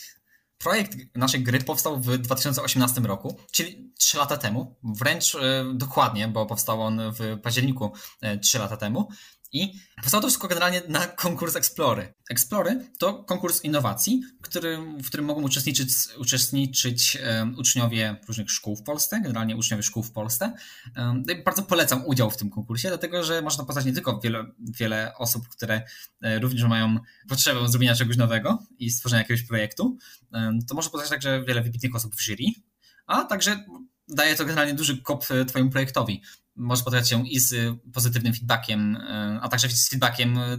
Projekt 0.57 0.97
naszej 1.15 1.43
gry 1.43 1.59
powstał 1.59 2.01
w 2.01 2.17
2018 2.17 3.01
roku, 3.01 3.37
czyli 3.51 3.91
3 3.97 4.17
lata 4.17 4.37
temu, 4.37 4.75
wręcz 4.83 5.35
y, 5.35 5.39
dokładnie, 5.73 6.27
bo 6.27 6.45
powstał 6.45 6.81
on 6.81 7.01
w 7.11 7.39
październiku 7.41 7.91
3 8.41 8.57
y, 8.57 8.61
lata 8.61 8.77
temu. 8.77 9.09
I 9.51 9.73
powstało 10.01 10.21
to 10.21 10.27
wszystko 10.27 10.47
generalnie 10.47 10.81
na 10.87 11.07
konkurs 11.07 11.55
Explory. 11.55 12.13
Explory 12.29 12.89
to 12.99 13.23
konkurs 13.23 13.63
innowacji, 13.63 14.21
który, 14.41 14.77
w 15.03 15.07
którym 15.07 15.25
mogą 15.25 15.41
uczestniczyć, 15.41 15.89
uczestniczyć 16.17 17.17
um, 17.25 17.55
uczniowie 17.57 18.15
różnych 18.27 18.51
szkół 18.51 18.75
w 18.75 18.83
Polsce, 18.83 19.21
generalnie 19.21 19.55
uczniowie 19.55 19.83
szkół 19.83 20.03
w 20.03 20.11
Polsce. 20.11 20.53
Um, 20.97 21.23
bardzo 21.45 21.63
polecam 21.63 22.05
udział 22.05 22.31
w 22.31 22.37
tym 22.37 22.49
konkursie, 22.49 22.87
dlatego 22.87 23.23
że 23.23 23.41
można 23.41 23.65
poznać 23.65 23.85
nie 23.85 23.93
tylko 23.93 24.19
wiele, 24.19 24.45
wiele 24.59 25.13
osób, 25.17 25.47
które 25.47 25.81
e, 26.21 26.39
również 26.39 26.63
mają 26.63 26.99
potrzebę 27.29 27.69
zrobienia 27.69 27.95
czegoś 27.95 28.17
nowego 28.17 28.63
i 28.79 28.89
stworzenia 28.89 29.21
jakiegoś 29.21 29.43
projektu, 29.43 29.97
um, 30.31 30.65
to 30.65 30.75
można 30.75 30.91
poznać 30.91 31.09
także 31.09 31.43
wiele 31.47 31.61
wybitnych 31.61 31.95
osób 31.95 32.15
w 32.15 32.21
jury, 32.21 32.45
a 33.05 33.23
także 33.23 33.65
daje 34.07 34.35
to 34.35 34.45
generalnie 34.45 34.73
duży 34.73 35.01
kop 35.01 35.25
e, 35.31 35.45
Twojemu 35.45 35.71
projektowi 35.71 36.21
może 36.57 36.81
spotkać 36.81 37.09
się 37.09 37.27
i 37.27 37.39
z 37.39 37.77
pozytywnym 37.93 38.33
feedbackiem, 38.33 38.95
e, 38.95 39.39
a 39.41 39.49
także 39.49 39.69
z 39.69 39.89
feedbackiem 39.89 40.37
e, 40.37 40.57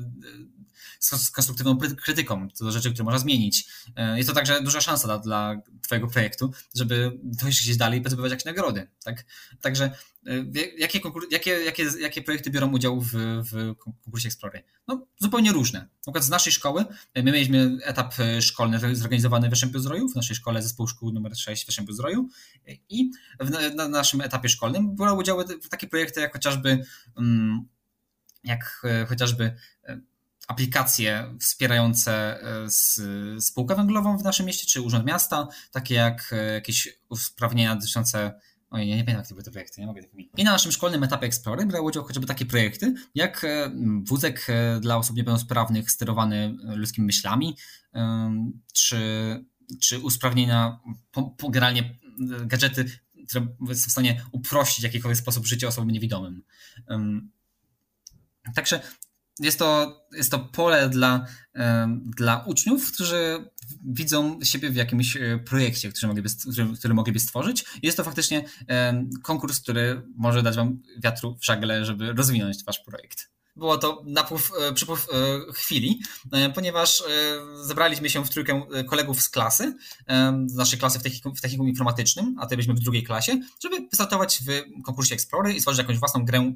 z 0.99 1.31
konstruktywną 1.31 1.79
krytyką 1.79 2.49
co 2.55 2.65
do 2.65 2.71
rzeczy, 2.71 2.93
które 2.93 3.05
można 3.05 3.19
zmienić. 3.19 3.69
E, 3.97 4.17
jest 4.17 4.29
to 4.29 4.35
także 4.35 4.63
duża 4.63 4.81
szansa 4.81 5.19
dla, 5.19 5.63
Twojego 5.83 6.07
projektu, 6.07 6.53
żeby 6.75 7.19
dojść 7.23 7.63
gdzieś 7.63 7.77
dalej 7.77 8.01
i 8.01 8.05
zdobywać 8.07 8.31
jakieś 8.31 8.45
nagrody. 8.45 8.89
Tak? 9.05 9.25
Także 9.61 9.91
jakie, 10.79 11.01
jakie, 11.31 11.51
jakie, 11.51 11.85
jakie 12.01 12.23
projekty 12.23 12.51
biorą 12.51 12.73
udział 12.73 13.01
w, 13.01 13.11
w 13.53 13.75
konkursie 13.79 14.29
Explory? 14.29 14.63
No, 14.89 15.07
zupełnie 15.19 15.53
różne. 15.53 15.79
Na 15.79 15.89
przykład 16.01 16.25
z 16.25 16.29
naszej 16.29 16.53
szkoły, 16.53 16.85
my 17.15 17.23
mieliśmy 17.23 17.79
etap 17.83 18.15
szkolny 18.41 18.97
zorganizowany 18.97 19.47
w 19.47 19.51
Wyszczępiu 19.51 19.79
Zdroju, 19.79 20.09
w 20.09 20.15
naszej 20.15 20.37
szkole 20.37 20.63
zespół 20.63 20.87
szkół 20.87 21.13
numer 21.13 21.37
6 21.37 21.63
w 21.63 21.67
Wyszczępiu 21.67 21.93
Zdroju 21.93 22.29
i 22.89 23.11
w, 23.41 23.75
na 23.75 23.89
naszym 23.89 24.21
etapie 24.21 24.49
szkolnym 24.49 24.97
brały 24.97 25.19
udział 25.19 25.45
takie 25.71 25.87
projekty 25.87 26.21
jak 26.21 26.33
chociażby 26.33 26.85
mm, 27.19 27.69
jak 28.45 28.87
chociażby 29.09 29.57
aplikacje 30.49 31.35
wspierające 31.41 32.41
spółkę 33.41 33.75
węglową 33.75 34.19
w 34.19 34.25
naszym 34.25 34.47
mieście, 34.47 34.67
czy 34.67 34.83
Urząd 34.83 35.07
Miasta, 35.07 35.49
takie 35.73 35.95
jak 35.95 36.35
jakieś 36.55 36.89
usprawnienia 37.09 37.75
dotyczące 37.75 38.41
Oj, 38.71 38.89
ja 38.89 38.97
nie 38.97 39.05
pamiętam, 39.05 39.21
jak 39.21 39.29
to 39.29 39.35
były 39.35 39.45
te 39.45 39.51
projekty, 39.51 39.81
nie 39.81 39.87
mogę 39.87 40.01
tego 40.01 40.11
wymienić. 40.11 40.33
I 40.37 40.45
na 40.45 40.53
naszym 40.53 40.73
szkolnym 40.73 41.03
etapie 41.03 41.27
Explory 41.27 41.67
brały 41.67 41.87
udział 41.87 42.05
chociażby 42.05 42.27
takie 42.27 42.47
projekty, 42.47 42.95
jak 43.15 43.45
e, 43.45 43.73
wózek 44.05 44.47
e, 44.49 44.81
dla 44.81 44.97
osób 44.97 45.17
niepełnosprawnych 45.17 45.91
sterowany 45.91 46.57
ludzkimi 46.63 47.07
myślami, 47.07 47.57
czy, 48.73 48.99
czy 49.81 49.99
usprawnienia, 49.99 50.81
generalnie 51.49 51.81
e, 51.83 52.47
gadżety, 52.47 52.85
które 53.29 53.47
są 53.75 53.89
w 53.89 53.93
stanie 53.93 54.23
uprościć 54.33 54.81
w 54.81 54.85
jakikolwiek 54.85 55.19
sposób 55.19 55.47
życie 55.47 55.69
osobom 55.69 55.91
niewidomym. 55.91 56.43
Także 58.55 58.81
jest 59.41 59.59
to, 59.59 60.01
jest 60.12 60.30
to 60.30 60.39
pole 60.39 60.89
dla, 60.89 61.26
dla 62.16 62.45
uczniów, 62.47 62.93
którzy 62.93 63.51
widzą 63.84 64.39
siebie 64.43 64.70
w 64.70 64.76
jakimś 64.76 65.16
e, 65.16 65.39
projekcie, 65.39 65.93
który 65.93 66.09
mogliby, 66.09 66.28
który, 66.78 66.95
mogliby 66.95 67.20
stworzyć. 67.20 67.64
Jest 67.82 67.97
to 67.97 68.05
faktycznie 68.05 68.45
konkurs, 69.22 69.61
który 69.61 70.03
może 70.16 70.43
dać 70.43 70.57
wam 70.57 70.82
wiatru 71.05 71.36
w 71.36 71.45
żagle, 71.45 71.84
żeby 71.84 72.12
rozwinąć 72.12 72.64
wasz 72.64 72.80
projekt. 72.80 73.30
Było 73.57 73.78
to 73.78 74.03
napływ, 74.07 74.51
e, 74.61 74.72
przypływ 74.72 75.07
e, 75.12 75.53
chwili, 75.53 76.01
ponieważ 76.55 77.03
zebraliśmy 77.62 78.11
się 78.11 78.24
w 78.24 78.30
trójkę 78.30 78.62
kolegów 78.89 79.22
z 79.22 79.28
klasy, 79.28 79.76
z 80.47 80.55
naszej 80.55 80.78
klasy 80.78 80.99
w 80.99 81.03
technikum, 81.03 81.36
w 81.36 81.41
technikum 81.41 81.68
informatycznym, 81.68 82.36
a 82.39 82.47
to 82.47 82.51
byliśmy 82.51 82.74
w 82.74 82.80
drugiej 82.80 83.03
klasie, 83.03 83.41
żeby 83.62 83.89
wystartować 83.91 84.43
w 84.47 84.82
konkursie 84.84 85.14
Explory 85.14 85.55
i 85.55 85.61
stworzyć 85.61 85.78
jakąś 85.78 85.99
własną 85.99 86.24
grę 86.24 86.53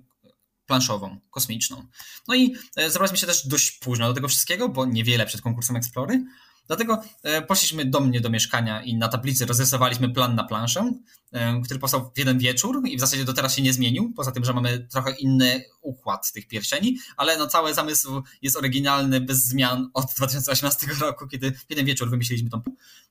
planszową, 0.73 1.21
kosmiczną. 1.31 1.87
No 2.29 2.35
i 2.35 2.55
zebraliśmy 2.77 3.19
się 3.19 3.27
też 3.27 3.47
dość 3.47 3.71
późno 3.71 4.09
do 4.09 4.15
tego 4.15 4.29
wszystkiego, 4.29 4.69
bo 4.69 4.87
niewiele 4.87 5.27
przed 5.27 5.41
konkursem 5.41 5.77
Explory, 5.77 6.25
Dlatego 6.67 7.03
e, 7.23 7.43
poszliśmy 7.43 7.85
do 7.85 8.01
mnie 8.01 8.21
do 8.21 8.31
mieszkania 8.31 8.83
i 8.83 8.97
na 8.97 9.09
tablicy 9.09 9.47
rozrysowaliśmy 9.47 10.09
plan 10.11 10.35
na 10.35 10.45
planszę, 10.45 10.93
e, 11.33 11.61
który 11.65 11.81
powstał 11.81 12.11
w 12.15 12.19
jeden 12.19 12.39
wieczór 12.39 12.83
i 12.89 12.97
w 12.97 13.01
zasadzie 13.01 13.25
do 13.25 13.33
teraz 13.33 13.57
się 13.57 13.63
nie 13.63 13.73
zmienił, 13.73 14.13
poza 14.17 14.33
tym, 14.33 14.45
że 14.45 14.53
mamy 14.53 14.87
trochę 14.93 15.13
inny 15.13 15.65
układ 15.81 16.33
tych 16.33 16.49
pierścieni, 16.49 16.99
ale 17.17 17.39
no 17.39 17.47
cały 17.47 17.75
zamysł 17.75 18.23
jest 18.43 18.57
oryginalny, 18.57 19.21
bez 19.21 19.39
zmian 19.39 19.91
od 19.95 20.07
2018 20.17 20.87
roku, 21.01 21.29
kiedy 21.29 21.53
w 21.53 21.71
jeden 21.71 21.87
wieczór 21.87 22.11
wymyśliliśmy 22.11 22.51
tą 22.51 22.63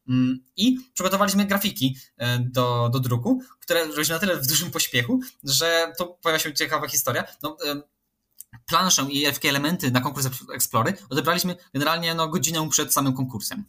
mm, 0.10 0.44
i 0.58 0.78
przygotowaliśmy 0.94 1.46
grafiki 1.46 1.98
e, 2.18 2.40
do, 2.40 2.90
do 2.94 3.00
druku, 3.00 3.42
które 3.60 3.86
robiliśmy 3.86 4.14
na 4.14 4.20
tyle 4.20 4.38
w 4.38 4.48
dużym 4.48 4.72
pośpiechu, 4.72 5.20
że 5.44 5.94
to 5.98 6.06
pojawia 6.06 6.44
się 6.44 6.54
ciekawa 6.54 6.88
historia. 6.88 7.24
No, 7.44 7.58
planszę 8.66 9.08
i 9.10 9.20
jakie 9.20 9.50
elementy 9.50 9.92
na 9.92 10.02
konkurs 10.02 10.28
Explory 10.54 10.94
odebraliśmy 11.10 11.56
generalnie 11.74 12.16
no, 12.16 12.28
godzinę 12.28 12.70
przed 12.70 12.94
samym 12.94 13.14
konkursem. 13.14 13.66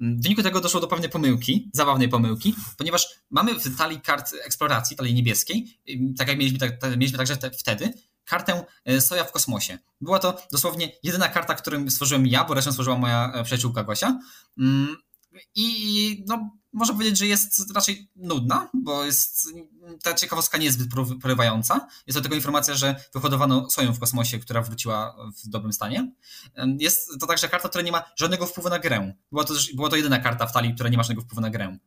W 0.00 0.22
wyniku 0.22 0.42
tego 0.42 0.60
doszło 0.60 0.80
do 0.80 0.88
pewnej 0.88 1.10
pomyłki, 1.10 1.70
zabawnej 1.72 2.08
pomyłki, 2.08 2.54
ponieważ 2.76 3.08
mamy 3.30 3.54
w 3.54 3.76
talii 3.76 4.00
kart 4.00 4.34
eksploracji, 4.44 4.96
talii 4.96 5.14
niebieskiej, 5.14 5.80
tak 6.18 6.28
jak 6.28 6.38
mieliśmy, 6.38 6.58
tak, 6.58 6.82
mieliśmy 6.96 7.18
także 7.18 7.36
te, 7.36 7.50
wtedy, 7.50 7.92
kartę 8.24 8.64
e, 8.84 9.00
Soja 9.00 9.24
w 9.24 9.32
kosmosie. 9.32 9.78
Była 10.00 10.18
to 10.18 10.42
dosłownie 10.52 10.92
jedyna 11.02 11.28
karta, 11.28 11.54
którą 11.54 11.90
stworzyłem 11.90 12.26
ja, 12.26 12.44
bo 12.44 12.54
resztę 12.54 12.70
stworzyła 12.70 12.96
moja 12.96 13.32
e, 13.34 13.44
przyjaciółka 13.44 13.84
Gosia. 13.84 14.18
I 15.54 16.24
no, 16.28 16.50
można 16.72 16.94
powiedzieć, 16.94 17.18
że 17.18 17.26
jest 17.26 17.72
raczej 17.74 18.10
nudna, 18.16 18.70
bo 18.74 19.04
jest, 19.04 19.48
ta 20.02 20.14
ciekawostka 20.14 20.58
nie 20.58 20.64
jest 20.64 20.80
porywająca. 21.22 21.88
Jest 22.06 22.16
to 22.16 22.22
tylko 22.22 22.36
informacja, 22.36 22.74
że 22.74 23.04
wyhodowano 23.14 23.70
soją 23.70 23.92
w 23.92 23.98
kosmosie, 23.98 24.38
która 24.38 24.62
wróciła 24.62 25.16
w 25.44 25.48
dobrym 25.48 25.72
stanie. 25.72 26.12
Jest 26.78 27.10
to 27.20 27.26
także 27.26 27.48
karta, 27.48 27.68
która 27.68 27.84
nie 27.84 27.92
ma 27.92 28.02
żadnego 28.16 28.46
wpływu 28.46 28.68
na 28.68 28.78
grę. 28.78 29.14
Była 29.32 29.44
to, 29.44 29.54
była 29.74 29.88
to 29.88 29.96
jedyna 29.96 30.18
karta 30.18 30.46
w 30.46 30.52
talii, 30.52 30.74
która 30.74 30.88
nie 30.88 30.96
ma 30.96 31.02
żadnego 31.02 31.22
wpływu 31.22 31.40
na 31.40 31.50
grę. 31.50 31.78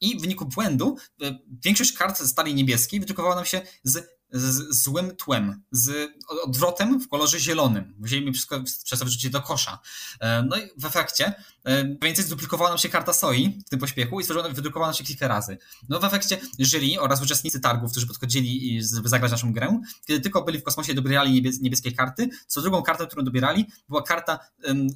I 0.00 0.18
w 0.18 0.20
wyniku 0.20 0.46
błędu 0.46 0.96
e, 1.22 1.38
większość 1.64 1.92
kart 1.92 2.18
z 2.18 2.34
talii 2.34 2.54
niebieskiej 2.54 3.00
wydrukowała 3.00 3.34
nam 3.34 3.44
się 3.44 3.62
z 3.84 4.19
z 4.32 4.82
złym 4.82 5.16
tłem, 5.16 5.62
z 5.70 6.10
odwrotem 6.44 7.00
w 7.00 7.08
kolorze 7.08 7.40
zielonym. 7.40 7.94
Mi 7.98 8.32
wszystko 8.32 8.62
przez 8.84 8.98
to 8.98 9.04
wrzucić 9.04 9.30
do 9.30 9.42
kosza. 9.42 9.78
E, 10.20 10.42
no 10.42 10.56
i 10.56 10.60
w 10.78 10.84
efekcie 10.84 11.34
mniej 11.64 11.98
więcej 12.02 12.24
zduplikowała 12.24 12.70
nam 12.70 12.78
się 12.78 12.88
karta 12.88 13.12
soi 13.12 13.58
w 13.66 13.70
tym 13.70 13.80
pośpiechu 13.80 14.20
i 14.20 14.24
wydrukowała 14.52 14.86
nam 14.86 14.94
się 14.94 15.04
kilka 15.04 15.28
razy. 15.28 15.58
No 15.88 16.00
w 16.00 16.04
efekcie 16.04 16.40
jury 16.58 17.00
oraz 17.00 17.22
uczestnicy 17.22 17.60
targów, 17.60 17.90
którzy 17.90 18.06
podchodzili, 18.06 18.80
żeby 18.94 19.08
zagrać 19.08 19.32
naszą 19.32 19.52
grę, 19.52 19.80
kiedy 20.06 20.20
tylko 20.20 20.42
byli 20.42 20.58
w 20.58 20.62
kosmosie 20.62 20.94
dobierali 20.94 21.42
niebieskie 21.60 21.92
karty, 21.92 22.28
co 22.46 22.62
drugą 22.62 22.82
kartę, 22.82 23.06
którą 23.06 23.24
dobierali, 23.24 23.66
była 23.88 24.02
karta 24.02 24.38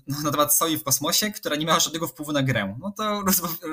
no, 0.09 0.21
na 0.23 0.31
temat 0.31 0.57
soi 0.57 0.77
w 0.77 0.85
kosmosie, 0.85 1.31
która 1.31 1.57
nie 1.57 1.67
miała 1.67 1.81
żadnego 1.81 2.09
wpływu 2.09 2.33
na 2.33 2.43
grę. 2.43 2.77
No 2.81 2.93
to 2.97 3.25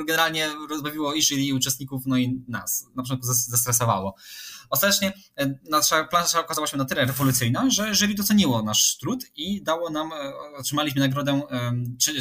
generalnie 0.08 0.50
rozbawiło 0.70 1.14
i 1.14 1.22
jury, 1.22 1.42
i 1.42 1.54
uczestników, 1.54 2.04
no 2.06 2.18
i 2.18 2.44
nas. 2.48 2.86
Na 2.96 3.04
początku 3.04 3.28
zestresowało. 3.28 4.16
Ostatecznie 4.72 5.14
e, 5.38 5.54
nasza 5.70 6.04
plansza 6.04 6.40
okazała 6.40 6.68
się 6.68 6.78
na 6.78 6.86
tyle 6.86 7.06
rewolucyjna, 7.06 7.70
że 7.70 7.96
jury 7.96 8.14
doceniło 8.14 8.64
nasz 8.64 8.98
trud 8.98 9.26
i 9.36 9.64
dało 9.64 9.90
nam, 9.90 10.14
e, 10.14 10.34
otrzymaliśmy 10.58 11.02
nagrodę 11.02 11.42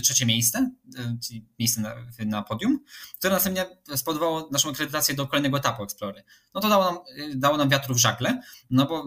trzecie 0.02 0.26
miejsce, 0.26 0.70
e, 0.98 1.16
miejsce 1.58 1.80
na, 1.80 1.94
na 2.26 2.42
podium, 2.42 2.80
które 3.18 3.32
następnie 3.32 3.66
spowodowało 3.96 4.48
naszą 4.52 4.70
akredytację 4.70 5.14
do 5.14 5.26
kolejnego 5.26 5.56
etapu 5.56 5.82
Explory. 5.82 6.24
No 6.54 6.60
to 6.60 6.68
dało 6.68 6.84
nam, 6.84 6.98
dało 7.34 7.56
nam 7.56 7.68
wiatru 7.68 7.94
w 7.94 7.98
żagle, 7.98 8.42
no 8.70 8.86
bo 8.86 9.06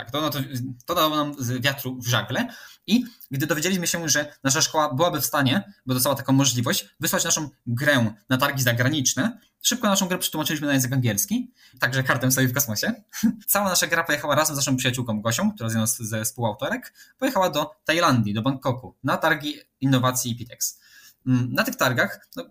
tak, 0.00 0.10
to, 0.10 0.20
no 0.20 0.30
to, 0.30 0.38
to 0.86 0.94
dało 0.94 1.16
nam 1.16 1.34
wiatru 1.60 1.96
w 2.02 2.06
żagle 2.06 2.46
i 2.86 3.04
gdy 3.30 3.46
dowiedzieliśmy 3.46 3.86
się, 3.86 4.08
że 4.08 4.36
nasza 4.44 4.60
szkoła 4.60 4.94
byłaby 4.94 5.20
w 5.20 5.26
stanie, 5.26 5.72
bo 5.86 5.94
dostała 5.94 6.16
taką 6.16 6.32
możliwość, 6.32 6.86
wysłać 7.00 7.24
naszą 7.24 7.48
grę 7.66 8.14
na 8.28 8.36
targi 8.36 8.62
zagraniczne, 8.62 9.38
szybko 9.62 9.88
naszą 9.88 10.08
grę 10.08 10.18
przetłumaczyliśmy 10.18 10.66
na 10.66 10.72
język 10.72 10.92
angielski, 10.92 11.52
także 11.80 12.02
kartę 12.02 12.30
stoi 12.30 12.46
w 12.46 12.52
kosmosie. 12.52 12.92
Cała 13.46 13.68
nasza 13.68 13.86
gra 13.86 14.04
pojechała 14.04 14.34
razem 14.34 14.56
z 14.56 14.58
naszą 14.58 14.76
przyjaciółką 14.76 15.22
Gosią, 15.22 15.52
która 15.52 15.66
jest 15.66 16.00
jedna 16.00 16.08
ze 16.08 16.24
współautorek, 16.24 16.94
pojechała 17.18 17.50
do 17.50 17.70
Tajlandii, 17.84 18.34
do 18.34 18.42
Bangkoku, 18.42 18.96
na 19.04 19.16
targi 19.16 19.54
innowacji 19.80 20.36
Pitex. 20.36 20.80
Mm, 21.26 21.52
na 21.52 21.64
tych 21.64 21.76
targach 21.76 22.28
no, 22.36 22.44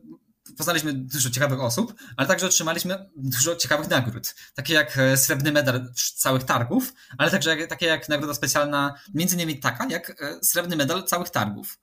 poznaliśmy 0.57 0.93
dużo 0.93 1.29
ciekawych 1.29 1.61
osób, 1.61 1.93
ale 2.17 2.27
także 2.27 2.45
otrzymaliśmy 2.45 3.09
dużo 3.15 3.55
ciekawych 3.55 3.89
nagród, 3.89 4.35
takie 4.55 4.73
jak 4.73 4.97
e, 4.97 5.17
srebrny 5.17 5.51
medal 5.51 5.91
całych 6.15 6.43
targów, 6.43 6.93
ale 7.17 7.31
także 7.31 7.67
takie 7.67 7.85
jak 7.85 8.09
nagroda 8.09 8.33
specjalna, 8.33 8.93
między 9.13 9.35
innymi 9.35 9.59
taka 9.59 9.87
jak 9.89 10.09
e, 10.09 10.39
srebrny 10.43 10.75
medal 10.75 11.03
całych 11.03 11.29
targów. 11.29 11.79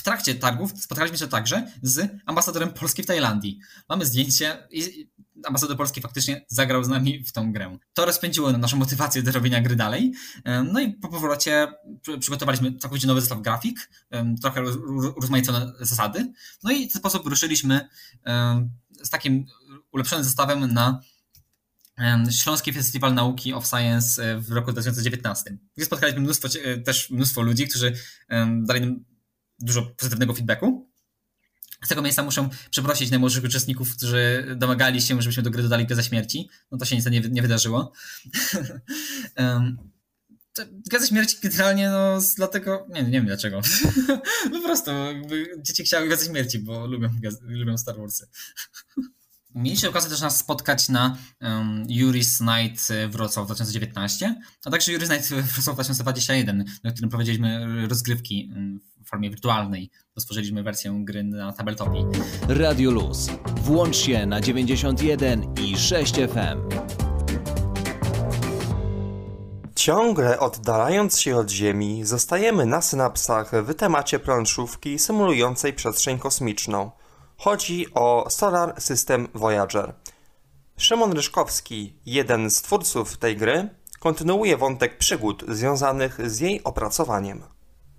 W 0.00 0.02
trakcie 0.02 0.34
targów 0.34 0.72
spotkaliśmy 0.82 1.18
się 1.18 1.28
także 1.28 1.72
z 1.82 2.10
ambasadorem 2.26 2.70
Polski 2.70 3.02
w 3.02 3.06
Tajlandii. 3.06 3.60
Mamy 3.88 4.06
zdjęcie 4.06 4.58
i 4.70 5.10
ambasador 5.44 5.76
Polski 5.76 6.00
faktycznie 6.00 6.44
zagrał 6.48 6.84
z 6.84 6.88
nami 6.88 7.24
w 7.24 7.32
tą 7.32 7.52
grę. 7.52 7.78
To 7.94 8.06
rozpędziło 8.06 8.52
naszą 8.52 8.76
motywację 8.76 9.22
do 9.22 9.32
robienia 9.32 9.60
gry 9.60 9.76
dalej. 9.76 10.12
No 10.72 10.80
i 10.80 10.92
po 10.92 11.08
powrocie 11.08 11.72
przygotowaliśmy 12.20 12.78
całkowicie 12.78 13.06
nowy 13.06 13.20
zestaw 13.20 13.42
grafik, 13.42 13.90
trochę 14.42 14.62
urozmaicone 15.16 15.72
zasady. 15.80 16.32
No 16.62 16.70
i 16.70 16.88
w 16.88 16.92
ten 16.92 17.00
sposób 17.00 17.26
ruszyliśmy 17.26 17.88
z 19.02 19.10
takim 19.10 19.46
ulepszonym 19.92 20.24
zestawem 20.24 20.72
na 20.72 21.00
Śląski 22.30 22.72
Festiwal 22.72 23.14
Nauki 23.14 23.52
of 23.52 23.66
Science 23.66 24.32
e, 24.32 24.40
w 24.40 24.50
roku 24.50 24.72
2019. 24.72 25.58
Gdzie 25.76 25.86
spotkaliśmy 25.86 26.20
mnóstwo, 26.20 26.48
e, 26.64 26.78
też 26.78 27.10
mnóstwo 27.10 27.42
ludzi, 27.42 27.68
którzy 27.68 27.92
dali 28.62 28.80
nam 28.80 29.09
dużo 29.60 29.82
pozytywnego 29.82 30.34
feedbacku. 30.34 30.90
Z 31.84 31.88
tego 31.88 32.02
miejsca 32.02 32.22
muszę 32.22 32.48
przeprosić 32.70 33.10
najmłodszych 33.10 33.44
uczestników, 33.44 33.96
którzy 33.96 34.54
domagali 34.56 35.02
się, 35.02 35.22
żebyśmy 35.22 35.42
do 35.42 35.50
gry 35.50 35.62
dodali 35.62 35.86
Gazę 35.86 36.02
Śmierci. 36.02 36.48
No 36.70 36.78
to 36.78 36.84
się 36.84 36.96
niestety 36.96 37.20
nie, 37.20 37.28
nie 37.28 37.42
wydarzyło. 37.42 37.92
um, 39.38 39.78
Gazę 40.90 41.06
Śmierci 41.06 41.36
generalnie, 41.42 41.90
no, 41.90 42.18
dlatego, 42.36 42.86
nie, 42.88 43.02
nie 43.02 43.10
wiem 43.10 43.26
dlaczego. 43.26 43.60
po 44.52 44.60
prostu, 44.62 44.90
dzieci 45.58 45.84
chciały 45.84 46.08
Gazę 46.08 46.26
Śmierci, 46.26 46.58
bo 46.58 46.86
lubią, 46.86 47.08
lubią 47.42 47.78
Star 47.78 47.96
Warsy. 47.96 48.28
Mieliście 49.54 49.88
okazję 49.88 50.10
też 50.10 50.20
nas 50.20 50.38
spotkać 50.38 50.88
na 50.88 51.16
um, 51.40 51.84
Juris 51.88 52.40
Night 52.40 52.88
Wrocław 53.08 53.46
2019, 53.46 54.34
a 54.64 54.70
także 54.70 54.92
Juris 54.92 55.10
Night 55.10 55.28
Wrocław 55.28 55.76
2021, 55.76 56.64
na 56.84 56.90
którym 56.92 57.10
prowadziliśmy 57.10 57.66
rozgrywki 57.88 58.52
w 59.04 59.08
formie 59.08 59.30
wirtualnej. 59.30 59.90
Stworzyliśmy 60.18 60.62
wersję 60.62 61.00
gry 61.04 61.24
na 61.24 61.52
tabletopie. 61.52 62.06
Radio 62.48 62.90
Luz. 62.90 63.28
Włącz 63.56 63.96
się 63.96 64.26
na 64.26 64.40
91 64.40 65.54
i 65.54 65.76
6 65.76 66.14
FM. 66.14 66.80
Ciągle 69.74 70.40
oddalając 70.40 71.20
się 71.20 71.36
od 71.36 71.50
Ziemi, 71.50 72.04
zostajemy 72.04 72.66
na 72.66 72.82
synapsach 72.82 73.50
w 73.64 73.74
temacie 73.74 74.18
planszówki 74.18 74.98
symulującej 74.98 75.72
przestrzeń 75.72 76.18
kosmiczną– 76.18 76.90
Chodzi 77.42 77.86
o 77.94 78.30
Solar 78.30 78.80
System 78.80 79.28
Voyager. 79.34 79.94
Szymon 80.76 81.12
Ryszkowski, 81.12 81.94
jeden 82.06 82.50
z 82.50 82.62
twórców 82.62 83.16
tej 83.16 83.36
gry, 83.36 83.68
kontynuuje 83.98 84.56
wątek 84.56 84.98
przygód 84.98 85.44
związanych 85.48 86.30
z 86.30 86.40
jej 86.40 86.64
opracowaniem. 86.64 87.42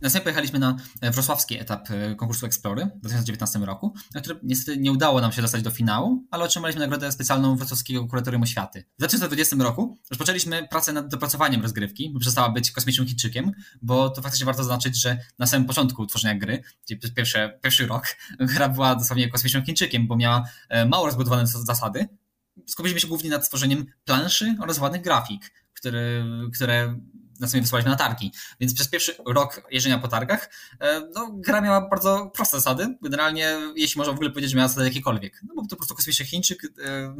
Następnie 0.01 0.23
pojechaliśmy 0.23 0.59
na 0.59 0.75
wrocławski 1.01 1.59
etap 1.59 1.91
e, 1.91 2.15
konkursu 2.15 2.45
Explory 2.45 2.85
w 2.85 2.99
2019 2.99 3.59
roku, 3.59 3.93
na 4.13 4.21
którym 4.21 4.39
niestety 4.43 4.77
nie 4.77 4.91
udało 4.91 5.21
nam 5.21 5.31
się 5.31 5.41
dostać 5.41 5.61
do 5.61 5.71
finału, 5.71 6.27
ale 6.31 6.43
otrzymaliśmy 6.43 6.81
nagrodę 6.81 7.11
specjalną 7.11 7.55
Wrocławskiego 7.55 8.07
Kuratorium 8.07 8.43
Oświaty. 8.43 8.83
W 8.95 8.97
2020 8.97 9.55
roku 9.55 9.97
rozpoczęliśmy 10.09 10.67
pracę 10.67 10.93
nad 10.93 11.07
dopracowaniem 11.07 11.61
rozgrywki, 11.61 12.09
by 12.09 12.19
przestała 12.19 12.49
być 12.49 12.71
kosmicznym 12.71 13.07
Chińczykiem, 13.07 13.51
bo 13.81 14.09
to 14.09 14.21
faktycznie 14.21 14.45
warto 14.45 14.63
zaznaczyć, 14.63 15.01
że 15.01 15.17
na 15.39 15.47
samym 15.47 15.67
początku 15.67 16.05
tworzenia 16.05 16.35
gry, 16.35 16.63
czyli 16.87 16.99
pierwsze, 17.15 17.59
pierwszy 17.63 17.87
rok, 17.87 18.05
gra 18.53 18.69
była 18.69 18.95
dosłownie 18.95 19.29
kosmicznym 19.29 19.65
Chińczykiem, 19.65 20.07
bo 20.07 20.15
miała 20.15 20.43
e, 20.69 20.85
mało 20.85 21.05
rozbudowane 21.05 21.47
zasady. 21.47 22.07
Skupiliśmy 22.67 22.99
się 22.99 23.07
głównie 23.07 23.29
nad 23.29 23.47
tworzeniem 23.47 23.85
planszy 24.05 24.55
oraz 24.59 24.79
ładnych 24.79 25.01
grafik, 25.01 25.51
które, 25.73 26.25
które 26.53 26.95
następnie 27.41 27.61
wysłaliśmy 27.61 27.91
na 27.91 27.97
targi. 27.97 28.31
Więc 28.59 28.73
przez 28.73 28.87
pierwszy 28.87 29.15
rok 29.25 29.61
jeżdżenia 29.71 29.97
po 29.97 30.07
targach 30.07 30.49
e, 30.79 31.01
no, 31.15 31.31
gra 31.33 31.61
miała 31.61 31.89
bardzo 31.89 32.31
proste 32.35 32.57
zasady. 32.57 32.95
Generalnie, 33.01 33.57
jeśli 33.75 33.97
można 33.97 34.13
w 34.13 34.15
ogóle 34.15 34.29
powiedzieć, 34.29 34.51
że 34.51 34.57
miała 34.57 34.67
zasady 34.67 34.87
jakiekolwiek. 34.87 35.41
No 35.47 35.53
bo 35.55 35.61
to 35.61 35.69
po 35.69 35.75
prostu 35.75 35.95
kosmiczny 35.95 36.25
Chińczyk, 36.25 36.63
e, 36.65 37.15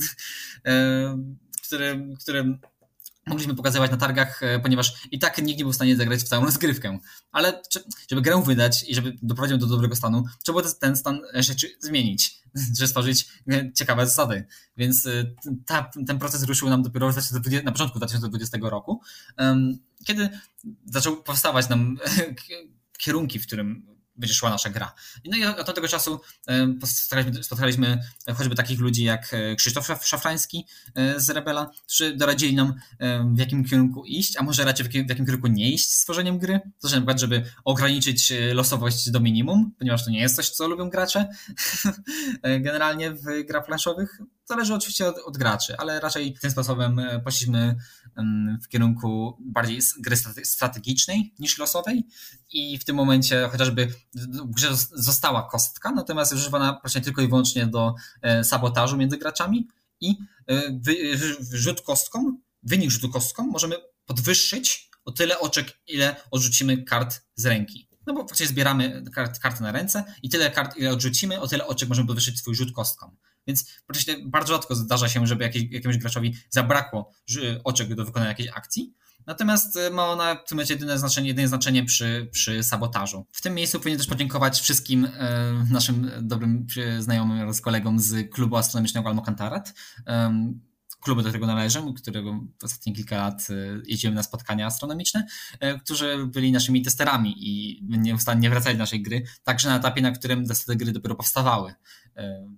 e, 0.66 1.18
który, 1.66 2.08
który 2.20 2.58
mogliśmy 3.28 3.56
pokazywać 3.56 3.92
na 3.92 3.98
targach, 3.98 4.42
ponieważ 4.64 5.08
i 5.12 5.20
tak 5.20 5.38
nikt 5.38 5.60
nie 5.60 5.64
był 5.64 5.74
w 5.74 5.76
stanie 5.76 5.96
zagrać 5.96 6.20
w 6.20 6.28
całą 6.28 6.46
rozgrywkę. 6.46 7.00
Ale 7.32 7.62
żeby 8.10 8.22
grę 8.22 8.44
wydać 8.46 8.84
i 8.88 8.96
żeby 8.96 9.14
doprowadzić 9.22 9.58
do 9.58 9.68
dobrego 9.68 9.96
stanu, 9.96 10.24
trzeba 10.44 10.62
ten 10.80 10.96
stan 10.96 11.22
rzeczy 11.34 11.70
zmienić, 11.80 12.41
żeby 12.78 12.88
stworzyć 12.88 13.28
ciekawe 13.76 14.06
zasady. 14.06 14.46
Więc 14.78 15.08
ta, 15.66 15.92
ten 16.08 16.20
proces 16.20 16.44
ruszył 16.44 16.70
nam 16.70 16.84
dopiero 16.84 17.12
na 17.64 17.72
początku 17.72 18.00
2020 18.00 18.58
roku 18.62 19.02
kiedy 20.06 20.30
zaczął 20.86 21.24
powstawać 21.24 21.70
nam 21.70 21.98
kierunki, 22.98 23.40
w 23.40 23.48
którym 23.48 23.91
będzie 24.16 24.34
szła 24.34 24.50
nasza 24.50 24.70
gra. 24.70 24.94
No 25.26 25.38
i 25.38 25.46
od 25.46 25.76
tego 25.76 25.88
czasu 25.88 26.22
spotkaliśmy, 26.92 27.44
spotkaliśmy 27.44 28.00
choćby 28.36 28.56
takich 28.56 28.80
ludzi 28.80 29.04
jak 29.04 29.34
e, 29.34 29.56
Krzysztof 29.56 29.88
Szafrański 30.04 30.66
e, 30.96 31.20
z 31.20 31.30
Rebela, 31.30 31.72
którzy 31.86 32.16
doradzili 32.16 32.56
nam 32.56 32.74
w 33.34 33.40
jakim 33.40 33.66
kierunku 33.66 34.06
iść, 34.06 34.38
a 34.38 34.44
może 34.44 34.66
raczej 34.66 34.90
w 34.90 34.94
jakim, 34.94 35.26
kierunku 35.26 35.48
nie 35.48 35.72
iść 35.72 35.92
z 35.92 36.04
tworzeniem 36.04 36.40
gry. 36.40 36.60
To 36.82 36.88
znaczy 36.88 36.96
na 36.96 37.02
przykład, 37.02 37.20
żeby 37.20 37.52
ograniczyć 37.66 38.32
e, 38.32 38.54
losowość 38.54 39.12
do 39.12 39.20
minimum, 39.20 39.72
ponieważ 39.80 40.06
to 40.06 40.12
nie 40.12 40.22
jest 40.22 40.36
coś, 40.36 40.50
co 40.50 40.68
lubią 40.68 40.90
gracze 40.90 41.28
generalnie 42.60 43.12
w 43.12 43.24
grach 43.46 43.66
planszowych. 43.66 44.20
Zależy 44.46 44.74
oczywiście 44.74 45.08
od, 45.08 45.18
od, 45.26 45.38
graczy, 45.38 45.78
ale 45.78 46.00
raczej 46.00 46.34
tym 46.34 46.52
sposobem 46.52 47.02
poszliśmy 47.24 47.76
w 48.64 48.68
kierunku 48.68 49.38
bardziej 49.40 49.80
gry 50.00 50.16
strategicznej 50.44 51.34
niż 51.40 51.58
losowej 51.58 52.04
i 52.52 52.78
w 52.78 52.86
tym 52.86 52.96
momencie 52.96 53.48
chociażby 53.52 53.88
w 54.14 54.52
grze 54.52 54.76
została 54.94 55.50
kostka, 55.50 55.92
natomiast 55.92 56.34
używana 56.34 56.74
praktycznie 56.74 57.02
tylko 57.02 57.22
i 57.22 57.28
wyłącznie 57.28 57.68
do 57.68 57.96
e, 58.22 58.44
sabotażu 58.44 58.98
między 58.98 59.18
graczami 59.18 59.68
i 60.02 60.16
e, 60.50 60.62
rzut 61.52 61.82
kostką, 61.82 62.38
wynik 62.64 62.92
rzutu 62.92 63.10
kostką 63.10 63.48
możemy 63.48 63.76
podwyższyć 64.06 64.90
o 65.06 65.12
tyle 65.12 65.40
oczek, 65.40 65.80
ile 65.88 66.16
odrzucimy 66.32 66.84
kart 66.84 67.22
z 67.36 67.46
ręki. 67.46 67.88
No 68.08 68.14
bo 68.14 68.20
faktycznie 68.22 68.48
zbieramy 68.48 69.04
kart, 69.14 69.40
karty 69.40 69.64
na 69.64 69.72
ręce 69.72 70.04
i 70.24 70.30
tyle 70.30 70.52
kart, 70.52 70.78
ile 70.78 70.92
odrzucimy, 70.92 71.42
o 71.42 71.48
tyle 71.48 71.68
oczek 71.68 71.90
możemy 71.90 72.08
podwyższyć 72.08 72.40
swój 72.40 72.56
rzut 72.56 72.72
kostką. 72.72 73.16
Więc 73.52 73.66
praktycznie 73.86 74.16
bardzo 74.26 74.54
rzadko 74.54 74.76
zdarza 74.76 75.10
się, 75.10 75.28
żeby 75.28 75.44
jakiś, 75.44 75.64
jakiemuś 75.72 75.98
graczowi 75.98 76.36
zabrakło 76.50 77.12
oczek 77.64 77.96
do 77.96 78.06
wykonania 78.06 78.30
jakiejś 78.30 78.50
akcji. 78.50 78.94
Natomiast 79.28 79.78
e, 79.78 79.90
ma 79.90 80.06
ona 80.06 80.36
w 80.36 80.48
tym 80.48 80.56
momencie 80.56 80.74
jedyne 80.74 81.00
znaczenie, 81.00 81.28
jedyne 81.28 81.48
znaczenie 81.48 81.86
przy, 81.86 82.30
przy 82.32 82.64
sabotażu. 82.64 83.26
W 83.32 83.42
tym 83.42 83.54
miejscu 83.54 83.80
powinien 83.80 83.98
też 83.98 84.08
podziękować 84.08 84.62
wszystkim 84.62 85.06
e, 85.06 85.66
naszym 85.72 86.12
dobrym 86.22 86.68
znajomym 87.00 87.40
oraz 87.40 87.62
kolegom 87.62 88.00
z 88.00 88.32
klubu 88.32 88.56
astronomicznego 88.56 89.10
Almokantarat. 89.10 89.74
E, 90.08 90.54
klubu, 91.02 91.22
do 91.22 91.32
tego 91.32 91.48
należę, 91.48 91.94
którego 91.98 92.40
ostatnie 92.64 92.94
kilka 92.94 93.18
lat 93.18 93.48
jeździłem 93.86 94.16
na 94.16 94.24
spotkania 94.24 94.66
astronomiczne, 94.66 95.28
którzy 95.84 96.26
byli 96.26 96.52
naszymi 96.52 96.82
testerami 96.82 97.36
i 97.38 97.82
nieustannie 97.88 98.50
wracali 98.50 98.76
do 98.76 98.80
naszej 98.80 99.02
gry, 99.02 99.24
także 99.44 99.70
na 99.70 99.78
etapie, 99.78 100.02
na 100.02 100.12
którym 100.12 100.48
te 100.68 100.76
gry 100.76 100.92
dopiero 100.92 101.16
powstawały. 101.16 101.74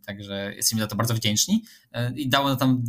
Także 0.06 0.54
jesteśmy 0.56 0.82
za 0.82 0.88
to 0.88 0.95
bardzo 0.95 1.14
wdzięczni. 1.14 1.64
I 2.16 2.30
dało 2.30 2.47
nam 2.47 2.58
tam 2.58 2.84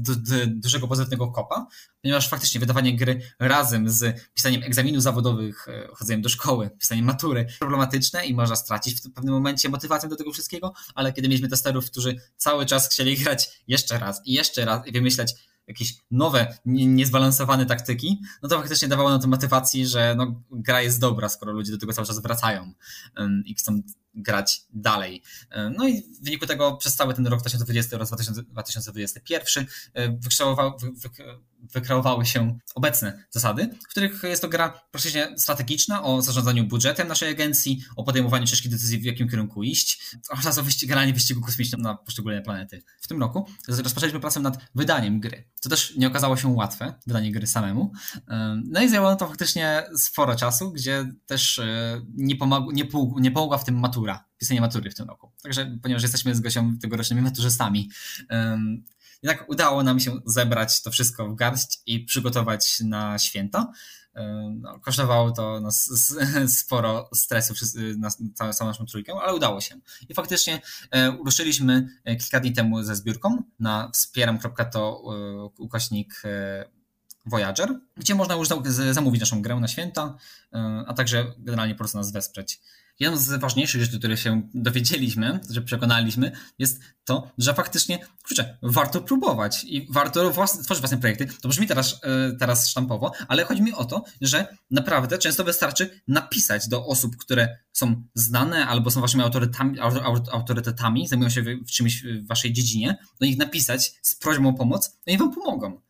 dużego 0.47 0.89
pozytywnego 0.89 1.29
kopa, 1.29 1.67
ponieważ 2.03 2.29
faktycznie 2.29 2.61
wydawanie 2.61 2.97
gry 2.97 3.21
razem 3.39 3.91
z 3.91 4.31
pisaniem 4.35 4.63
egzaminów 4.63 5.03
zawodowych, 5.03 5.67
chodzeniem 5.95 6.23
do 6.23 6.29
szkoły, 6.29 6.71
pisaniem 6.79 7.05
matury 7.05 7.47
problematyczne 7.59 8.27
i 8.27 8.35
można 8.35 8.57
stracić 8.57 9.01
w 9.01 9.13
pewnym 9.13 9.35
momencie 9.35 9.69
motywację 9.69 10.09
do 10.09 10.17
tego 10.17 10.33
wszystkiego, 10.33 10.73
ale 10.95 11.13
kiedy 11.13 11.29
mieliśmy 11.29 11.49
testerów, 11.49 11.91
którzy 11.91 12.17
cały 12.37 12.67
czas 12.67 12.89
chcieli 12.89 13.17
grać 13.17 13.63
jeszcze 13.69 13.99
raz 13.99 14.23
i 14.25 14.33
jeszcze 14.33 14.65
raz 14.65 14.87
i 14.87 14.93
wymyślać 14.93 15.35
jakieś 15.67 15.95
nowe, 16.11 16.59
niezbalansowane 16.67 17.67
taktyki, 17.67 18.21
no 18.43 18.49
to 18.49 18.59
faktycznie 18.59 18.89
dawało 18.89 19.11
nam 19.11 19.21
to 19.21 19.29
motywacji, 19.29 19.87
że 19.87 20.15
no, 20.19 20.43
gra 20.51 20.83
jest 20.83 21.01
dobra, 21.01 21.29
skoro 21.29 21.53
ludzie 21.53 21.73
do 21.73 21.79
tego 21.79 21.93
cały 21.93 22.07
czas 22.07 22.19
wracają 22.19 22.73
i 23.45 23.55
chcą 23.55 23.83
grać 24.15 24.61
dalej. 24.71 25.23
No 25.77 25.89
i 25.89 26.03
w 26.03 26.25
wyniku 26.25 26.47
tego 26.47 26.77
przez 26.77 26.97
cały 26.97 27.15
ten 27.15 27.27
rok 27.27 27.41
2020 27.41 27.97
oraz 27.97 28.11
2021 28.11 29.67
wykształtował, 30.21 30.79
wykreowały 31.73 32.27
się 32.27 32.59
obecne 32.75 33.25
zasady, 33.31 33.71
w 33.85 33.89
których 33.89 34.23
jest 34.23 34.43
to 34.43 34.49
gra 34.49 34.81
praktycznie 34.91 35.35
strategiczna 35.37 36.03
o 36.03 36.23
zarządzaniu 36.23 36.65
budżetem 36.65 37.09
naszej 37.09 37.31
agencji, 37.31 37.85
o 37.97 38.05
podejmowaniu 38.05 38.47
ciężkich 38.47 38.71
decyzji, 38.71 38.99
w 38.99 39.05
jakim 39.05 39.29
kierunku 39.29 39.63
iść, 39.63 40.17
oraz 40.31 40.59
o 40.59 40.63
wyściganie 40.63 41.13
wyścigu 41.13 41.41
kosmicznym 41.41 41.83
na 41.83 41.95
poszczególne 41.95 42.43
planety. 42.43 42.83
W 43.01 43.09
tym 43.09 43.21
roku 43.21 43.49
rozpoczęliśmy 43.69 44.21
pracę 44.21 44.41
nad 44.41 44.59
wydaniem 44.75 45.21
gry, 45.21 45.49
co 45.61 45.69
też 45.69 45.97
nie 45.97 46.07
okazało 46.07 46.37
się 46.37 46.49
łatwe, 46.49 46.95
wydanie 47.07 47.33
gry 47.33 47.47
samemu. 47.47 47.93
No 48.65 48.83
i 48.83 48.89
zajęło 48.89 49.17
to 49.17 49.27
faktycznie 49.29 49.87
sporo 49.97 50.37
czasu, 50.37 50.73
gdzie 50.73 51.13
też 51.27 51.59
e, 51.59 52.01
nie, 52.15 52.37
nie, 52.73 52.85
nie 53.17 53.31
pomogła 53.31 53.59
w 53.59 53.65
tym 53.65 53.79
matura, 53.79 54.04
pisanie 54.39 54.61
matury 54.61 54.91
w 54.91 54.95
tym 54.95 55.09
roku. 55.09 55.33
Także, 55.43 55.79
ponieważ 55.83 56.03
jesteśmy 56.03 56.35
z 56.35 56.41
Gosią 56.41 56.79
tegorocznymi 56.79 57.23
maturzystami, 57.23 57.91
jednak 59.23 59.51
udało 59.51 59.83
nam 59.83 60.01
się 60.01 60.21
zebrać 60.27 60.83
to 60.83 60.91
wszystko 60.91 61.29
w 61.29 61.35
garść 61.35 61.83
i 61.87 62.01
przygotować 62.01 62.81
na 62.81 63.19
święta. 63.19 63.73
No, 64.51 64.81
kosztowało 64.81 65.31
to 65.31 65.61
nas 65.61 65.91
sporo 66.61 67.11
stresu 67.15 67.55
na 67.99 68.11
całą 68.53 68.71
naszą 68.71 68.87
trójkę, 68.87 69.13
ale 69.23 69.35
udało 69.35 69.61
się. 69.61 69.81
I 70.09 70.15
faktycznie 70.15 70.61
e, 70.91 71.11
ruszyliśmy 71.25 71.89
e, 72.05 72.17
kilka 72.17 72.41
dni 72.41 72.53
temu 72.53 72.83
ze 72.83 72.97
zbiórką 72.97 73.43
na 73.61 73.91
wspieram.to 73.93 75.03
e, 75.07 75.63
ukośnik 75.63 76.23
Voyager, 77.27 77.79
gdzie 77.97 78.15
można 78.15 78.35
już 78.35 78.49
zamówić 78.91 79.21
naszą 79.21 79.43
grę 79.43 79.57
na 79.57 79.69
święta, 79.69 80.17
a 80.87 80.95
także 80.95 81.27
generalnie 81.39 81.75
po 81.75 81.79
prostu 81.79 81.99
nas 81.99 82.13
wesprzeć. 82.13 82.61
Jedną 83.01 83.19
z 83.19 83.41
ważniejszych 83.41 83.81
rzeczy, 83.81 83.99
które 83.99 84.17
się 84.17 84.43
dowiedzieliśmy, 84.55 85.41
że 85.51 85.63
przekonaliśmy, 85.63 86.33
jest 86.59 86.81
to, 87.05 87.31
że 87.39 87.55
faktycznie, 87.55 87.99
kurczę, 88.23 88.59
warto 88.63 89.01
próbować 89.01 89.65
i 89.65 89.87
warto 89.91 90.31
własne, 90.31 90.63
tworzyć 90.65 90.83
własne 90.83 90.99
projekty. 90.99 91.27
To 91.27 91.49
brzmi 91.49 91.67
teraz, 91.67 92.01
e, 92.03 92.33
teraz 92.33 92.69
sztampowo, 92.69 93.13
ale 93.29 93.45
chodzi 93.45 93.63
mi 93.63 93.73
o 93.73 93.85
to, 93.85 94.05
że 94.21 94.57
naprawdę 94.71 95.19
często 95.19 95.45
wystarczy 95.45 96.01
napisać 96.09 96.69
do 96.69 96.87
osób, 96.87 97.17
które 97.17 97.59
są 97.73 98.05
znane 98.15 98.67
albo 98.67 98.91
są 98.91 99.01
waszymi 99.01 99.23
autorytetami, 99.23 99.79
autorytetami 100.33 101.09
zajmują 101.09 101.31
się 101.31 101.43
w 101.43 101.71
czymś 101.71 102.03
w 102.03 102.27
waszej 102.27 102.53
dziedzinie, 102.53 102.99
do 103.21 103.27
nich 103.27 103.39
napisać 103.39 103.95
z 104.03 104.15
prośbą 104.15 104.49
o 104.49 104.53
pomoc, 104.53 104.97
no 105.07 105.13
i 105.13 105.19
wam 105.19 105.35
pomogą. 105.35 105.81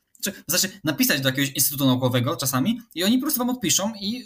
Znaczy, 0.48 0.70
napisać 0.84 1.20
do 1.20 1.28
jakiegoś 1.28 1.50
instytutu 1.50 1.86
naukowego 1.86 2.36
czasami 2.36 2.80
i 2.94 3.04
oni 3.04 3.18
po 3.18 3.22
prostu 3.22 3.38
wam 3.38 3.50
odpiszą 3.50 3.92
i 4.00 4.24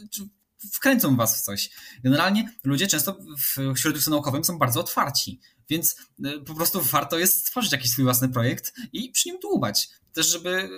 wkręcą 0.72 1.16
was 1.16 1.38
w 1.38 1.42
coś. 1.42 1.70
Generalnie 2.04 2.52
ludzie 2.64 2.86
często 2.86 3.18
w 3.38 3.78
środowisku 3.78 4.10
naukowym 4.10 4.44
są 4.44 4.58
bardzo 4.58 4.80
otwarci, 4.80 5.40
więc 5.68 5.96
e, 6.24 6.40
po 6.40 6.54
prostu 6.54 6.80
warto 6.80 7.18
jest 7.18 7.40
stworzyć 7.40 7.72
jakiś 7.72 7.90
swój 7.90 8.04
własny 8.04 8.28
projekt 8.28 8.72
i 8.92 9.10
przy 9.10 9.28
nim 9.28 9.38
dłubać. 9.40 9.88
Też, 10.12 10.26
żeby 10.26 10.68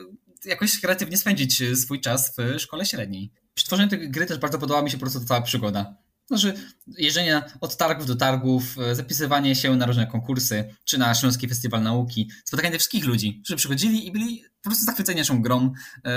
jakoś 0.45 0.81
kreatywnie 0.81 1.16
spędzić 1.16 1.62
swój 1.74 2.01
czas 2.01 2.33
w 2.37 2.61
szkole 2.61 2.87
średniej. 2.87 3.33
Przy 3.55 3.66
tworzeniu 3.66 3.89
tej 3.89 4.11
gry 4.11 4.26
też 4.26 4.39
bardzo 4.39 4.59
podobała 4.59 4.83
mi 4.83 4.91
się 4.91 4.97
po 4.97 5.01
prostu 5.01 5.20
ta 5.20 5.26
cała 5.26 5.41
przygoda. 5.41 5.97
Znaczy, 6.31 6.55
jeżdżenie 6.99 7.43
od 7.61 7.76
targów 7.76 8.07
do 8.07 8.16
targów, 8.16 8.78
e, 8.78 8.95
zapisywanie 8.95 9.57
się 9.57 9.76
na 9.76 9.87
różne 9.87 10.07
konkursy, 10.07 10.74
czy 10.85 10.99
na 10.99 11.14
Śląski 11.14 11.49
Festiwal 11.49 11.83
Nauki, 11.83 12.31
spotykanie 12.45 12.78
wszystkich 12.78 13.05
ludzi, 13.05 13.41
którzy 13.45 13.57
przychodzili 13.57 14.07
i 14.07 14.12
byli 14.12 14.45
po 14.62 14.70
prostu 14.70 14.85
zachwyceni 14.85 15.18
naszą 15.18 15.43
grą, 15.43 15.72
e, 16.05 16.11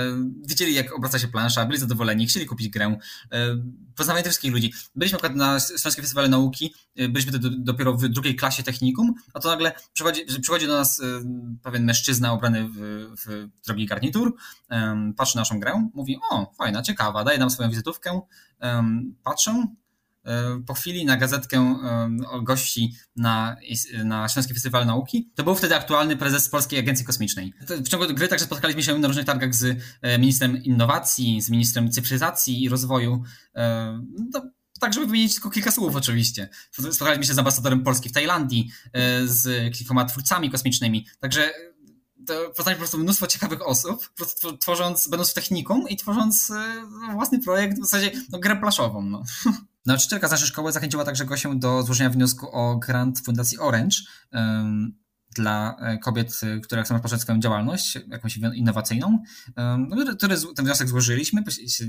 wiedzieli 0.48 0.74
jak 0.74 0.96
obraca 0.96 1.18
się 1.18 1.28
plansza, 1.28 1.66
byli 1.66 1.78
zadowoleni, 1.78 2.26
chcieli 2.26 2.46
kupić 2.46 2.68
grę, 2.68 2.98
e, 3.32 3.56
poznawanie 3.96 4.22
tych 4.22 4.30
wszystkich 4.30 4.52
ludzi. 4.52 4.72
Byliśmy 4.94 5.18
akurat 5.18 5.36
na 5.36 5.60
Śląskim 5.60 6.02
Festiwalu 6.02 6.28
Nauki, 6.28 6.74
byliśmy 6.96 7.38
do, 7.38 7.50
dopiero 7.50 7.94
w 7.94 8.08
drugiej 8.08 8.36
klasie 8.36 8.62
technikum, 8.62 9.14
a 9.34 9.40
to 9.40 9.48
nagle 9.48 9.72
przychodzi, 9.92 10.24
przychodzi 10.42 10.66
do 10.66 10.74
nas 10.74 11.02
pewien 11.62 11.84
mężczyzna 11.84 12.32
ubrany 12.32 12.68
w, 12.68 12.78
w 13.26 13.48
drogi 13.66 13.86
garnitur, 13.86 14.34
patrzy 15.16 15.36
na 15.36 15.40
naszą 15.40 15.60
grę, 15.60 15.88
mówi, 15.94 16.18
o, 16.30 16.52
fajna, 16.58 16.82
ciekawa, 16.82 17.24
daje 17.24 17.38
nam 17.38 17.50
swoją 17.50 17.70
wizytówkę, 17.70 18.20
patrzę, 19.22 19.66
po 20.66 20.74
chwili 20.74 21.04
na 21.04 21.16
gazetkę 21.16 21.58
e, 21.58 22.42
gości 22.42 22.94
na, 23.16 23.56
na 24.04 24.28
Śląski 24.28 24.54
Festiwal 24.54 24.86
Nauki. 24.86 25.30
To 25.34 25.44
był 25.44 25.54
wtedy 25.54 25.76
aktualny 25.76 26.16
prezes 26.16 26.48
Polskiej 26.48 26.78
Agencji 26.78 27.04
Kosmicznej. 27.04 27.52
W 27.60 27.88
ciągu 27.88 28.14
gry 28.14 28.28
także 28.28 28.44
spotkaliśmy 28.44 28.82
się 28.82 28.98
na 28.98 29.08
różnych 29.08 29.26
targach 29.26 29.54
z 29.54 29.78
e, 30.02 30.18
ministrem 30.18 30.62
innowacji, 30.62 31.40
z 31.40 31.50
ministrem 31.50 31.92
cyfryzacji 31.92 32.62
i 32.62 32.68
rozwoju. 32.68 33.22
No, 34.32 34.50
tak, 34.80 34.94
żeby 34.94 35.06
wymienić 35.06 35.34
tylko 35.34 35.50
kilka 35.50 35.70
słów 35.70 35.96
oczywiście. 35.96 36.48
Spotkaliśmy 36.72 37.24
się 37.26 37.34
z 37.34 37.38
ambasadorem 37.38 37.82
Polski 37.82 38.08
w 38.08 38.12
Tajlandii, 38.12 38.70
z 39.24 39.74
kilkoma 39.76 40.04
twórcami 40.04 40.50
kosmicznymi. 40.50 41.06
Także 41.20 41.52
poznać 42.56 42.74
po 42.74 42.78
prostu 42.78 42.98
mnóstwo 42.98 43.26
ciekawych 43.26 43.68
osób, 43.68 44.08
po 44.08 44.14
prostu 44.16 44.56
tworząc, 44.56 45.08
będąc 45.08 45.30
w 45.30 45.34
technikum 45.34 45.88
i 45.88 45.96
tworząc 45.96 46.52
własny 47.12 47.38
projekt, 47.38 47.78
w 47.78 47.82
zasadzie 47.82 48.12
no, 48.30 48.38
grę 48.38 48.56
plaszową. 48.56 49.02
No. 49.02 49.22
Nauczycielka 49.86 50.28
z 50.28 50.30
naszej 50.30 50.48
szkoły 50.48 50.72
zachęciła 50.72 51.04
także 51.04 51.24
Gosię 51.24 51.54
do 51.54 51.82
złożenia 51.82 52.10
wniosku 52.10 52.48
o 52.52 52.76
grant 52.76 53.20
Fundacji 53.20 53.58
Orange 53.58 53.96
dla 55.34 55.76
e, 55.80 55.98
kobiet, 55.98 56.40
które 56.62 56.82
chcą 56.82 56.94
rozpocząć 56.94 57.22
swoją 57.22 57.40
działalność, 57.40 57.98
jakąś 58.08 58.36
innowacyjną. 58.36 59.18
Um, 59.56 59.90
który, 60.16 60.36
ten 60.56 60.64
wniosek 60.64 60.88
złożyliśmy, 60.88 61.44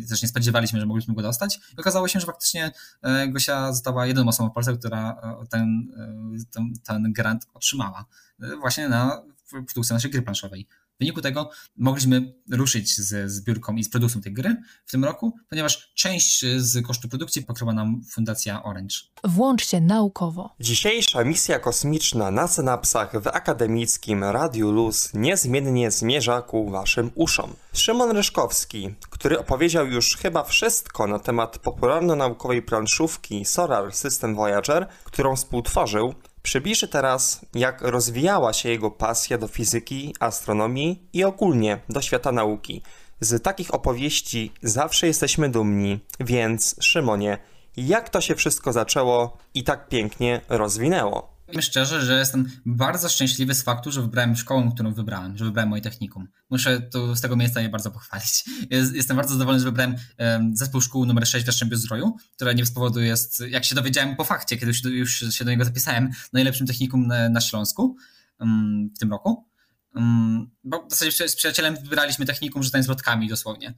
też 0.09 0.21
nie 0.21 0.27
spodziewaliśmy, 0.27 0.79
że 0.79 0.85
mogliśmy 0.85 1.13
go 1.13 1.21
dostać. 1.21 1.59
I 1.77 1.79
okazało 1.81 2.07
się, 2.07 2.19
że 2.19 2.25
faktycznie 2.25 2.71
e, 3.01 3.27
Gosia 3.27 3.73
została 3.73 4.05
jedyną 4.05 4.27
osobą 4.27 4.49
w 4.49 4.53
Polsce, 4.53 4.77
która 4.77 5.21
e, 5.41 5.47
ten, 5.47 5.87
ten, 6.51 6.73
ten 6.85 7.13
grant 7.13 7.47
otrzymała. 7.53 8.05
Właśnie 8.59 8.89
na 8.89 9.21
produkcję 9.49 9.93
naszej 9.93 10.11
gry 10.11 10.21
planszowej. 10.21 10.67
W 10.95 10.99
wyniku 10.99 11.21
tego 11.21 11.49
mogliśmy 11.77 12.33
ruszyć 12.51 12.95
ze 12.97 13.29
zbiórką 13.29 13.75
i 13.75 13.83
z 13.83 13.89
produkcją 13.89 14.21
tej 14.21 14.33
gry 14.33 14.55
w 14.85 14.91
tym 14.91 15.05
roku, 15.05 15.33
ponieważ 15.49 15.91
część 15.95 16.45
z 16.57 16.85
kosztu 16.85 17.09
produkcji 17.09 17.41
pokryła 17.41 17.73
nam 17.73 18.01
Fundacja 18.11 18.63
Orange. 18.63 18.95
Włącz 19.23 19.67
się 19.67 19.81
naukowo. 19.81 20.55
Dzisiejsza 20.59 21.23
misja 21.23 21.59
kosmiczna 21.59 22.31
na 22.31 22.47
synapsach 22.47 23.21
w 23.21 23.27
akademickim 23.27 24.23
Radiu 24.23 24.71
Luz 24.71 25.09
niezmiennie 25.13 25.91
zmierza 25.91 26.41
ku 26.41 26.69
waszym 26.69 27.11
uszom. 27.15 27.53
Szymon 27.73 28.11
Ryszkowski, 28.11 28.95
który 29.09 29.39
opowiedział 29.39 29.87
już 29.87 30.17
chyba 30.17 30.43
wszystko 30.43 31.07
na 31.07 31.19
temat 31.19 31.57
popularno-naukowej 31.57 32.61
planszówki 32.61 33.45
Solar 33.45 33.93
System 33.93 34.35
Voyager, 34.35 34.87
którą 35.03 35.35
współtworzył, 35.35 36.13
Przybliży 36.45 36.87
teraz, 36.87 37.45
jak 37.55 37.81
rozwijała 37.81 38.53
się 38.53 38.69
jego 38.69 38.91
pasja 38.91 39.37
do 39.37 39.47
fizyki, 39.47 40.15
astronomii 40.19 41.09
i 41.13 41.23
ogólnie 41.23 41.79
do 41.89 42.01
świata 42.01 42.31
nauki. 42.31 42.81
Z 43.19 43.43
takich 43.43 43.73
opowieści 43.73 44.51
zawsze 44.61 45.07
jesteśmy 45.07 45.49
dumni, 45.49 45.99
więc 46.19 46.75
Szymonie, 46.81 47.37
jak 47.77 48.09
to 48.09 48.21
się 48.21 48.35
wszystko 48.35 48.73
zaczęło 48.73 49.37
i 49.53 49.63
tak 49.63 49.89
pięknie 49.89 50.41
rozwinęło? 50.49 51.34
Powiem 51.45 51.61
szczerze, 51.61 52.05
że 52.05 52.19
jestem 52.19 52.49
bardzo 52.65 53.09
szczęśliwy 53.09 53.53
z 53.55 53.63
faktu, 53.63 53.91
że 53.91 54.01
wybrałem 54.01 54.35
szkołę, 54.35 54.71
którą 54.73 54.93
wybrałem, 54.93 55.37
że 55.37 55.45
wybrałem 55.45 55.69
moje 55.69 55.81
technikum. 55.81 56.27
Muszę 56.49 56.81
tu 56.81 57.15
z 57.15 57.21
tego 57.21 57.35
miejsca 57.35 57.61
je 57.61 57.69
bardzo 57.69 57.91
pochwalić. 57.91 58.43
Jestem 58.93 59.17
bardzo 59.17 59.33
zadowolony, 59.33 59.59
że 59.59 59.65
wybrałem 59.65 59.95
zespół 60.53 60.81
szkół 60.81 61.05
numer 61.05 61.27
6 61.27 61.45
w 61.45 61.47
Jastrzębiu 61.47 61.77
Zdroju, 61.77 62.15
które 62.35 62.55
nie 62.55 62.65
z 62.65 62.71
powodu 62.71 63.01
jest, 63.01 63.43
jak 63.49 63.65
się 63.65 63.75
dowiedziałem 63.75 64.15
po 64.15 64.23
fakcie, 64.23 64.57
kiedy 64.57 64.71
już, 64.89 65.19
się 65.35 65.45
do 65.45 65.51
niego 65.51 65.65
zapisałem, 65.65 66.09
najlepszym 66.33 66.67
technikum 66.67 67.07
na 67.29 67.41
Śląsku 67.41 67.95
w 68.95 68.99
tym 68.99 69.11
roku. 69.11 69.45
Um, 69.95 70.51
bo 70.63 70.87
w 70.87 70.89
zasadzie 70.89 71.29
z 71.29 71.35
przyjacielem 71.35 71.75
wybraliśmy 71.75 72.25
technikum 72.25 72.63
rzucania 72.63 72.83
z 72.83 72.87
lotkami 72.87 73.29
dosłownie. 73.29 73.73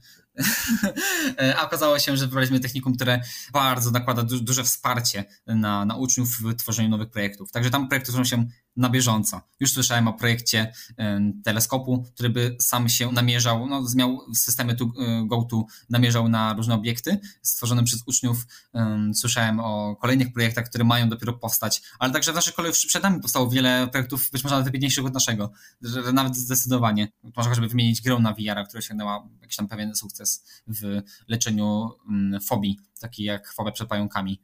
A 1.58 1.66
okazało 1.66 1.98
się, 1.98 2.16
że 2.16 2.26
wybraliśmy 2.26 2.60
technikum, 2.60 2.94
które 2.94 3.20
bardzo 3.52 3.90
nakłada 3.90 4.22
du 4.22 4.40
duże 4.40 4.64
wsparcie 4.64 5.24
na, 5.46 5.84
na 5.84 5.96
uczniów 5.96 6.28
w 6.40 6.54
tworzeniu 6.56 6.88
nowych 6.88 7.10
projektów. 7.10 7.52
Także 7.52 7.70
tam 7.70 7.88
projekty 7.88 8.12
tworzą 8.12 8.24
się 8.24 8.46
na 8.78 8.90
bieżąco. 8.90 9.40
Już 9.60 9.72
słyszałem 9.72 10.08
o 10.08 10.12
projekcie 10.12 10.72
teleskopu, 11.44 12.04
który 12.14 12.30
by 12.30 12.56
sam 12.60 12.88
się 12.88 13.12
namierzał, 13.12 13.66
no, 13.66 13.82
miał 13.96 14.34
systemy 14.34 14.74
tu, 14.74 14.92
GoTo, 15.26 15.64
namierzał 15.90 16.28
na 16.28 16.54
różne 16.54 16.74
obiekty 16.74 17.18
stworzone 17.42 17.84
przez 17.84 18.02
uczniów. 18.06 18.46
Słyszałem 19.14 19.60
o 19.60 19.96
kolejnych 19.96 20.32
projektach, 20.32 20.68
które 20.68 20.84
mają 20.84 21.08
dopiero 21.08 21.32
powstać, 21.32 21.82
ale 21.98 22.12
także 22.12 22.32
w 22.32 22.34
naszej 22.34 22.52
szkole 22.52 22.68
już 22.68 22.86
przed 22.86 23.02
nami 23.02 23.20
powstało 23.20 23.50
wiele 23.50 23.88
projektów, 23.88 24.30
być 24.30 24.44
może 24.44 24.56
nawet 24.56 24.72
piękniejszych 24.72 25.06
od 25.06 25.14
naszego, 25.14 25.50
że 25.82 26.12
nawet 26.12 26.36
zdecydowanie. 26.36 27.08
Można 27.22 27.42
chociażby 27.42 27.68
wymienić 27.68 28.02
grę 28.02 28.18
na 28.18 28.32
VR, 28.32 28.66
która 28.68 28.78
osiągnęła 28.78 29.28
jakiś 29.40 29.56
tam 29.56 29.68
pewien 29.68 29.94
sukces 29.94 30.44
w 30.66 31.02
leczeniu 31.28 31.90
fobii, 32.46 32.78
takich 33.00 33.26
jak 33.26 33.52
fobia 33.52 33.72
przed 33.72 33.88
pająkami. 33.88 34.40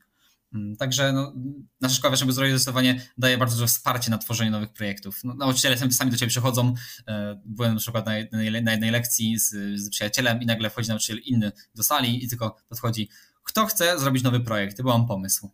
Mm, 0.55 0.77
także 0.77 1.13
no, 1.13 1.33
nasza 1.81 1.95
szkoła 1.95 2.11
Wyższego 2.11 2.33
Zdrowia 2.33 2.51
zdecydowanie 2.51 3.01
daje 3.19 3.39
bardzo 3.39 3.57
duże 3.57 3.67
wsparcie 3.67 4.11
na 4.11 4.19
tworzenie 4.19 4.51
nowych 4.51 4.73
projektów. 4.73 5.25
No, 5.25 5.35
nauczyciele 5.35 5.93
sami 5.93 6.11
do 6.11 6.17
ciebie 6.17 6.31
przychodzą. 6.31 6.75
E, 7.09 7.41
byłem 7.45 7.75
na 7.75 7.81
przykład 7.81 8.07
na 8.07 8.17
jednej, 8.17 8.63
na 8.63 8.73
jednej 8.73 8.91
lekcji 8.91 9.39
z, 9.39 9.51
z 9.81 9.91
przyjacielem 9.91 10.43
i 10.43 10.47
nagle 10.47 10.71
wchodzi 10.71 10.89
nauczyciel 10.89 11.19
inny 11.19 11.53
do 11.75 11.83
sali 11.83 12.25
i 12.25 12.29
tylko 12.29 12.57
podchodzi, 12.69 13.09
kto 13.43 13.67
chce 13.67 13.99
zrobić 13.99 14.23
nowy 14.23 14.41
projekt, 14.41 14.83
bo 14.83 14.99
mam 14.99 15.07
pomysł. 15.07 15.51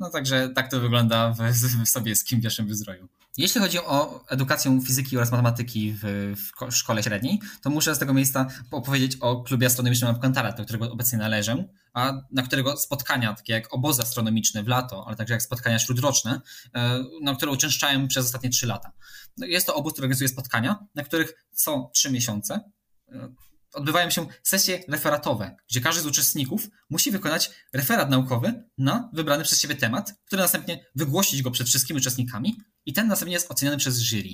No 0.00 0.10
także 0.10 0.48
tak 0.54 0.70
to 0.70 0.80
wygląda 0.80 1.32
w, 1.32 1.38
w 1.84 1.88
Sobieskim 1.88 2.40
Pierwszym 2.40 2.66
Wyzdroju. 2.66 3.08
Jeśli 3.36 3.60
chodzi 3.60 3.78
o 3.78 4.24
edukację 4.28 4.80
fizyki 4.86 5.16
oraz 5.16 5.30
matematyki 5.30 5.94
w, 6.02 6.34
w, 6.36 6.74
szkole 6.74 7.02
średniej, 7.02 7.40
to 7.62 7.70
muszę 7.70 7.94
z 7.94 7.98
tego 7.98 8.14
miejsca 8.14 8.46
opowiedzieć 8.70 9.16
o 9.20 9.42
klubie 9.42 9.66
astronomicznym 9.66 10.10
Alcantara, 10.10 10.52
do 10.52 10.64
którego 10.64 10.92
obecnie 10.92 11.18
należę, 11.18 11.64
a 11.92 12.12
na 12.30 12.42
którego 12.42 12.76
spotkania, 12.76 13.34
takie 13.34 13.52
jak 13.52 13.74
obozy 13.74 14.02
astronomiczne 14.02 14.62
w 14.62 14.68
lato, 14.68 15.04
ale 15.06 15.16
także 15.16 15.34
jak 15.34 15.42
spotkania 15.42 15.78
śródroczne, 15.78 16.40
e, 16.74 17.04
na 17.22 17.34
które 17.34 17.52
uczęszczałem 17.52 18.08
przez 18.08 18.26
ostatnie 18.26 18.50
trzy 18.50 18.66
lata. 18.66 18.92
No, 19.36 19.46
jest 19.46 19.66
to 19.66 19.74
obóz, 19.74 19.92
który 19.92 20.04
organizuje 20.04 20.28
spotkania, 20.28 20.78
na 20.94 21.04
których 21.04 21.46
co 21.52 21.90
trzy 21.94 22.10
miesiące 22.10 22.60
e, 23.08 23.28
odbywają 23.74 24.10
się 24.10 24.26
sesje 24.42 24.84
referatowe, 24.88 25.56
gdzie 25.68 25.80
każdy 25.80 26.02
z 26.02 26.06
uczestników 26.06 26.68
musi 26.90 27.10
wykonać 27.10 27.50
referat 27.72 28.10
naukowy 28.10 28.64
na 28.78 29.10
wybrany 29.12 29.44
przez 29.44 29.60
siebie 29.60 29.74
temat, 29.74 30.14
który 30.24 30.42
następnie 30.42 30.86
wygłosić 30.94 31.42
go 31.42 31.50
przed 31.50 31.66
wszystkimi 31.66 32.00
uczestnikami 32.00 32.56
i 32.86 32.92
ten 32.92 33.08
następnie 33.08 33.34
jest 33.34 33.50
oceniany 33.50 33.76
przez 33.76 33.98
jury. 33.98 34.30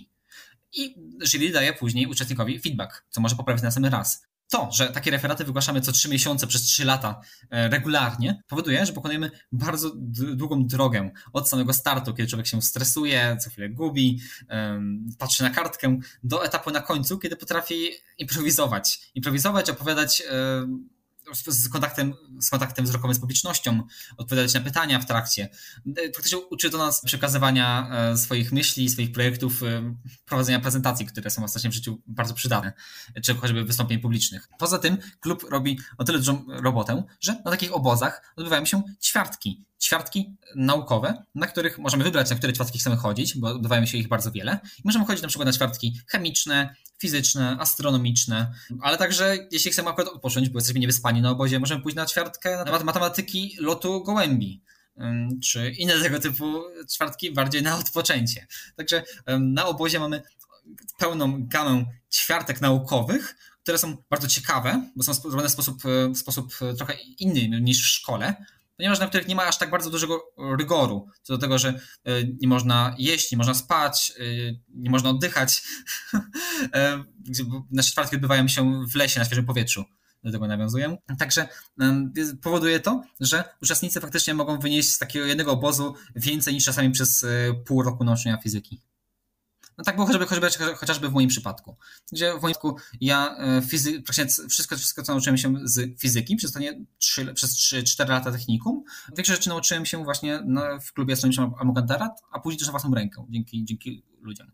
I 0.72 0.95
jury 1.20 1.51
daje 1.51 1.72
później 1.72 2.07
uczestnikowi 2.07 2.61
feedback, 2.61 3.05
co 3.11 3.20
może 3.20 3.36
poprawić 3.36 3.62
następny 3.62 3.91
raz 3.91 4.30
to, 4.51 4.68
że 4.72 4.88
takie 4.88 5.11
referaty 5.11 5.44
wygłaszamy 5.44 5.80
co 5.80 5.92
trzy 5.92 6.09
miesiące 6.09 6.46
przez 6.46 6.62
trzy 6.62 6.84
lata 6.84 7.20
e, 7.51 7.68
regularnie, 7.68 8.42
powoduje, 8.48 8.86
że 8.86 8.92
pokonujemy 8.92 9.30
bardzo 9.53 9.92
długą 10.34 10.66
drogę 10.66 11.11
od 11.32 11.48
samego 11.48 11.72
startu, 11.72 12.14
kiedy 12.14 12.28
człowiek 12.28 12.46
się 12.46 12.62
stresuje, 12.62 13.36
co 13.40 13.51
chwilę 13.51 13.68
gubi, 13.68 14.20
patrzy 15.18 15.42
na 15.42 15.51
kartkę, 15.51 15.98
do 16.22 16.44
etapu 16.44 16.70
na 16.70 16.80
końcu, 16.80 17.18
kiedy 17.18 17.36
potrafi 17.36 17.90
improwizować. 18.18 19.11
Improwizować, 19.14 19.70
opowiadać 19.70 20.22
z 21.35 21.68
kontaktem, 21.68 22.14
z 22.41 22.51
kontaktem 22.51 22.85
wzrokowym 22.85 23.14
z 23.14 23.18
publicznością, 23.18 23.83
odpowiadać 24.16 24.55
na 24.55 24.61
pytania 24.61 24.99
w 24.99 25.07
trakcie. 25.07 25.49
Faktycznie 26.14 26.39
uczy 26.39 26.70
to 26.70 26.78
nas 26.78 27.03
przekazywania 27.05 27.89
e, 27.93 28.16
swoich 28.16 28.53
myśli, 28.53 28.91
swoich 28.91 29.12
projektów, 29.12 29.62
e, 29.62 29.95
prowadzenia 30.24 30.61
prezentacji, 30.61 31.07
które 31.07 31.31
są 31.31 31.45
ostatnio 31.45 31.70
w 31.70 31.74
życiu 31.74 32.03
bardzo 32.07 32.35
przydatne, 32.35 32.72
czy 33.24 33.35
choćby 33.35 33.64
wystąpień 33.64 33.99
publicznych. 33.99 34.49
Poza 34.59 34.78
tym 34.78 34.99
klub 35.20 35.47
robi 35.51 35.78
o 35.99 36.05
tyle 36.05 36.18
dużą 36.18 36.45
robotę, 36.49 37.03
że 37.20 37.33
na 37.45 37.51
takich 37.51 37.74
obozach 37.74 38.33
odbywają 38.37 38.64
się 38.64 38.83
ćwiartki 39.03 39.70
ćwiartki 39.83 40.37
naukowe, 40.57 41.24
na 41.35 41.47
których 41.47 41.78
możemy 41.78 42.05
wybrać, 42.05 42.31
na 42.31 42.37
które 42.37 42.53
ćwiartki 42.53 42.78
chcemy 42.78 42.97
chodzić, 42.97 43.39
bo 43.39 43.49
odbywają 43.49 43.87
się 43.87 43.99
ich 43.99 44.09
bardzo 44.09 44.33
wiele. 44.33 44.59
I 44.78 44.83
możemy 44.85 45.05
chodzić 45.05 45.22
na 45.22 45.28
przykład 45.28 45.47
na 45.47 45.53
ćwiartki 45.53 46.01
chemiczne, 46.07 46.74
fizyczne, 46.99 47.57
astronomiczne, 47.61 48.53
ale 48.81 48.99
także 48.99 49.37
jeśli 49.51 49.70
chcemy 49.70 49.89
akurat 49.89 50.09
odpocząć, 50.09 50.49
bo 50.49 50.59
jesteśmy 50.59 50.81
niewyspani 50.81 51.22
na 51.22 51.31
obozie, 51.31 51.61
możemy 51.61 51.83
pójść 51.83 51.97
na 51.97 52.07
ćwiartkę 52.07 52.64
na 52.64 52.85
matematyki 52.85 53.57
lotu 53.61 54.03
gołębi 54.03 54.62
czy 55.43 55.70
inne 55.70 56.01
tego 56.01 56.20
typu 56.20 56.62
ćwiartki 56.91 57.33
bardziej 57.33 57.62
na 57.62 57.78
odpoczęcie. 57.78 58.47
Także 58.76 59.03
na 59.41 59.66
obozie 59.66 60.01
mamy 60.01 60.22
pełną 60.99 61.47
gamę 61.47 61.85
ćwiartek 62.12 62.61
naukowych, 62.61 63.37
które 63.62 63.78
są 63.78 63.97
bardzo 64.11 64.28
ciekawe, 64.28 64.91
bo 64.97 65.03
są 65.03 65.14
zrobione 65.14 65.49
w 65.49 65.53
sposób, 65.53 65.83
w 66.14 66.18
sposób 66.18 66.55
trochę 66.76 66.95
inny 67.18 67.61
niż 67.61 67.83
w 67.83 67.87
szkole, 67.87 68.45
ponieważ 68.81 68.99
na 68.99 69.07
których 69.07 69.28
nie 69.28 69.35
ma 69.35 69.47
aż 69.47 69.59
tak 69.59 69.70
bardzo 69.70 69.91
dużego 69.91 70.33
rygoru, 70.59 71.07
co 71.22 71.33
do 71.33 71.39
tego, 71.39 71.59
że 71.59 71.68
e, 71.68 72.12
nie 72.41 72.49
można 72.49 72.95
jeść, 72.99 73.33
nie 73.33 73.39
można 73.39 73.55
spać, 73.55 74.12
e, 74.18 74.22
nie 74.68 74.91
można 74.91 75.11
oddychać. 75.11 75.62
E, 76.74 77.05
nasze 77.70 77.91
czwartki 77.91 78.16
odbywają 78.16 78.49
się 78.49 78.87
w 78.93 78.95
lesie, 78.95 79.20
na 79.20 79.24
świeżym 79.24 79.47
powietrzu 79.47 79.85
do 80.24 80.33
tego 80.33 80.47
nawiązuję. 80.47 80.97
Także 81.18 81.49
powoduje 82.43 82.81
to, 82.81 83.03
że 83.20 83.45
uczestnicy 83.62 84.01
faktycznie 84.01 84.35
mogą 84.35 84.59
wynieść 84.59 84.91
z 84.93 84.99
takiego 84.99 85.26
jednego 85.26 85.53
obozu 85.53 85.95
więcej 86.16 86.55
niż 86.55 86.64
czasami 86.64 86.91
przez 86.91 87.26
pół 87.66 87.83
roku 87.83 88.05
nauczania 88.05 88.39
fizyki. 88.43 88.83
No 89.81 89.85
tak 89.85 89.95
było 89.95 90.07
chociażby, 90.07 90.26
chociażby, 90.26 90.74
chociażby 90.74 91.09
w 91.09 91.12
moim 91.12 91.28
przypadku, 91.28 91.76
gdzie 92.12 92.39
w 92.39 92.43
moim 92.43 92.55
przypadku 92.55 92.76
ja 93.01 93.37
e, 93.39 93.62
fizy, 93.62 94.03
wszystko, 94.51 94.76
wszystko, 94.76 95.03
co 95.03 95.12
nauczyłem 95.12 95.39
się 95.39 95.55
z 95.64 96.01
fizyki 96.01 96.37
przez, 96.37 96.53
3, 96.99 97.35
przez 97.35 97.57
3-4 97.57 98.09
lata 98.09 98.33
technikum, 98.33 98.85
większość 99.16 99.39
rzeczy 99.39 99.49
nauczyłem 99.49 99.87
się 99.87 100.05
właśnie 100.05 100.43
w 100.83 100.93
klubie 100.93 101.14
astronomicznym 101.14 101.53
Amokantarat, 101.59 102.22
a 102.33 102.41
później 102.41 102.59
też 102.59 102.66
na 102.66 102.70
własną 102.70 102.95
rękę, 102.95 103.26
dzięki, 103.31 103.64
dzięki 103.64 104.05
ludziom. 104.20 104.53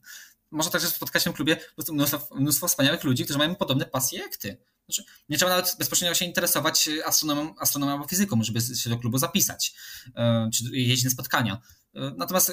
Można 0.51 0.73
także 0.73 0.89
spotkać 0.89 1.23
się 1.23 1.31
w 1.33 1.35
klubie 1.35 1.57
mnóstwo, 1.93 2.29
mnóstwo 2.35 2.69
wspaniałych 2.69 3.05
ludzi, 3.05 3.25
którzy 3.25 3.39
mają 3.39 3.55
podobne 3.55 3.87
pasje 3.87 4.19
jak 4.19 4.37
ty. 4.37 4.59
Znaczy, 4.89 5.05
nie 5.29 5.37
trzeba 5.37 5.51
nawet 5.51 5.77
bezpośrednio 5.79 6.15
się 6.15 6.25
interesować 6.25 6.89
astronomią, 7.05 7.55
astronomią 7.59 7.93
albo 7.93 8.07
fizyką, 8.07 8.43
żeby 8.43 8.61
się 8.61 8.91
do 8.91 8.99
klubu 8.99 9.19
zapisać, 9.19 9.75
e, 10.17 10.51
czy 10.55 10.65
jeździć 10.73 11.05
na 11.05 11.11
spotkania. 11.11 11.61
Natomiast 12.17 12.53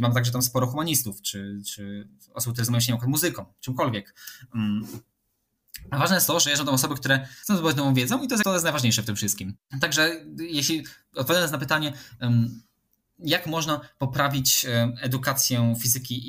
mam 0.00 0.12
także 0.12 0.32
tam 0.32 0.42
sporo 0.42 0.66
humanistów, 0.66 1.22
czy, 1.22 1.62
czy 1.66 2.08
osób, 2.34 2.52
które 2.52 2.64
zajmują 2.64 2.80
się 2.80 2.98
muzyką, 3.06 3.46
czymkolwiek. 3.60 4.14
Mm. 4.54 4.86
Ważne 5.92 6.16
jest 6.16 6.26
to, 6.26 6.40
że 6.40 6.50
jeżdżą 6.50 6.64
tam 6.64 6.74
osoby, 6.74 6.94
które 6.94 7.26
chcą 7.42 7.56
zdobyć 7.56 7.76
nową 7.76 7.94
wiedzę 7.94 8.18
i 8.24 8.28
to 8.28 8.34
jest, 8.34 8.44
to 8.44 8.52
jest 8.52 8.64
najważniejsze 8.64 9.02
w 9.02 9.06
tym 9.06 9.16
wszystkim. 9.16 9.56
Także 9.80 10.24
jeśli 10.38 10.86
odpowiadając 11.14 11.52
na 11.52 11.58
pytanie, 11.58 11.92
jak 13.18 13.46
można 13.46 13.80
poprawić 13.98 14.64
e, 14.64 14.92
edukację 15.00 15.74
fizyki 15.80 16.22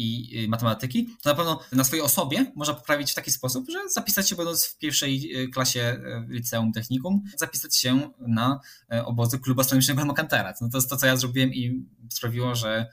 i 0.43 0.47
matematyki, 0.47 1.05
to 1.21 1.29
na 1.29 1.35
pewno 1.35 1.59
na 1.71 1.83
swojej 1.83 2.05
osobie 2.05 2.51
można 2.55 2.73
poprawić 2.73 3.11
w 3.11 3.15
taki 3.15 3.31
sposób, 3.31 3.65
że 3.69 3.89
zapisać 3.89 4.29
się 4.29 4.35
będąc 4.35 4.65
w 4.65 4.77
pierwszej 4.77 5.43
e, 5.43 5.47
klasie 5.47 5.81
e, 5.81 6.25
liceum 6.27 6.73
technikum, 6.73 7.23
zapisać 7.37 7.77
się 7.77 8.09
na 8.19 8.59
obozy 9.05 9.39
klubu 9.39 9.61
astronomicznego 9.61 10.01
Almokanterat. 10.01 10.61
No 10.61 10.69
to 10.69 10.77
jest 10.77 10.89
to, 10.89 10.97
co 10.97 11.05
ja 11.07 11.17
zrobiłem 11.17 11.53
i 11.53 11.85
sprawiło, 12.09 12.55
że 12.55 12.91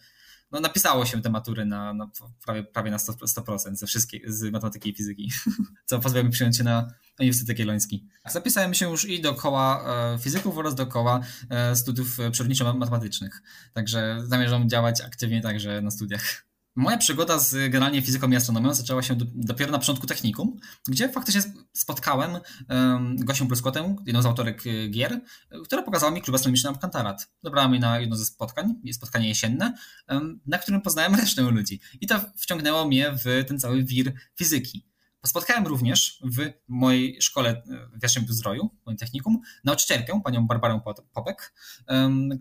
no, 0.50 0.60
napisało 0.60 1.06
się 1.06 1.22
te 1.22 1.30
matury 1.30 1.64
na, 1.64 1.94
na 1.94 2.10
prawie, 2.44 2.64
prawie 2.64 2.90
na 2.90 2.96
100%, 2.96 3.14
100% 3.26 3.74
ze 3.74 3.86
wszystkich, 3.86 4.32
z 4.32 4.52
matematyki 4.52 4.90
i 4.90 4.94
fizyki, 4.94 5.32
co 5.86 5.98
pozwoliło 5.98 6.24
mi 6.26 6.32
przyjąć 6.32 6.56
się 6.56 6.64
na 6.64 6.92
Uniwersytet 7.18 7.48
Jagielloński. 7.48 8.06
Zapisałem 8.26 8.74
się 8.74 8.90
już 8.90 9.04
i 9.04 9.20
do 9.20 9.34
koła 9.34 9.84
e, 10.14 10.18
fizyków 10.18 10.58
oraz 10.58 10.74
do 10.74 10.86
koła 10.86 11.20
e, 11.50 11.76
studiów 11.76 12.18
przyrodniczo-matematycznych, 12.30 13.42
także 13.72 14.18
zamierzam 14.24 14.68
działać 14.68 15.00
aktywnie 15.00 15.42
także 15.42 15.80
na 15.82 15.90
studiach. 15.90 16.45
Moja 16.76 16.96
przygoda 16.98 17.38
z 17.38 17.70
generalnie 17.70 18.02
fizyką 18.02 18.30
i 18.30 18.36
astronomią 18.36 18.74
zaczęła 18.74 19.02
się 19.02 19.16
do, 19.16 19.24
dopiero 19.34 19.72
na 19.72 19.78
początku 19.78 20.06
technikum, 20.06 20.56
gdzie 20.88 21.08
faktycznie 21.08 21.42
spotkałem 21.72 22.30
Gosię 23.14 23.46
Pluskotę, 23.46 23.96
jedną 24.06 24.22
z 24.22 24.26
autorek 24.26 24.66
y, 24.66 24.88
gier, 24.88 25.20
która 25.64 25.82
pokazała 25.82 26.12
mi 26.12 26.22
klub 26.22 26.34
astronomiczny 26.34 26.70
Alcantarat. 26.70 27.28
Dobrała 27.42 27.68
mnie 27.68 27.78
na 27.78 28.00
jedno 28.00 28.16
ze 28.16 28.24
spotkań, 28.24 28.74
spotkanie 28.92 29.28
jesienne, 29.28 29.74
na 30.46 30.58
którym 30.58 30.82
poznałem 30.82 31.14
resztę 31.20 31.42
ludzi. 31.42 31.80
I 32.00 32.06
to 32.06 32.20
wciągnęło 32.36 32.88
mnie 32.88 33.12
w 33.12 33.44
ten 33.48 33.60
cały 33.60 33.84
wir 33.84 34.12
fizyki. 34.34 34.86
Spotkałem 35.26 35.66
również 35.66 36.22
w 36.24 36.52
mojej 36.68 37.22
szkole 37.22 37.62
w 37.98 38.02
Jastrzębiu 38.02 38.32
Zdroju, 38.32 38.70
w 38.82 38.86
moim 38.86 38.98
technikum, 38.98 39.40
nauczycielkę, 39.64 40.20
panią 40.24 40.46
Barbarę 40.46 40.80
Popek, 41.14 41.54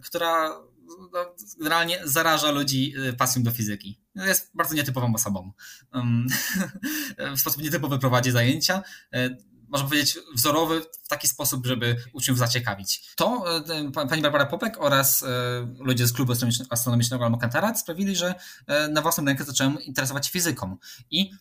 która 0.03 0.49
generalnie 1.57 2.01
zaraża 2.03 2.51
ludzi 2.51 2.93
y, 2.97 3.13
pasją 3.13 3.43
do 3.43 3.51
fizyki. 3.51 3.99
Jest 4.15 4.51
bardzo 4.53 4.75
nietypową 4.75 5.13
osobą. 5.15 5.51
w 7.35 7.39
sposób 7.39 7.61
nietypowy 7.61 7.99
prowadzi 7.99 8.31
zajęcia. 8.31 8.83
E, 9.75 9.77
można 9.77 9.89
powiedzieć, 9.89 10.19
wzorowy 10.35 10.81
w 11.03 11.07
taki 11.07 11.27
sposób, 11.27 11.65
żeby 11.65 11.95
uczniów 12.13 12.37
zaciekawić. 12.37 13.13
To 13.15 13.45
pani 13.93 14.21
Barbara 14.21 14.45
Popek 14.45 14.77
oraz 14.79 15.25
ludzie 15.79 16.07
z 16.07 16.13
klubu 16.13 16.33
astronomicznego 16.69 17.25
Alma 17.25 17.37
Cantarat 17.37 17.79
sprawili, 17.79 18.15
że 18.15 18.35
na 18.89 19.01
własną 19.01 19.25
rękę 19.25 19.43
zacząłem 19.43 19.81
interesować 19.81 20.25
się 20.25 20.31
fizyką. 20.31 20.77
I 21.11 21.31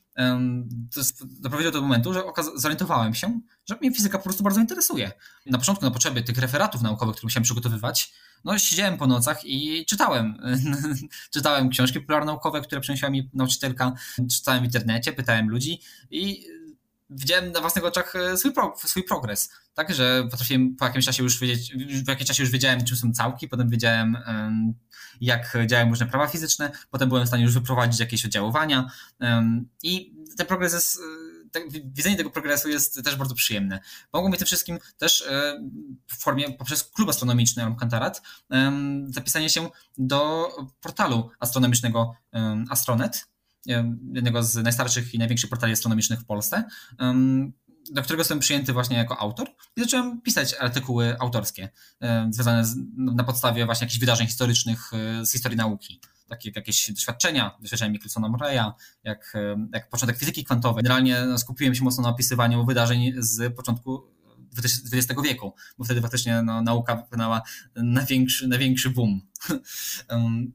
doprowadziło 1.22 1.72
do 1.72 1.82
momentu, 1.82 2.14
że 2.14 2.22
zorientowałem 2.56 3.14
się, 3.14 3.40
że 3.68 3.76
mnie 3.80 3.94
fizyka 3.94 4.18
po 4.18 4.24
prostu 4.24 4.42
bardzo 4.42 4.60
interesuje. 4.60 5.12
Na 5.46 5.58
początku 5.58 5.84
na 5.84 5.90
potrzeby 5.90 6.22
tych 6.22 6.38
referatów 6.38 6.82
naukowych, 6.82 7.16
które 7.16 7.26
musiałem 7.26 7.44
przygotowywać, 7.44 8.12
no 8.44 8.58
siedziałem 8.58 8.96
po 8.96 9.06
nocach 9.06 9.44
i 9.44 9.86
czytałem. 9.86 10.38
czytałem 11.34 11.68
książki 11.68 12.00
popularnaukowe, 12.00 12.60
które 12.60 12.80
przyniosła 12.80 13.10
mi 13.10 13.30
nauczycielka, 13.34 13.92
czytałem 14.30 14.62
w 14.62 14.64
internecie, 14.64 15.12
pytałem 15.12 15.50
ludzi 15.50 15.80
i 16.10 16.46
widziałem 17.14 17.52
na 17.52 17.60
własnych 17.60 17.84
oczach 17.84 18.16
e, 18.16 18.36
swój, 18.36 18.52
pro, 18.52 18.74
swój 18.84 19.04
progres. 19.04 19.50
Tak, 19.74 19.94
że 19.94 20.28
potrafiłem 20.30 20.76
po 20.76 20.84
jakimś 20.84 21.04
czasie 21.04 21.22
już 21.22 21.40
wiedzieć, 21.40 21.74
w 22.04 22.08
jakimś 22.08 22.28
czasie 22.28 22.42
już 22.42 22.52
wiedziałem, 22.52 22.84
czym 22.84 22.96
są 22.96 23.12
całki, 23.12 23.48
potem 23.48 23.70
wiedziałem, 23.70 24.16
jak 25.20 25.56
działają 25.66 25.88
różne 25.88 26.06
prawa 26.06 26.26
fizyczne, 26.26 26.72
potem 26.90 27.08
byłem 27.08 27.24
w 27.24 27.28
stanie 27.28 27.42
już 27.42 27.54
wyprowadzić 27.54 28.00
jakieś 28.00 28.24
oddziaływania 28.24 28.90
i 29.82 30.14
ten 30.36 30.46
progres 30.46 30.72
jest 30.72 30.98
tak, 31.52 31.70
widzenie 31.70 32.16
tego 32.16 32.30
progresu 32.30 32.68
jest 32.68 33.04
też 33.04 33.16
bardzo 33.16 33.34
przyjemne. 33.34 33.80
Pomogło 34.10 34.30
mi 34.30 34.38
tym 34.38 34.46
wszystkim 34.46 34.78
też 34.98 35.22
e, 35.22 35.60
w 36.06 36.16
formie 36.22 36.52
poprzez 36.52 36.84
klub 36.84 37.08
astronomiczny 37.08 37.62
Almkantarat 37.62 38.22
zapisanie 39.08 39.50
się 39.50 39.70
do 39.98 40.48
portalu 40.80 41.30
astronomicznego 41.40 42.14
Astronet, 42.70 43.26
jednego 44.14 44.42
z 44.42 44.54
najstarszych 44.56 45.14
i 45.14 45.18
największych 45.18 45.50
portali 45.50 45.72
astronomicznych 45.72 46.20
w 46.20 46.24
Polsce, 46.24 46.64
do 47.92 48.02
którego 48.02 48.20
jestem 48.20 48.38
przyjęty 48.38 48.72
właśnie 48.72 48.96
jako 48.96 49.18
autor 49.18 49.48
i 49.76 49.80
zacząłem 49.80 50.20
pisać 50.20 50.54
artykuły 50.60 51.16
autorskie 51.20 51.68
związane 52.30 52.64
z, 52.64 52.76
na 52.96 53.24
podstawie 53.24 53.66
właśnie 53.66 53.84
jakichś 53.84 54.00
wydarzeń 54.00 54.26
historycznych 54.26 54.90
e, 54.92 55.26
z 55.26 55.32
historii 55.32 55.58
nauki 55.58 56.00
takie 56.28 56.52
jakieś 56.56 56.92
doświadczenia, 56.92 57.56
doświadczenia 57.60 57.90
Michelsona 57.90 58.28
Murray'a, 58.28 58.72
jak, 59.04 59.32
jak 59.72 59.90
początek 59.90 60.18
fizyki 60.18 60.44
kwantowej. 60.44 60.82
Generalnie 60.82 61.38
skupiłem 61.38 61.74
się 61.74 61.84
mocno 61.84 62.02
na 62.02 62.08
opisywaniu 62.08 62.66
wydarzeń 62.66 63.12
z 63.18 63.56
początku 63.56 64.02
XX 64.92 65.22
wieku, 65.22 65.54
bo 65.78 65.84
wtedy 65.84 66.00
faktycznie 66.00 66.42
no, 66.42 66.62
nauka 66.62 66.96
wykonała 66.96 67.42
największy, 67.76 68.48
największy 68.48 68.90
boom. 68.90 69.20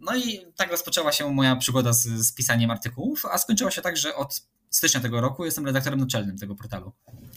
No 0.01 0.15
i 0.15 0.39
tak 0.55 0.71
rozpoczęła 0.71 1.11
się 1.11 1.33
moja 1.33 1.55
przygoda 1.55 1.93
z, 1.93 2.03
z 2.03 2.31
pisaniem 2.31 2.71
artykułów, 2.71 3.25
a 3.25 3.37
skończyła 3.37 3.71
się 3.71 3.81
tak, 3.81 3.97
że 3.97 4.15
od 4.15 4.41
stycznia 4.69 4.99
tego 4.99 5.21
roku 5.21 5.45
jestem 5.45 5.65
redaktorem 5.65 5.99
naczelnym 5.99 6.37
tego 6.37 6.55
portalu. 6.55 6.91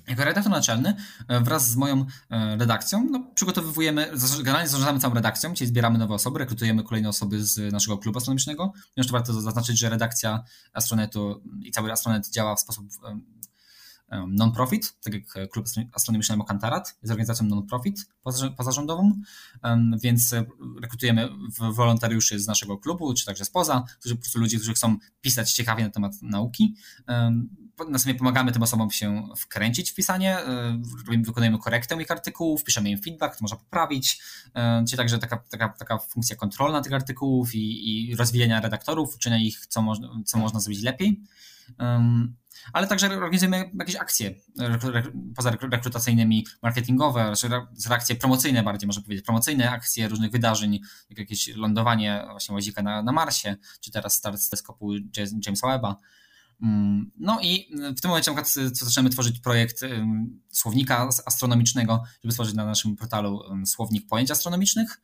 Jako 0.08 0.24
redaktor 0.24 0.52
naczelny 0.52 0.96
e, 1.28 1.40
wraz 1.40 1.70
z 1.70 1.76
moją 1.76 2.06
e, 2.30 2.56
redakcją 2.56 3.06
no, 3.10 3.30
przygotowujemy, 3.34 4.10
generalnie 4.38 4.68
zarządzamy 4.68 5.00
całą 5.00 5.14
redakcją, 5.14 5.54
czyli 5.54 5.68
zbieramy 5.68 5.98
nowe 5.98 6.14
osoby, 6.14 6.38
rekrutujemy 6.38 6.82
kolejne 6.82 7.08
osoby 7.08 7.44
z 7.44 7.72
naszego 7.72 7.98
klubu 7.98 8.18
astronomicznego. 8.18 8.72
Jeszcze 8.96 9.12
warto 9.12 9.40
zaznaczyć, 9.40 9.78
że 9.78 9.90
redakcja 9.90 10.44
Astronetu 10.72 11.42
i 11.62 11.70
cały 11.70 11.92
Astronet 11.92 12.30
działa 12.30 12.56
w 12.56 12.60
sposób 12.60 12.86
non-profit, 14.28 14.96
tak 15.02 15.14
jak 15.14 15.50
Klub 15.50 15.66
Astronomiczny 15.92 16.36
Mokantarat, 16.36 16.98
jest 17.02 17.10
organizacją 17.10 17.46
non-profit 17.46 18.06
pozarządową, 18.56 19.12
więc 20.02 20.34
rekrutujemy 20.82 21.28
wolontariuszy 21.72 22.40
z 22.40 22.46
naszego 22.46 22.78
klubu, 22.78 23.14
czy 23.14 23.26
także 23.26 23.44
spoza, 23.44 23.84
którzy 24.00 24.14
po 24.16 24.20
prostu 24.20 24.38
ludzie, 24.38 24.56
którzy 24.56 24.74
chcą 24.74 24.96
pisać 25.20 25.52
ciekawie 25.52 25.84
na 25.84 25.90
temat 25.90 26.22
nauki. 26.22 26.74
Następnie 27.88 28.18
pomagamy 28.18 28.52
tym 28.52 28.62
osobom 28.62 28.90
się 28.90 29.28
wkręcić 29.36 29.90
w 29.90 29.94
pisanie, 29.94 30.38
wykonujemy 31.24 31.58
korektę 31.58 32.02
ich 32.02 32.10
artykułów, 32.10 32.64
piszemy 32.64 32.90
im 32.90 32.98
feedback, 32.98 33.36
to 33.36 33.38
można 33.42 33.56
poprawić, 33.56 34.22
czyli 34.88 34.96
także 34.96 35.18
taka, 35.18 35.36
taka, 35.36 35.68
taka 35.68 35.98
funkcja 35.98 36.36
kontrolna 36.36 36.80
tych 36.80 36.92
artykułów 36.92 37.54
i, 37.54 38.10
i 38.10 38.16
rozwijania 38.16 38.60
redaktorów, 38.60 39.14
uczenia 39.14 39.38
ich, 39.38 39.66
co 39.66 39.82
można, 39.82 40.08
co 40.26 40.38
można 40.38 40.60
zrobić 40.60 40.82
lepiej 40.82 41.20
ale 42.72 42.86
także 42.86 43.06
organizujemy 43.06 43.70
jakieś 43.78 43.96
akcje 43.96 44.34
poza 45.36 45.50
rekrutacyjnymi, 45.50 46.46
marketingowe, 46.62 47.30
raczej 47.30 47.50
akcje 47.90 48.16
promocyjne 48.16 48.62
bardziej, 48.62 48.86
można 48.86 49.02
powiedzieć, 49.02 49.24
promocyjne 49.24 49.70
akcje 49.70 50.08
różnych 50.08 50.30
wydarzeń, 50.30 50.80
jak 51.10 51.18
jakieś 51.18 51.56
lądowanie 51.56 52.26
właśnie 52.30 52.54
łazika 52.54 52.82
na, 52.82 53.02
na 53.02 53.12
Marsie, 53.12 53.56
czy 53.80 53.90
teraz 53.90 54.14
start 54.14 54.40
z 54.40 54.48
teleskopu 54.48 54.92
Jamesa 55.46 55.68
Webba. 55.68 55.96
Mm, 56.62 57.10
no 57.18 57.38
i 57.42 57.70
w 57.96 58.00
tym 58.00 58.08
momencie 58.08 58.32
na 58.32 58.42
przykład 58.42 58.74
zaczynamy 58.76 59.10
tworzyć 59.10 59.40
projekt 59.40 59.80
słownika 60.52 61.08
astronomicznego, 61.26 62.02
żeby 62.22 62.32
stworzyć 62.32 62.54
na 62.54 62.64
naszym 62.64 62.96
portalu 62.96 63.42
słownik 63.66 64.06
pojęć 64.06 64.30
astronomicznych. 64.30 65.00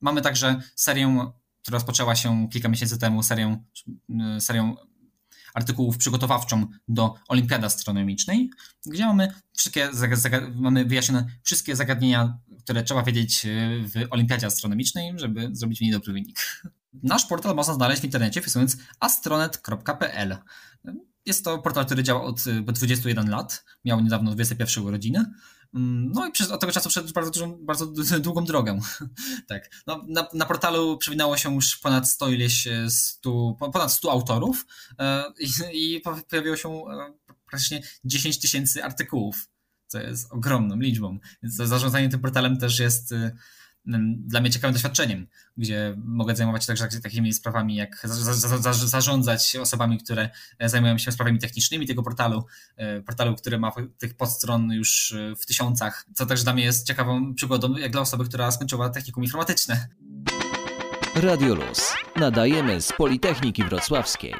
Mamy 0.00 0.22
także 0.22 0.60
serię, 0.76 1.32
która 1.62 1.74
rozpoczęła 1.76 2.16
się 2.16 2.48
kilka 2.52 2.68
miesięcy 2.68 2.98
temu, 2.98 3.22
serię, 3.22 3.64
serię 4.38 4.74
artykułów 5.54 5.98
przygotowawczą 5.98 6.66
do 6.88 7.14
Olimpiady 7.28 7.66
Astronomicznej, 7.66 8.50
gdzie 8.86 9.06
mamy, 9.06 9.32
wszystkie, 9.56 9.90
mamy 10.54 10.84
wyjaśnione 10.84 11.26
wszystkie 11.42 11.76
zagadnienia, 11.76 12.38
które 12.64 12.82
trzeba 12.82 13.02
wiedzieć 13.02 13.46
e, 13.46 13.48
w 13.88 14.06
Olimpiadzie 14.10 14.46
Astronomicznej, 14.46 15.12
żeby 15.16 15.50
zrobić 15.52 15.78
w 15.78 15.82
niej 15.82 15.92
dobry 15.92 16.12
wynik. 16.12 16.38
Nasz 17.02 17.26
portal 17.26 17.54
można 17.54 17.74
znaleźć 17.74 18.02
w 18.02 18.04
internecie 18.04 18.40
wpisując 18.40 18.76
astronet.pl. 19.00 20.36
Jest 21.26 21.44
to 21.44 21.58
portal, 21.58 21.86
który 21.86 22.02
działa 22.02 22.22
od 22.22 22.44
21 22.72 23.30
lat, 23.30 23.64
miał 23.84 24.00
niedawno 24.00 24.30
21 24.30 24.84
urodziny. 24.84 25.24
Mm, 25.74 26.12
no 26.12 26.26
i 26.26 26.32
przez, 26.32 26.50
od 26.50 26.60
tego 26.60 26.72
czasu 26.72 26.88
przeszedł 26.88 27.12
bardzo, 27.12 27.30
dużą, 27.30 27.58
bardzo 27.64 27.86
długą 28.20 28.44
drogę. 28.44 28.80
tak. 29.48 29.70
No, 29.86 30.04
na, 30.08 30.28
na, 30.34 30.46
portalu 30.46 30.98
przewinęło 30.98 31.36
się 31.36 31.54
już 31.54 31.76
ponad 31.76 32.08
100 32.08 32.28
ileś, 32.28 32.68
100, 32.88 33.56
ponad 33.72 33.92
100 33.92 34.12
autorów 34.12 34.66
e, 34.98 35.24
i, 35.38 35.48
i 35.96 36.02
pojawiło 36.30 36.56
się 36.56 36.68
e, 36.68 37.12
praktycznie 37.46 37.82
10 38.04 38.40
tysięcy 38.40 38.84
artykułów, 38.84 39.48
co 39.86 40.00
jest 40.00 40.32
ogromną 40.32 40.76
liczbą. 40.76 41.18
Więc 41.42 41.54
zarządzanie 41.54 42.08
tym 42.08 42.20
portalem 42.20 42.58
też 42.58 42.78
jest 42.78 43.12
e, 43.12 43.32
dla 43.86 44.40
mnie 44.40 44.50
ciekawym 44.50 44.72
doświadczeniem, 44.72 45.26
gdzie 45.56 45.94
mogę 46.04 46.36
zajmować 46.36 46.62
się 46.62 46.66
także 46.66 47.00
takimi 47.00 47.32
sprawami, 47.32 47.76
jak 47.76 48.00
za, 48.04 48.34
za, 48.34 48.58
za, 48.58 48.72
zarządzać 48.72 49.56
osobami, 49.56 49.98
które 49.98 50.30
e, 50.58 50.68
zajmują 50.68 50.98
się 50.98 51.12
sprawami 51.12 51.38
technicznymi 51.38 51.86
tego 51.86 52.02
portalu, 52.02 52.44
e, 52.76 53.00
portalu, 53.00 53.36
który 53.36 53.58
ma 53.58 53.72
tych 53.98 54.14
podstron 54.16 54.72
już 54.72 55.12
e, 55.12 55.36
w 55.36 55.46
tysiącach, 55.46 56.06
co 56.14 56.26
także 56.26 56.44
dla 56.44 56.54
mnie 56.54 56.64
jest 56.64 56.86
ciekawą 56.86 57.34
przygodą, 57.34 57.76
jak 57.76 57.92
dla 57.92 58.00
osoby, 58.00 58.24
która 58.24 58.50
skończyła 58.50 58.88
technikum 58.88 59.24
informatyczne. 59.24 59.88
Radioluz. 61.14 61.92
Nadajemy 62.16 62.80
z 62.80 62.92
Politechniki 62.92 63.64
Wrocławskiej. 63.64 64.34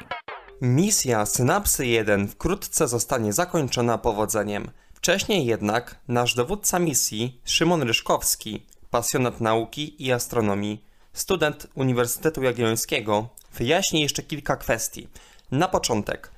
Misja 0.61 1.25
Synapsy 1.25 1.85
1 1.85 2.27
wkrótce 2.27 2.87
zostanie 2.87 3.33
zakończona 3.33 3.97
powodzeniem. 3.97 4.71
Wcześniej 4.93 5.45
jednak 5.45 5.99
nasz 6.07 6.35
dowódca 6.35 6.79
misji, 6.79 7.41
Szymon 7.43 7.81
Ryszkowski, 7.81 8.65
pasjonat 8.95 9.41
nauki 9.41 10.05
i 10.05 10.11
astronomii, 10.11 10.85
student 11.13 11.67
Uniwersytetu 11.75 12.43
Jagiellońskiego, 12.43 13.29
wyjaśni 13.53 14.01
jeszcze 14.01 14.23
kilka 14.23 14.55
kwestii. 14.55 15.07
Na 15.51 15.67
początek, 15.67 16.31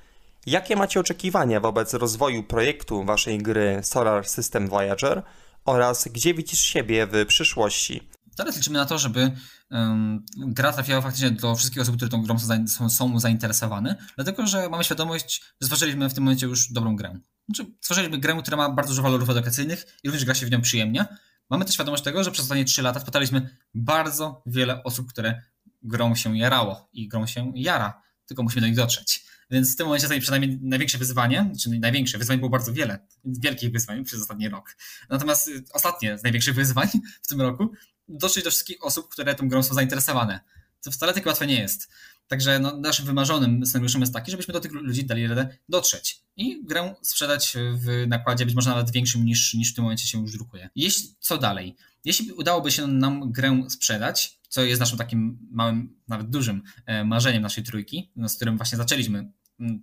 jakie 0.46 0.76
macie 0.76 1.00
oczekiwania 1.00 1.60
wobec 1.60 1.94
rozwoju 1.94 2.42
projektu 2.42 3.04
waszej 3.04 3.38
gry 3.38 3.80
Solar 3.84 4.28
System 4.28 4.68
Voyager 4.68 5.22
oraz 5.64 6.08
gdzie 6.08 6.34
widzisz 6.34 6.60
siebie 6.60 7.06
w 7.06 7.26
przyszłości? 7.26 8.08
Teraz 8.36 8.56
liczymy 8.56 8.78
na 8.78 8.86
to, 8.86 8.98
żeby 8.98 9.30
um, 9.70 10.24
gra 10.36 10.72
trafiała 10.72 11.02
faktycznie 11.02 11.30
do 11.30 11.54
wszystkich 11.54 11.82
osób, 11.82 11.96
które 11.96 12.10
tą 12.10 12.22
grą 12.22 12.36
są, 12.68 12.90
są 12.90 13.20
zainteresowane, 13.20 13.96
dlatego 14.16 14.46
że 14.46 14.68
mamy 14.68 14.84
świadomość, 14.84 15.40
że 15.60 15.66
stworzyliśmy 15.66 16.08
w 16.08 16.14
tym 16.14 16.24
momencie 16.24 16.46
już 16.46 16.72
dobrą 16.72 16.96
grę. 16.96 17.18
Znaczy, 17.48 17.72
stworzyliśmy 17.80 18.18
grę, 18.18 18.38
która 18.42 18.56
ma 18.56 18.70
bardzo 18.70 18.90
dużo 18.90 19.02
walorów 19.02 19.30
edukacyjnych 19.30 19.86
i 20.02 20.08
również 20.08 20.24
gra 20.24 20.34
się 20.34 20.46
w 20.46 20.50
nią 20.50 20.60
przyjemnie, 20.60 21.06
Mamy 21.50 21.64
też 21.64 21.74
świadomość 21.74 22.02
tego, 22.02 22.24
że 22.24 22.30
przez 22.30 22.44
ostatnie 22.44 22.64
3 22.64 22.82
lata 22.82 23.00
spotkaliśmy 23.00 23.56
bardzo 23.74 24.42
wiele 24.46 24.82
osób, 24.82 25.08
które 25.08 25.42
grą 25.82 26.14
się 26.14 26.38
jarało 26.38 26.88
i 26.92 27.08
grą 27.08 27.26
się 27.26 27.52
jara, 27.54 28.02
tylko 28.26 28.42
musimy 28.42 28.60
do 28.60 28.66
nich 28.66 28.76
dotrzeć. 28.76 29.24
Więc 29.50 29.74
w 29.74 29.76
tym 29.76 29.86
momencie 29.86 30.06
stoi 30.06 30.20
przynajmniej 30.20 30.58
największe 30.62 30.98
wyzwanie, 30.98 31.52
czyli 31.62 31.80
największe, 31.80 32.18
wyzwań 32.18 32.38
było 32.38 32.50
bardzo 32.50 32.72
wiele, 32.72 33.06
wielkich 33.24 33.72
wyzwań 33.72 34.04
przez 34.04 34.20
ostatni 34.20 34.48
rok. 34.48 34.76
Natomiast 35.08 35.48
y, 35.48 35.64
ostatnie 35.72 36.18
z 36.18 36.22
największych 36.22 36.54
wyzwań 36.54 36.88
w 37.22 37.28
tym 37.28 37.40
roku, 37.40 37.72
dotrzeć 38.08 38.44
do 38.44 38.50
wszystkich 38.50 38.84
osób, 38.84 39.08
które 39.08 39.34
tą 39.34 39.48
grą 39.48 39.62
są 39.62 39.74
zainteresowane, 39.74 40.40
co 40.80 40.90
wcale 40.90 41.14
tak 41.14 41.26
łatwe 41.26 41.46
nie 41.46 41.60
jest. 41.60 41.88
Także 42.28 42.58
no, 42.58 42.76
naszym 42.76 43.06
wymarzonym 43.06 43.66
scenariuszem 43.66 44.00
jest 44.00 44.12
taki, 44.12 44.30
żebyśmy 44.30 44.52
do 44.52 44.60
tych 44.60 44.72
ludzi 44.72 45.04
dali 45.04 45.26
radę 45.26 45.48
dotrzeć 45.68 46.20
i 46.36 46.64
grę 46.64 46.94
sprzedać 47.02 47.56
w 47.74 48.04
nakładzie 48.08 48.46
być 48.46 48.54
może 48.54 48.70
nawet 48.70 48.90
większym 48.90 49.24
niż, 49.24 49.54
niż 49.54 49.72
w 49.72 49.74
tym 49.74 49.84
momencie 49.84 50.06
się 50.06 50.20
już 50.20 50.32
drukuje. 50.32 50.70
Jeśli, 50.76 51.08
co 51.20 51.38
dalej? 51.38 51.76
Jeśli 52.04 52.32
udałoby 52.32 52.70
się 52.70 52.86
nam 52.86 53.32
grę 53.32 53.62
sprzedać, 53.68 54.38
co 54.48 54.64
jest 54.64 54.80
naszym 54.80 54.98
takim 54.98 55.38
małym, 55.50 55.96
nawet 56.08 56.30
dużym 56.30 56.62
e, 56.86 57.04
marzeniem 57.04 57.42
naszej 57.42 57.64
trójki, 57.64 58.10
no, 58.16 58.28
z 58.28 58.36
którym 58.36 58.56
właśnie 58.56 58.78
zaczęliśmy 58.78 59.32
mm, 59.60 59.82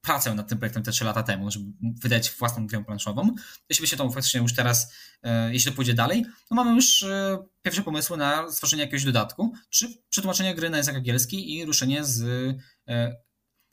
pracę 0.00 0.34
nad 0.34 0.48
tym 0.48 0.58
projektem 0.58 0.82
te 0.82 0.92
3 0.92 1.04
lata 1.04 1.22
temu, 1.22 1.50
żeby 1.50 1.64
wydać 1.80 2.30
własną 2.30 2.66
grę 2.66 2.84
planszową. 2.84 3.34
Jeśli 3.68 3.82
by 3.82 3.86
się 3.86 3.96
to 3.96 4.10
faktycznie 4.10 4.40
już 4.40 4.54
teraz, 4.54 4.92
e, 5.22 5.52
jeśli 5.52 5.70
to 5.70 5.76
pójdzie 5.76 5.94
dalej, 5.94 6.26
to 6.48 6.54
mamy 6.54 6.74
już 6.74 7.02
e, 7.02 7.38
pierwsze 7.62 7.82
pomysły 7.82 8.16
na 8.16 8.50
stworzenie 8.50 8.82
jakiegoś 8.82 9.04
dodatku, 9.04 9.52
czy 9.70 9.88
przetłumaczenie 10.10 10.54
gry 10.54 10.70
na 10.70 10.76
język 10.76 10.94
angielski 10.94 11.56
i 11.56 11.64
ruszenie 11.64 12.04
z 12.04 12.22
e, 12.88 13.16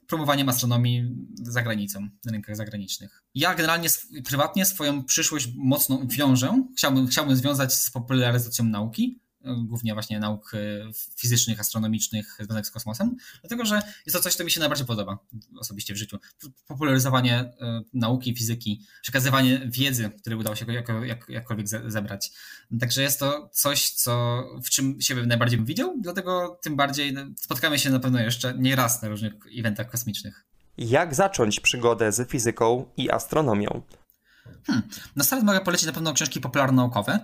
promowaniem 0.08 0.50
astronomii 0.50 1.16
za 1.44 1.62
granicą, 1.62 2.10
na 2.26 2.32
rynkach 2.32 2.56
zagranicznych. 2.56 3.24
Ja 3.36 3.56
generalnie 3.56 3.90
prywatnie 4.26 4.66
swoją 4.66 5.04
przyszłość 5.04 5.48
mocno 5.56 6.02
wiążę, 6.06 6.64
chciałbym, 6.78 7.08
chciałbym 7.08 7.36
związać 7.36 7.74
z 7.74 7.92
popularyzacją 7.92 8.66
nauki, 8.66 9.20
głównie 9.58 9.94
właśnie 9.94 10.20
nauk 10.20 10.54
e, 10.54 10.58
fizycznych, 11.18 11.60
astronomicznych 11.60 12.36
związanych 12.36 12.68
z 12.68 12.72
kosmosem, 12.72 13.16
dlatego 13.42 13.66
że 13.66 13.82
jest 14.06 14.18
to 14.18 14.20
coś, 14.20 14.36
co 14.36 14.44
mi 14.44 14.52
się 14.52 14.60
najbardziej 14.60 14.88
podoba 14.88 15.18
osobiście 15.60 15.94
w 15.94 15.98
życiu. 15.98 16.18
Popularyzowanie 16.68 17.40
e, 17.40 17.82
nauki, 17.94 18.36
fizyki, 18.36 18.82
przekazywanie 19.02 19.62
wiedzy, 19.66 20.10
które 20.22 20.38
udało 20.38 20.56
się 20.56 20.74
jako, 20.74 21.06
jak, 21.06 21.30
jakkolwiek 21.30 21.68
zebrać. 21.68 22.32
Także 22.80 23.02
jest 23.02 23.20
to 23.20 23.50
coś, 23.54 23.90
co, 23.90 24.44
w 24.64 24.70
czym 24.70 25.02
się 25.02 25.16
najbardziej 25.16 25.58
bym 25.58 25.66
widział, 25.66 25.96
dlatego 26.02 26.60
tym 26.64 26.76
bardziej 26.76 27.14
no, 27.14 27.22
spotkamy 27.38 27.80
się 27.80 27.90
na 27.90 28.00
pewno 28.00 28.20
jeszcze 28.20 28.54
nie 28.58 28.76
raz 28.76 29.02
na 29.02 29.10
różnych 29.10 29.34
eventach 29.58 29.90
kosmicznych. 29.90 30.46
Jak 30.78 31.16
zacząć 31.16 31.60
przygodę 31.60 32.12
z 32.12 32.30
fizyką 32.30 32.86
i 32.98 33.12
astronomią? 33.12 33.82
Hmm. 34.68 34.88
Na 35.16 35.24
start 35.24 35.44
mogę 35.44 35.62
polecić 35.62 35.86
na 35.86 35.94
pewno 35.94 36.14
książki 36.14 36.42
popularno-naukowe. 36.42 37.20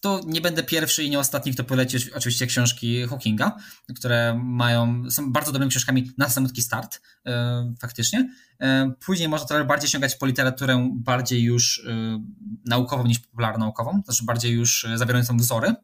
To 0.00 0.20
nie 0.26 0.40
będę 0.40 0.62
pierwszy 0.62 1.04
i 1.04 1.10
nie 1.10 1.18
ostatni, 1.18 1.52
kto 1.52 1.64
poleci 1.64 2.12
oczywiście 2.14 2.46
książki 2.46 3.06
Hawkinga, 3.06 3.56
które 3.96 4.40
mają, 4.44 5.10
są 5.10 5.32
bardzo 5.32 5.52
dobrymi 5.52 5.70
książkami 5.70 6.12
na 6.18 6.28
samotki 6.28 6.62
start, 6.62 7.00
e, 7.26 7.74
faktycznie. 7.80 8.30
E, 8.60 8.92
później 9.00 9.28
można 9.28 9.46
trochę 9.46 9.64
bardziej 9.64 9.90
sięgać 9.90 10.16
po 10.16 10.26
literaturę 10.26 10.90
bardziej 10.94 11.42
już 11.42 11.84
e, 11.86 12.24
naukową 12.64 13.06
niż 13.06 13.18
popularno-naukową, 13.18 14.02
znaczy 14.04 14.24
bardziej 14.24 14.52
już 14.52 14.86
zawierającą 14.94 15.36
wzory, 15.36 15.74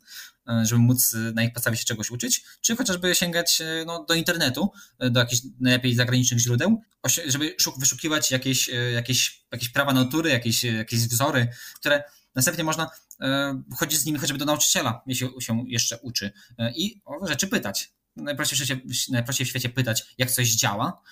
żeby 0.62 0.81
móc 0.81 1.17
na 1.35 1.43
ich 1.43 1.53
podstawie 1.53 1.77
się 1.77 1.85
czegoś 1.85 2.11
uczyć, 2.11 2.45
czy 2.61 2.77
chociażby 2.77 3.14
sięgać 3.14 3.62
no, 3.87 4.05
do 4.05 4.14
internetu, 4.14 4.71
do 4.99 5.21
jakichś 5.21 5.43
najlepiej 5.61 5.95
zagranicznych 5.95 6.41
źródeł, 6.41 6.83
żeby 7.27 7.57
wyszukiwać 7.79 8.31
jakieś, 8.31 8.71
jakieś, 8.95 9.45
jakieś 9.53 9.69
prawa 9.69 9.93
natury, 9.93 10.31
jakieś, 10.31 10.64
jakieś 10.64 11.09
wzory, 11.09 11.49
które 11.75 12.03
następnie 12.37 12.64
można 12.64 12.91
E, 13.20 13.62
chodzić 13.76 13.99
z 13.99 14.05
nimi 14.05 14.18
choćby 14.18 14.39
do 14.39 14.45
nauczyciela, 14.45 15.03
jeśli 15.07 15.28
się 15.43 15.64
jeszcze 15.66 15.99
uczy 15.99 16.32
e, 16.59 16.72
i 16.72 17.01
o 17.05 17.26
rzeczy 17.26 17.47
pytać. 17.47 17.93
Najprościej 18.16 18.59
w, 18.59 18.64
świecie, 18.64 18.80
najprościej 19.11 19.47
w 19.47 19.49
świecie 19.49 19.68
pytać, 19.68 20.14
jak 20.18 20.30
coś 20.30 20.49
działa. 20.49 21.03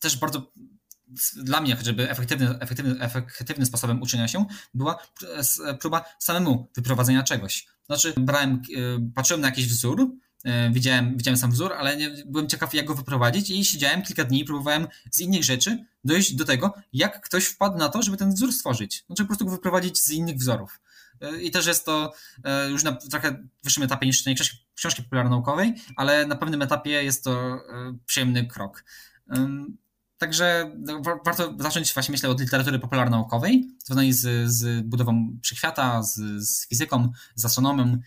Też 0.00 0.16
bardzo 0.16 0.52
dla 1.36 1.60
mnie 1.60 1.76
chociażby 1.76 2.10
efektywny, 2.10 2.60
efektywny, 2.60 3.00
efektywnym 3.00 3.66
sposobem 3.66 4.02
uczenia 4.02 4.28
się 4.28 4.46
była 4.74 4.98
próba 5.80 6.04
samemu 6.18 6.70
wyprowadzenia 6.76 7.22
czegoś. 7.22 7.66
Znaczy, 7.86 8.14
brałem, 8.16 8.62
e, 8.76 9.10
patrzyłem 9.14 9.40
na 9.40 9.48
jakiś 9.48 9.66
wzór, 9.66 10.08
E, 10.08 10.27
widziałem, 10.70 11.16
widziałem 11.16 11.38
sam 11.38 11.50
wzór, 11.50 11.72
ale 11.72 11.96
nie, 11.96 12.10
byłem 12.26 12.48
ciekaw, 12.48 12.74
jak 12.74 12.86
go 12.86 12.94
wyprowadzić 12.94 13.50
i 13.50 13.64
siedziałem 13.64 14.02
kilka 14.02 14.24
dni 14.24 14.40
i 14.40 14.44
próbowałem 14.44 14.86
z 15.10 15.20
innych 15.20 15.44
rzeczy 15.44 15.84
dojść 16.04 16.34
do 16.34 16.44
tego, 16.44 16.74
jak 16.92 17.20
ktoś 17.20 17.44
wpadł 17.44 17.78
na 17.78 17.88
to, 17.88 18.02
żeby 18.02 18.16
ten 18.16 18.34
wzór 18.34 18.52
stworzyć. 18.52 19.04
Znaczy 19.06 19.22
po 19.22 19.26
prostu 19.26 19.44
go 19.44 19.50
wyprowadzić 19.50 19.98
z 19.98 20.10
innych 20.10 20.36
wzorów. 20.36 20.80
E, 21.20 21.42
I 21.42 21.50
też 21.50 21.66
jest 21.66 21.84
to 21.84 22.12
e, 22.44 22.70
już 22.70 22.84
na 22.84 22.92
trochę 22.92 23.44
wyższym 23.64 23.82
etapie 23.82 24.06
niż 24.06 24.18
czytanie 24.18 24.36
książki, 24.36 24.56
książki 24.74 25.02
popularno-naukowej, 25.02 25.74
ale 25.96 26.26
na 26.26 26.36
pewnym 26.36 26.62
etapie 26.62 26.90
jest 26.90 27.24
to 27.24 27.60
przyjemny 28.06 28.46
krok. 28.46 28.84
Także 30.18 30.72
no, 30.78 31.02
warto 31.24 31.54
zacząć 31.58 31.94
właśnie 31.94 32.12
myślę 32.12 32.28
od 32.28 32.40
literatury 32.40 32.78
popularno-naukowej, 32.78 33.64
związanej 33.84 34.12
z, 34.12 34.50
z 34.50 34.86
budową 34.86 35.38
wszechświata, 35.42 36.02
z, 36.02 36.14
z 36.48 36.68
fizyką, 36.68 37.12
z 37.34 37.44
astronomem. 37.44 38.00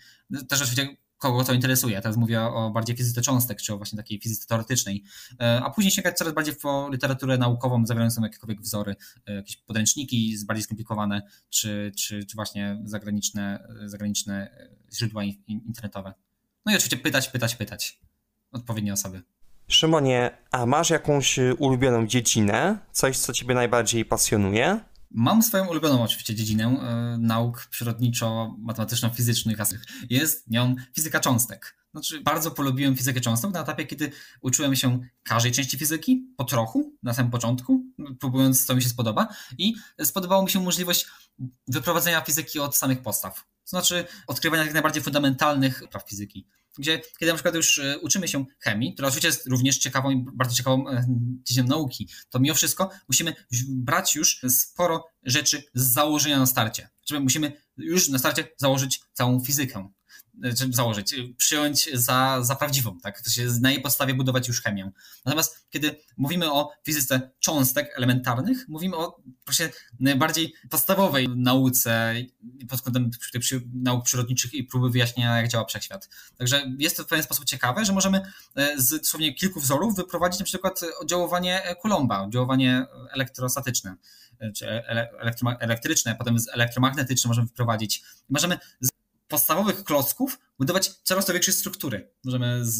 Też 0.48 0.62
oczywiście 0.62 0.96
kogo 1.22 1.44
to 1.44 1.52
interesuje. 1.52 2.00
Teraz 2.00 2.16
mówię 2.16 2.42
o 2.42 2.70
bardziej 2.70 2.96
fizyce 2.96 3.22
cząstek, 3.22 3.62
czy 3.62 3.74
o 3.74 3.76
właśnie 3.76 3.96
takiej 3.96 4.20
fizyce 4.20 4.46
teoretycznej. 4.46 5.04
E, 5.40 5.60
a 5.64 5.70
później 5.70 5.92
sięgać 5.92 6.18
coraz 6.18 6.34
bardziej 6.34 6.54
po 6.56 6.88
literaturę 6.92 7.38
naukową, 7.38 7.86
zawierającą 7.86 8.22
jakiekolwiek 8.22 8.60
wzory, 8.60 8.96
e, 9.26 9.34
jakieś 9.34 9.56
podręczniki 9.56 10.36
bardziej 10.46 10.64
skomplikowane, 10.64 11.22
czy, 11.50 11.92
czy, 11.98 12.26
czy 12.26 12.34
właśnie 12.34 12.80
zagraniczne, 12.84 13.68
zagraniczne 13.84 14.50
źródła 14.94 15.22
internetowe. 15.46 16.14
No 16.66 16.72
i 16.72 16.76
oczywiście 16.76 16.96
pytać, 16.96 17.28
pytać, 17.28 17.56
pytać 17.56 18.00
odpowiednie 18.52 18.92
osoby. 18.92 19.22
Szymonie, 19.68 20.30
a 20.50 20.66
masz 20.66 20.90
jakąś 20.90 21.38
ulubioną 21.58 22.06
dziedzinę? 22.06 22.78
Coś, 22.92 23.18
co 23.18 23.32
ciebie 23.32 23.54
najbardziej 23.54 24.04
pasjonuje? 24.04 24.80
Mam 25.14 25.42
swoją 25.42 25.66
ulubioną 25.66 26.02
oczywiście 26.02 26.34
dziedzinę 26.34 26.64
e, 26.64 27.18
nauk 27.18 27.66
przyrodniczo-matematyczno-fizycznych. 27.70 29.56
Jest 30.10 30.50
nią 30.50 30.74
fizyka 30.94 31.20
cząstek. 31.20 31.76
Znaczy, 31.92 32.20
bardzo 32.20 32.50
polubiłem 32.50 32.96
fizykę 32.96 33.20
cząstek 33.20 33.50
na 33.50 33.62
etapie, 33.62 33.86
kiedy 33.86 34.12
uczyłem 34.40 34.76
się 34.76 35.00
każdej 35.22 35.52
części 35.52 35.78
fizyki, 35.78 36.26
po 36.36 36.44
trochu, 36.44 36.96
na 37.02 37.14
samym 37.14 37.30
początku, 37.30 37.84
próbując, 38.20 38.66
co 38.66 38.74
mi 38.74 38.82
się 38.82 38.88
spodoba, 38.88 39.28
i 39.58 39.74
spodobało 40.02 40.42
mi 40.42 40.50
się 40.50 40.60
możliwość 40.60 41.06
wyprowadzenia 41.68 42.20
fizyki 42.20 42.60
od 42.60 42.76
samych 42.76 43.02
podstaw. 43.02 43.34
To 43.34 43.70
znaczy, 43.70 44.04
odkrywania 44.26 44.64
jak 44.64 44.72
najbardziej 44.72 45.02
fundamentalnych 45.02 45.82
praw 45.90 46.08
fizyki 46.08 46.46
gdzie 46.78 47.00
kiedy 47.18 47.32
na 47.32 47.34
przykład 47.34 47.54
już 47.54 47.78
e, 47.78 47.98
uczymy 47.98 48.28
się 48.28 48.44
chemii, 48.60 48.92
która 48.92 49.08
oczywiście 49.08 49.28
jest 49.28 49.46
również 49.46 49.78
ciekawą 49.78 50.10
i 50.10 50.24
bardzo 50.34 50.54
ciekawą 50.54 50.88
e, 50.88 51.04
dziedziną 51.44 51.66
nauki, 51.68 52.08
to 52.30 52.40
mimo 52.40 52.54
wszystko 52.54 52.90
musimy 53.08 53.34
brać 53.68 54.16
już 54.16 54.40
sporo 54.48 55.04
rzeczy 55.22 55.62
z 55.74 55.92
założenia 55.92 56.38
na 56.38 56.46
starcie. 56.46 56.88
Czyli 57.04 57.20
musimy 57.20 57.52
już 57.76 58.08
na 58.08 58.18
starcie 58.18 58.48
założyć 58.56 59.00
całą 59.12 59.44
fizykę. 59.44 59.88
E, 60.44 60.72
założyć, 60.72 61.14
e, 61.14 61.16
przyjąć 61.36 61.88
za, 61.92 62.38
za 62.42 62.56
prawdziwą, 62.56 63.00
tak? 63.00 63.20
To 63.20 63.30
się 63.30 63.46
na 63.60 63.70
jej 63.70 63.80
podstawie 63.80 64.14
budować 64.14 64.48
już 64.48 64.62
chemię. 64.62 64.90
Natomiast 65.24 65.66
kiedy 65.70 65.96
mówimy 66.16 66.52
o 66.52 66.70
fizyce 66.84 67.30
cząstek 67.40 67.92
elementarnych, 67.96 68.68
mówimy 68.68 68.96
o 68.96 69.20
właśnie 69.46 69.70
najbardziej 70.00 70.54
podstawowej 70.70 71.28
nauce 71.28 72.14
pod 72.68 72.82
kątem 72.82 73.10
nauk 73.74 74.04
przyrodniczych 74.04 74.54
i 74.54 74.64
próby 74.64 74.90
wyjaśnienia, 74.90 75.36
jak 75.36 75.48
działa 75.48 75.64
wszechświat. 75.64 76.08
Także 76.38 76.74
jest 76.78 76.96
to 76.96 77.04
w 77.04 77.06
pewien 77.06 77.24
sposób 77.24 77.44
ciekawe, 77.44 77.84
że 77.84 77.92
możemy 77.92 78.20
e, 78.54 78.80
z 78.80 78.98
dosłownie 78.98 79.34
kilku 79.34 79.60
wzorów 79.60 79.96
wyprowadzić 79.96 80.40
na 80.40 80.46
przykład 80.46 80.80
oddziaływanie 81.00 81.62
Coulomba, 81.82 82.20
oddziaływanie 82.20 82.86
elektrostatyczne 83.10 83.96
czy 84.56 84.66
elektryczne, 85.60 86.14
potem 86.14 86.36
elektromagnetyczne 86.52 87.28
możemy 87.28 87.46
wyprowadzić. 87.46 88.02
Możemy 88.30 88.58
podstawowych 89.32 89.84
klocków 89.84 90.38
budować 90.62 90.90
coraz 91.02 91.26
to 91.26 91.32
większe 91.32 91.52
struktury. 91.52 92.10
Możemy 92.24 92.64
z, 92.64 92.78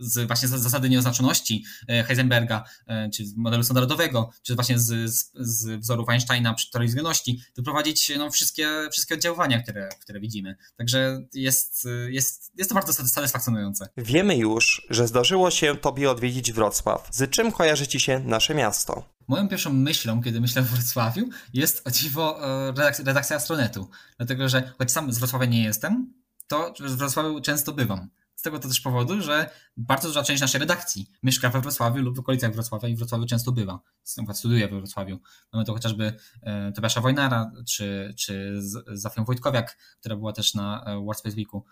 z 0.00 0.26
właśnie 0.26 0.48
z 0.48 0.50
zasady 0.50 0.88
nieoznaczoności 0.88 1.64
e, 1.88 2.04
Heisenberga, 2.04 2.64
e, 2.86 3.10
czy 3.10 3.26
z 3.26 3.36
modelu 3.36 3.62
standardowego, 3.62 4.30
czy 4.42 4.54
właśnie 4.54 4.78
z, 4.78 5.10
z, 5.10 5.30
z 5.34 5.80
wzorów 5.80 6.08
Einsteina 6.08 6.54
przy 6.54 6.70
teorii 6.70 6.88
względności, 6.88 7.40
wyprowadzić 7.56 8.12
no, 8.18 8.30
wszystkie, 8.30 8.68
wszystkie 8.92 9.14
oddziaływania, 9.14 9.62
które, 9.62 9.88
które 10.00 10.20
widzimy. 10.20 10.56
Także 10.76 11.26
jest, 11.34 11.88
jest, 12.08 12.52
jest 12.58 12.70
to 12.70 12.74
bardzo 12.74 12.92
satysfakcjonujące. 12.92 13.88
Wiemy 13.96 14.36
już, 14.36 14.86
że 14.90 15.08
zdarzyło 15.08 15.50
się 15.50 15.76
Tobie 15.76 16.10
odwiedzić 16.10 16.52
Wrocław. 16.52 17.08
Z 17.12 17.30
czym 17.30 17.52
kojarzy 17.52 17.86
Ci 17.86 18.00
się 18.00 18.18
nasze 18.18 18.54
miasto? 18.54 19.14
Moją 19.28 19.48
pierwszą 19.48 19.72
myślą, 19.72 20.22
kiedy 20.22 20.40
myślę 20.40 20.62
o 20.62 20.64
Wrocławiu, 20.64 21.28
jest 21.52 21.88
o 21.88 21.90
dziwo 21.90 22.46
e, 22.46 22.66
redakcja, 22.66 23.04
redakcja 23.04 23.36
Astronetu. 23.36 23.88
Dlatego, 24.16 24.48
że 24.48 24.72
choć 24.78 24.92
sam 24.92 25.12
z 25.12 25.18
Wrocławia 25.18 25.46
nie 25.46 25.64
jestem, 25.64 26.23
to 26.46 26.74
w 26.80 26.96
Wrocławiu 26.96 27.40
często 27.40 27.72
bywam. 27.72 28.08
Z 28.34 28.42
tego 28.42 28.58
to 28.58 28.68
też 28.68 28.80
powodu, 28.80 29.22
że 29.22 29.50
bardzo 29.76 30.08
duża 30.08 30.22
część 30.22 30.40
naszej 30.40 30.60
redakcji 30.60 31.10
mieszka 31.22 31.50
we 31.50 31.60
Wrocławiu 31.60 32.02
lub 32.02 32.16
w 32.16 32.18
okolicach 32.18 32.54
Wrocławia 32.54 32.88
i 32.88 32.94
w 32.94 32.98
Wrocławiu 32.98 33.26
często 33.26 33.52
bywa. 33.52 33.80
Na 34.26 34.34
studiuje 34.34 34.68
we 34.68 34.76
Wrocławiu. 34.76 35.18
Mamy 35.52 35.64
to 35.64 35.72
chociażby 35.72 36.12
e, 36.42 36.72
Tobiasza 36.72 37.00
Wojnara, 37.00 37.52
czy, 37.68 38.14
czy 38.18 38.60
Zafią 38.92 39.24
Wojtkowiak, 39.24 39.78
która 40.00 40.16
była 40.16 40.32
też 40.32 40.54
na 40.54 40.84
World 41.04 41.18
Space 41.18 41.36
Weeku. 41.36 41.64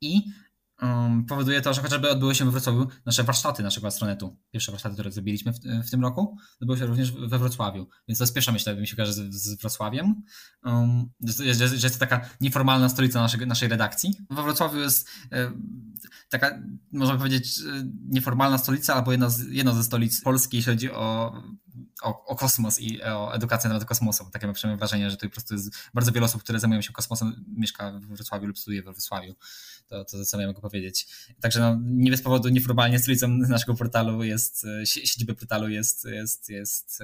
I 0.00 0.22
um, 0.82 1.24
powoduje 1.24 1.60
to, 1.60 1.74
że 1.74 1.82
chociażby 1.82 2.10
odbyły 2.10 2.34
się 2.34 2.44
we 2.44 2.50
Wrocławiu 2.50 2.86
nasze 3.06 3.24
warsztaty 3.24 3.62
naszego 3.62 3.86
astronetu. 3.86 4.36
Pierwsze 4.50 4.72
warsztaty, 4.72 4.94
które 4.94 5.12
zrobiliśmy 5.12 5.52
w, 5.52 5.58
w 5.86 5.90
tym 5.90 6.02
roku, 6.02 6.36
odbyły 6.60 6.78
się 6.78 6.86
również 6.86 7.12
we 7.12 7.38
Wrocławiu. 7.38 7.88
Więc 8.08 8.18
to 8.18 8.24
jest 8.24 8.34
pierwsza 8.34 8.52
myśl, 8.52 8.80
mi 8.80 8.86
się 8.86 8.96
kojarzy 8.96 9.12
z, 9.12 9.34
z 9.34 9.60
Wrocławiem. 9.60 10.22
Um, 10.64 11.10
że, 11.20 11.54
że, 11.54 11.86
jest 11.86 11.92
to 11.92 12.06
taka 12.06 12.28
nieformalna 12.40 12.88
stolica 12.88 13.20
naszej, 13.20 13.46
naszej 13.46 13.68
redakcji. 13.68 14.14
We 14.30 14.42
Wrocławiu 14.42 14.78
jest 14.78 15.08
e, 15.32 15.52
taka, 16.28 16.62
można 16.92 17.16
powiedzieć, 17.16 17.58
e, 17.58 17.62
nieformalna 18.08 18.58
stolica, 18.58 18.94
albo 18.94 19.12
jedna, 19.12 19.30
z, 19.30 19.46
jedna 19.48 19.72
ze 19.72 19.84
stolic 19.84 20.20
Polski, 20.20 20.56
jeśli 20.56 20.72
chodzi 20.72 20.90
o 20.92 21.34
o, 22.02 22.24
o, 22.24 22.36
kosmos 22.36 22.80
i 22.80 23.02
o 23.02 23.34
edukację 23.34 23.68
na 23.68 23.74
temat 23.74 23.88
kosmosu. 23.88 24.30
Takie 24.32 24.46
mam 24.46 24.76
wrażenie, 24.76 25.10
że 25.10 25.16
to 25.16 25.26
po 25.26 25.32
prostu 25.32 25.54
jest 25.54 25.74
bardzo 25.94 26.12
wiele 26.12 26.26
osób, 26.26 26.42
które 26.42 26.60
zajmują 26.60 26.82
się 26.82 26.92
kosmosem, 26.92 27.44
mieszka 27.56 27.92
w 27.92 28.06
Wrocławiu 28.06 28.46
lub 28.46 28.58
studiuje 28.58 28.82
we 28.82 28.92
Wrocławiu. 28.92 29.34
To, 29.88 30.04
to 30.04 30.24
co 30.24 30.40
ja 30.40 30.46
mogę 30.46 30.60
powiedzieć. 30.60 31.06
Także 31.40 31.60
no, 31.60 31.78
nie 31.82 32.10
bez 32.10 32.22
powodu 32.22 32.48
nieformalnie 32.48 32.98
stolicą 32.98 33.28
naszego 33.28 33.74
portalu 33.74 34.24
jest, 34.24 34.66
siedziby 34.84 35.34
portalu 35.34 35.68
jest, 35.68 36.04
jest, 36.04 36.48
jest, 36.48 36.98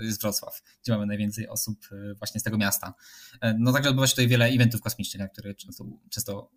jest 0.00 0.20
Wrocław, 0.20 0.62
gdzie 0.82 0.92
mamy 0.92 1.06
najwięcej 1.06 1.48
osób 1.48 1.88
właśnie 2.18 2.40
z 2.40 2.44
tego 2.44 2.58
miasta. 2.58 2.94
No 3.58 3.72
także 3.72 3.90
odbywa 3.90 4.06
się 4.06 4.12
tutaj 4.12 4.28
wiele 4.28 4.46
eventów 4.46 4.80
kosmicznych, 4.80 5.20
na 5.20 5.28
które 5.28 5.54
często, 5.54 5.84
często 6.10 6.50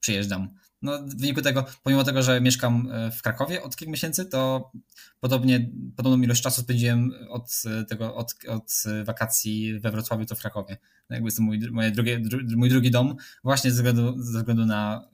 przyjeżdżam. 0.00 0.48
No, 0.82 0.98
w 0.98 1.20
wyniku 1.20 1.42
tego, 1.42 1.64
pomimo 1.82 2.04
tego, 2.04 2.22
że 2.22 2.40
mieszkam 2.40 2.88
e, 2.92 3.10
w 3.10 3.22
Krakowie 3.22 3.62
od 3.62 3.76
kilku 3.76 3.90
miesięcy, 3.90 4.24
to 4.24 4.70
podobnie, 5.20 5.70
podobną 5.96 6.22
ilość 6.22 6.42
czasu 6.42 6.62
spędziłem 6.62 7.10
od, 7.28 7.62
tego, 7.88 8.14
od, 8.14 8.34
od 8.48 8.72
wakacji 9.04 9.80
we 9.80 9.90
Wrocławiu 9.90 10.26
to 10.26 10.34
w 10.34 10.40
Krakowie. 10.40 10.76
No, 11.10 11.14
jakby 11.16 11.26
jest 11.26 11.36
to 11.36 11.42
mój, 11.42 11.60
moje 11.70 11.90
drugie, 11.90 12.20
mój 12.56 12.68
drugi 12.68 12.90
dom, 12.90 13.16
właśnie 13.44 13.70
ze 13.70 13.74
względu, 13.74 14.22
ze 14.22 14.38
względu 14.38 14.66
na 14.66 15.08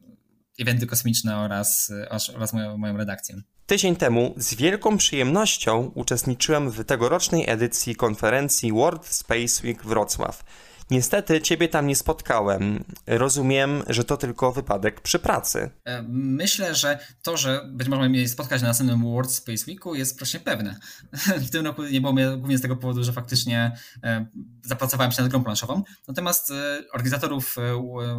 eventy 0.59 0.87
kosmiczne 0.87 1.37
oraz, 1.37 1.93
oraz 2.35 2.53
moją, 2.53 2.79
moją 2.79 2.97
redakcję. 2.97 3.43
Tydzień 3.67 3.97
temu 3.97 4.35
z 4.37 4.55
wielką 4.55 4.99
przyjemnością 4.99 5.93
uczestniczyłem 5.95 6.71
w 6.71 6.85
tegorocznej 6.85 7.51
edycji 7.51 7.97
konferencji 7.97 8.73
World 8.73 9.07
Space 9.07 9.67
Week 9.67 9.85
Wrocław. 9.85 10.45
Niestety 10.91 11.41
ciebie 11.41 11.69
tam 11.69 11.87
nie 11.87 11.97
spotkałem. 11.97 12.85
Rozumiem, 13.07 13.83
że 13.89 14.05
to 14.05 14.17
tylko 14.17 14.53
wypadek 14.53 15.01
przy 15.01 15.19
pracy. 15.19 15.71
E, 15.85 16.03
myślę, 16.09 16.75
że 16.75 16.99
to, 17.23 17.37
że 17.37 17.69
być 17.73 17.89
może 17.89 18.09
mnie 18.09 18.29
spotkać 18.29 18.63
na 18.63 18.69
następnym 18.69 19.03
World 19.03 19.33
Space 19.33 19.65
Weeku 19.67 19.95
jest 19.95 20.17
proszę 20.17 20.41
pewne. 20.41 20.77
W 21.47 21.51
tym 21.51 21.67
roku 21.67 21.83
nie 21.85 22.01
było 22.01 22.13
mnie 22.13 22.29
głównie 22.37 22.59
z 22.59 22.63
tego 22.63 22.77
powodu, 22.77 23.05
że 23.05 23.13
faktycznie 23.13 23.77
e, 24.03 24.27
zapracowałem 24.65 25.13
się 25.13 25.23
nad 25.23 25.31
grą 25.31 25.45
planszową. 25.45 25.83
Natomiast 26.09 26.51
e, 26.51 26.83
organizatorów 26.93 27.57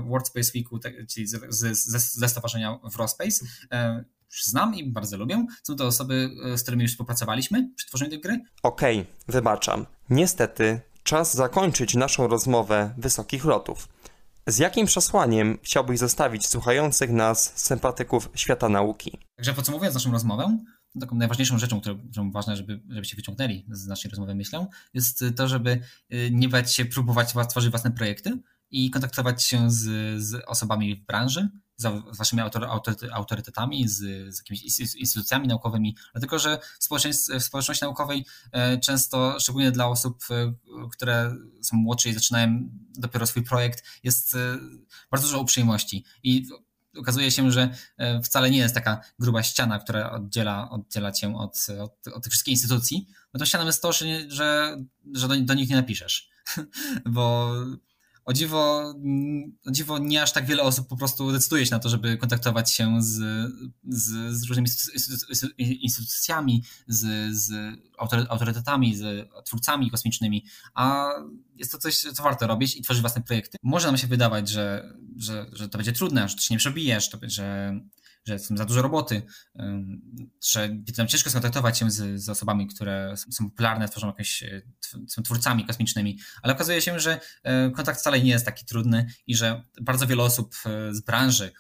World 0.08 0.28
Space 0.28 0.52
Weeku, 0.56 0.80
czyli 1.10 1.28
ze 2.04 2.30
stowarzyszenia 2.30 2.80
Wrospace, 2.84 3.46
znam 4.44 4.76
i 4.76 4.92
bardzo 4.92 5.18
lubię. 5.18 5.46
Są 5.64 5.76
to 5.76 5.86
osoby, 5.86 6.30
z 6.56 6.62
którymi 6.62 6.84
już 6.84 6.92
współpracowaliśmy 6.92 7.70
przy 7.76 7.88
tworzeniu 7.88 8.12
tej 8.12 8.22
gry. 8.22 8.42
Okej, 8.64 9.00
okay, 9.00 9.14
wybaczam. 9.28 9.86
Niestety 10.10 10.82
czas 11.10 11.34
zakończyć 11.34 11.96
naszą 11.96 12.28
rozmowę 12.28 12.94
wysokich 12.98 13.46
lotów. 13.46 13.90
Z 14.48 14.58
jakim 14.58 14.86
przesłaniem 14.86 15.58
chciałbyś 15.64 16.00
zostawić 16.00 16.48
słuchających 16.48 17.10
nas 17.10 17.54
sympatyków 17.56 18.30
świata 18.36 18.70
nauki? 18.70 19.18
Także 19.36 19.54
podsumowując 19.54 19.94
naszą 19.94 20.12
rozmowę, 20.12 20.58
taką 21.00 21.16
najważniejszą 21.16 21.60
rzeczą, 21.60 21.82
którą, 21.82 22.32
ważne, 22.32 22.56
żeby, 22.56 22.82
żebyście 22.90 23.16
wyciągnęli 23.16 23.66
z 23.70 23.88
naszej 23.88 24.12
rozmowy, 24.12 24.36
myślę, 24.36 24.68
jest 24.94 25.24
to, 25.36 25.48
żeby 25.48 25.82
y, 26.14 26.30
nie 26.32 26.50
bać 26.50 26.76
się 26.76 26.86
próbować 26.86 27.34
tworzyć 27.50 27.72
własne 27.72 27.92
projekty 27.92 28.40
i 28.72 28.92
kontaktować 28.92 29.44
się 29.44 29.72
z, 29.72 29.84
z 30.24 30.44
osobami 30.48 30.96
w 30.96 31.06
branży, 31.06 31.50
z 31.80 32.18
waszymi 32.18 32.42
autorytetami, 33.12 33.88
z, 33.88 33.98
z 34.36 34.38
jakimiś 34.38 34.80
instytucjami 34.96 35.48
naukowymi, 35.48 35.96
dlatego 36.12 36.40
że 36.40 36.60
w 36.80 36.84
społeczeństwie, 36.84 37.40
w 37.40 37.44
społeczności 37.44 37.86
naukowej 37.86 38.26
e, 38.52 38.78
często, 38.78 39.40
szczególnie 39.40 39.72
dla 39.72 39.88
osób, 39.88 40.24
e, 40.32 40.54
które 40.92 41.36
są 41.62 41.78
młodsze 41.78 42.10
i 42.10 42.14
zaczynają 42.14 42.70
dopiero 42.98 43.28
swój 43.28 43.44
projekt, 43.44 43.84
jest 44.04 44.36
e, 44.36 44.58
bardzo 45.12 45.28
dużo 45.28 45.40
uprzejmości. 45.40 46.06
I 46.24 46.48
okazuje 46.98 47.32
się, 47.32 47.52
że 47.52 47.70
wcale 48.24 48.52
nie 48.52 48.58
jest 48.58 48.76
taka 48.76 49.02
gruba 49.20 49.44
ściana, 49.44 49.80
która 49.80 50.12
oddziela, 50.12 50.70
oddziela 50.70 51.12
cię 51.12 51.36
od, 51.36 51.68
od, 51.80 52.08
od 52.08 52.24
tych 52.24 52.32
wszystkich 52.32 52.52
instytucji, 52.52 53.08
bo 53.34 53.40
tą 53.40 53.46
ścianą 53.46 53.66
jest 53.66 53.82
to, 53.82 53.94
że, 53.94 54.06
że, 54.28 54.78
że 55.14 55.28
do, 55.28 55.36
do 55.42 55.54
nich 55.54 55.70
nie 55.70 55.76
napiszesz, 55.76 56.30
bo 57.06 57.54
o 58.30 58.34
dziwo, 58.34 58.94
o 59.66 59.72
dziwo 59.72 59.98
nie 59.98 60.22
aż 60.22 60.32
tak 60.32 60.46
wiele 60.46 60.64
osób 60.64 60.88
po 60.88 60.98
prostu 60.98 61.32
decyduje 61.32 61.66
się 61.66 61.72
na 61.72 61.80
to, 61.80 61.90
żeby 61.90 62.18
kontaktować 62.18 62.72
się 62.74 63.02
z, 63.02 63.22
z, 63.88 64.36
z 64.36 64.44
różnymi 64.44 64.70
instytucjami, 65.58 66.64
z, 66.88 67.36
z 67.36 67.76
autorytetami, 68.30 68.96
z 68.96 69.30
twórcami 69.46 69.92
kosmicznymi, 69.92 70.46
a 70.74 71.10
jest 71.56 71.72
to 71.72 71.78
coś, 71.78 71.98
co 71.98 72.24
warto 72.24 72.48
robić 72.48 72.76
i 72.76 72.82
tworzyć 72.82 73.02
własne 73.02 73.22
projekty. 73.22 73.58
Może 73.64 73.88
nam 73.88 73.98
się 73.98 74.08
wydawać, 74.08 74.50
że, 74.50 74.94
że, 75.18 75.46
że 75.54 75.70
to 75.70 75.78
będzie 75.78 75.94
trudne, 75.94 76.30
że 76.30 76.36
to 76.36 76.42
się 76.42 76.54
nie 76.54 76.60
przebijesz, 76.60 77.10
że 77.24 77.80
że 78.30 78.34
jest 78.34 78.58
za 78.58 78.66
dużo 78.66 78.82
roboty, 78.82 79.22
że 80.52 80.70
nam 80.98 81.08
ciężko 81.08 81.30
skontaktować 81.30 81.80
się 81.80 81.92
z, 81.92 82.22
z, 82.22 82.30
osobami, 82.30 82.68
które 82.68 83.14
są 83.18 83.50
popularne, 83.50 83.90
tworzą 83.90 84.08
jakieś, 84.08 84.44
e, 84.44 84.62
są 85.08 85.24
twórcami 85.24 85.66
kosmicznymi, 85.66 86.20
ale 86.42 86.54
okazuje 86.54 86.82
się, 86.82 87.00
że 87.00 87.20
e, 87.44 87.72
kontakt 87.72 88.00
wcale 88.00 88.22
nie 88.22 88.30
jest 88.30 88.46
taki 88.46 88.66
trudny 88.66 89.14
i 89.28 89.36
że 89.36 89.64
bardzo 89.82 90.08
wiele 90.08 90.24
osób 90.24 90.56
e, 90.66 90.94
z 90.94 91.02
branży, 91.02 91.52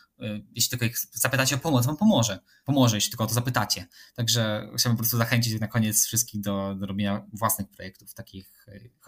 jeśli 0.55 0.69
tylko 0.69 0.85
ich 0.85 0.99
zapytacie 1.13 1.55
o 1.55 1.59
pomoc, 1.59 1.85
wam 1.85 1.97
pomoże. 1.97 2.39
Pomoże, 2.65 2.97
jeśli 2.97 3.11
tylko 3.11 3.23
o 3.23 3.27
to 3.27 3.33
zapytacie. 3.33 3.87
Także 4.15 4.69
chciałbym 4.77 4.97
po 4.97 5.01
prostu 5.01 5.17
zachęcić 5.17 5.59
na 5.59 5.67
koniec 5.67 6.05
wszystkich 6.05 6.41
do, 6.41 6.75
do 6.75 6.85
robienia 6.85 7.25
własnych 7.33 7.69
projektów, 7.69 8.13
takich, 8.13 8.67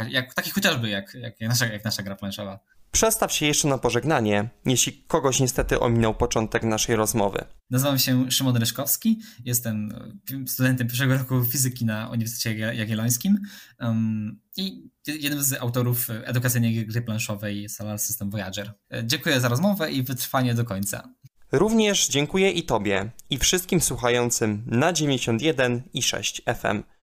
jak, 0.09 0.33
takich 0.33 0.53
chociażby 0.53 0.89
jak, 0.89 1.13
jak, 1.13 1.39
nasza, 1.39 1.65
jak 1.65 1.83
nasza 1.83 2.03
gra 2.03 2.15
planszowa. 2.15 2.59
Przestaw 2.91 3.33
się 3.33 3.45
jeszcze 3.45 3.67
na 3.67 3.77
pożegnanie, 3.77 4.49
jeśli 4.65 5.03
kogoś 5.07 5.39
niestety 5.39 5.79
ominął 5.79 6.13
początek 6.13 6.63
naszej 6.63 6.95
rozmowy. 6.95 7.45
Nazywam 7.69 7.99
się 7.99 8.31
Szymon 8.31 8.57
Ryszkowski, 8.57 9.19
jestem 9.45 9.89
studentem 10.47 10.87
pierwszego 10.87 11.17
roku 11.17 11.45
fizyki 11.45 11.85
na 11.85 12.09
Uniwersytecie 12.09 12.59
Jagiellońskim 12.59 13.37
um, 13.79 14.39
i 14.57 14.89
jednym 15.07 15.43
z 15.43 15.53
autorów 15.53 16.07
edukacyjnej 16.23 16.87
gry 16.87 17.01
planszowej 17.01 17.69
Solar 17.69 17.99
System 17.99 18.29
Voyager. 18.29 18.73
Dziękuję 19.03 19.39
za 19.39 19.47
rozmowę 19.47 19.91
i 19.91 20.03
wytrwanie 20.03 20.53
do 20.53 20.65
końca. 20.65 21.13
Również 21.51 22.07
dziękuję 22.07 22.51
i 22.51 22.63
Tobie 22.63 23.11
i 23.29 23.37
wszystkim 23.37 23.81
słuchającym 23.81 24.63
na 24.65 24.93
91 24.93 25.83
i 25.93 26.01
6 26.01 26.41
FM. 26.61 26.83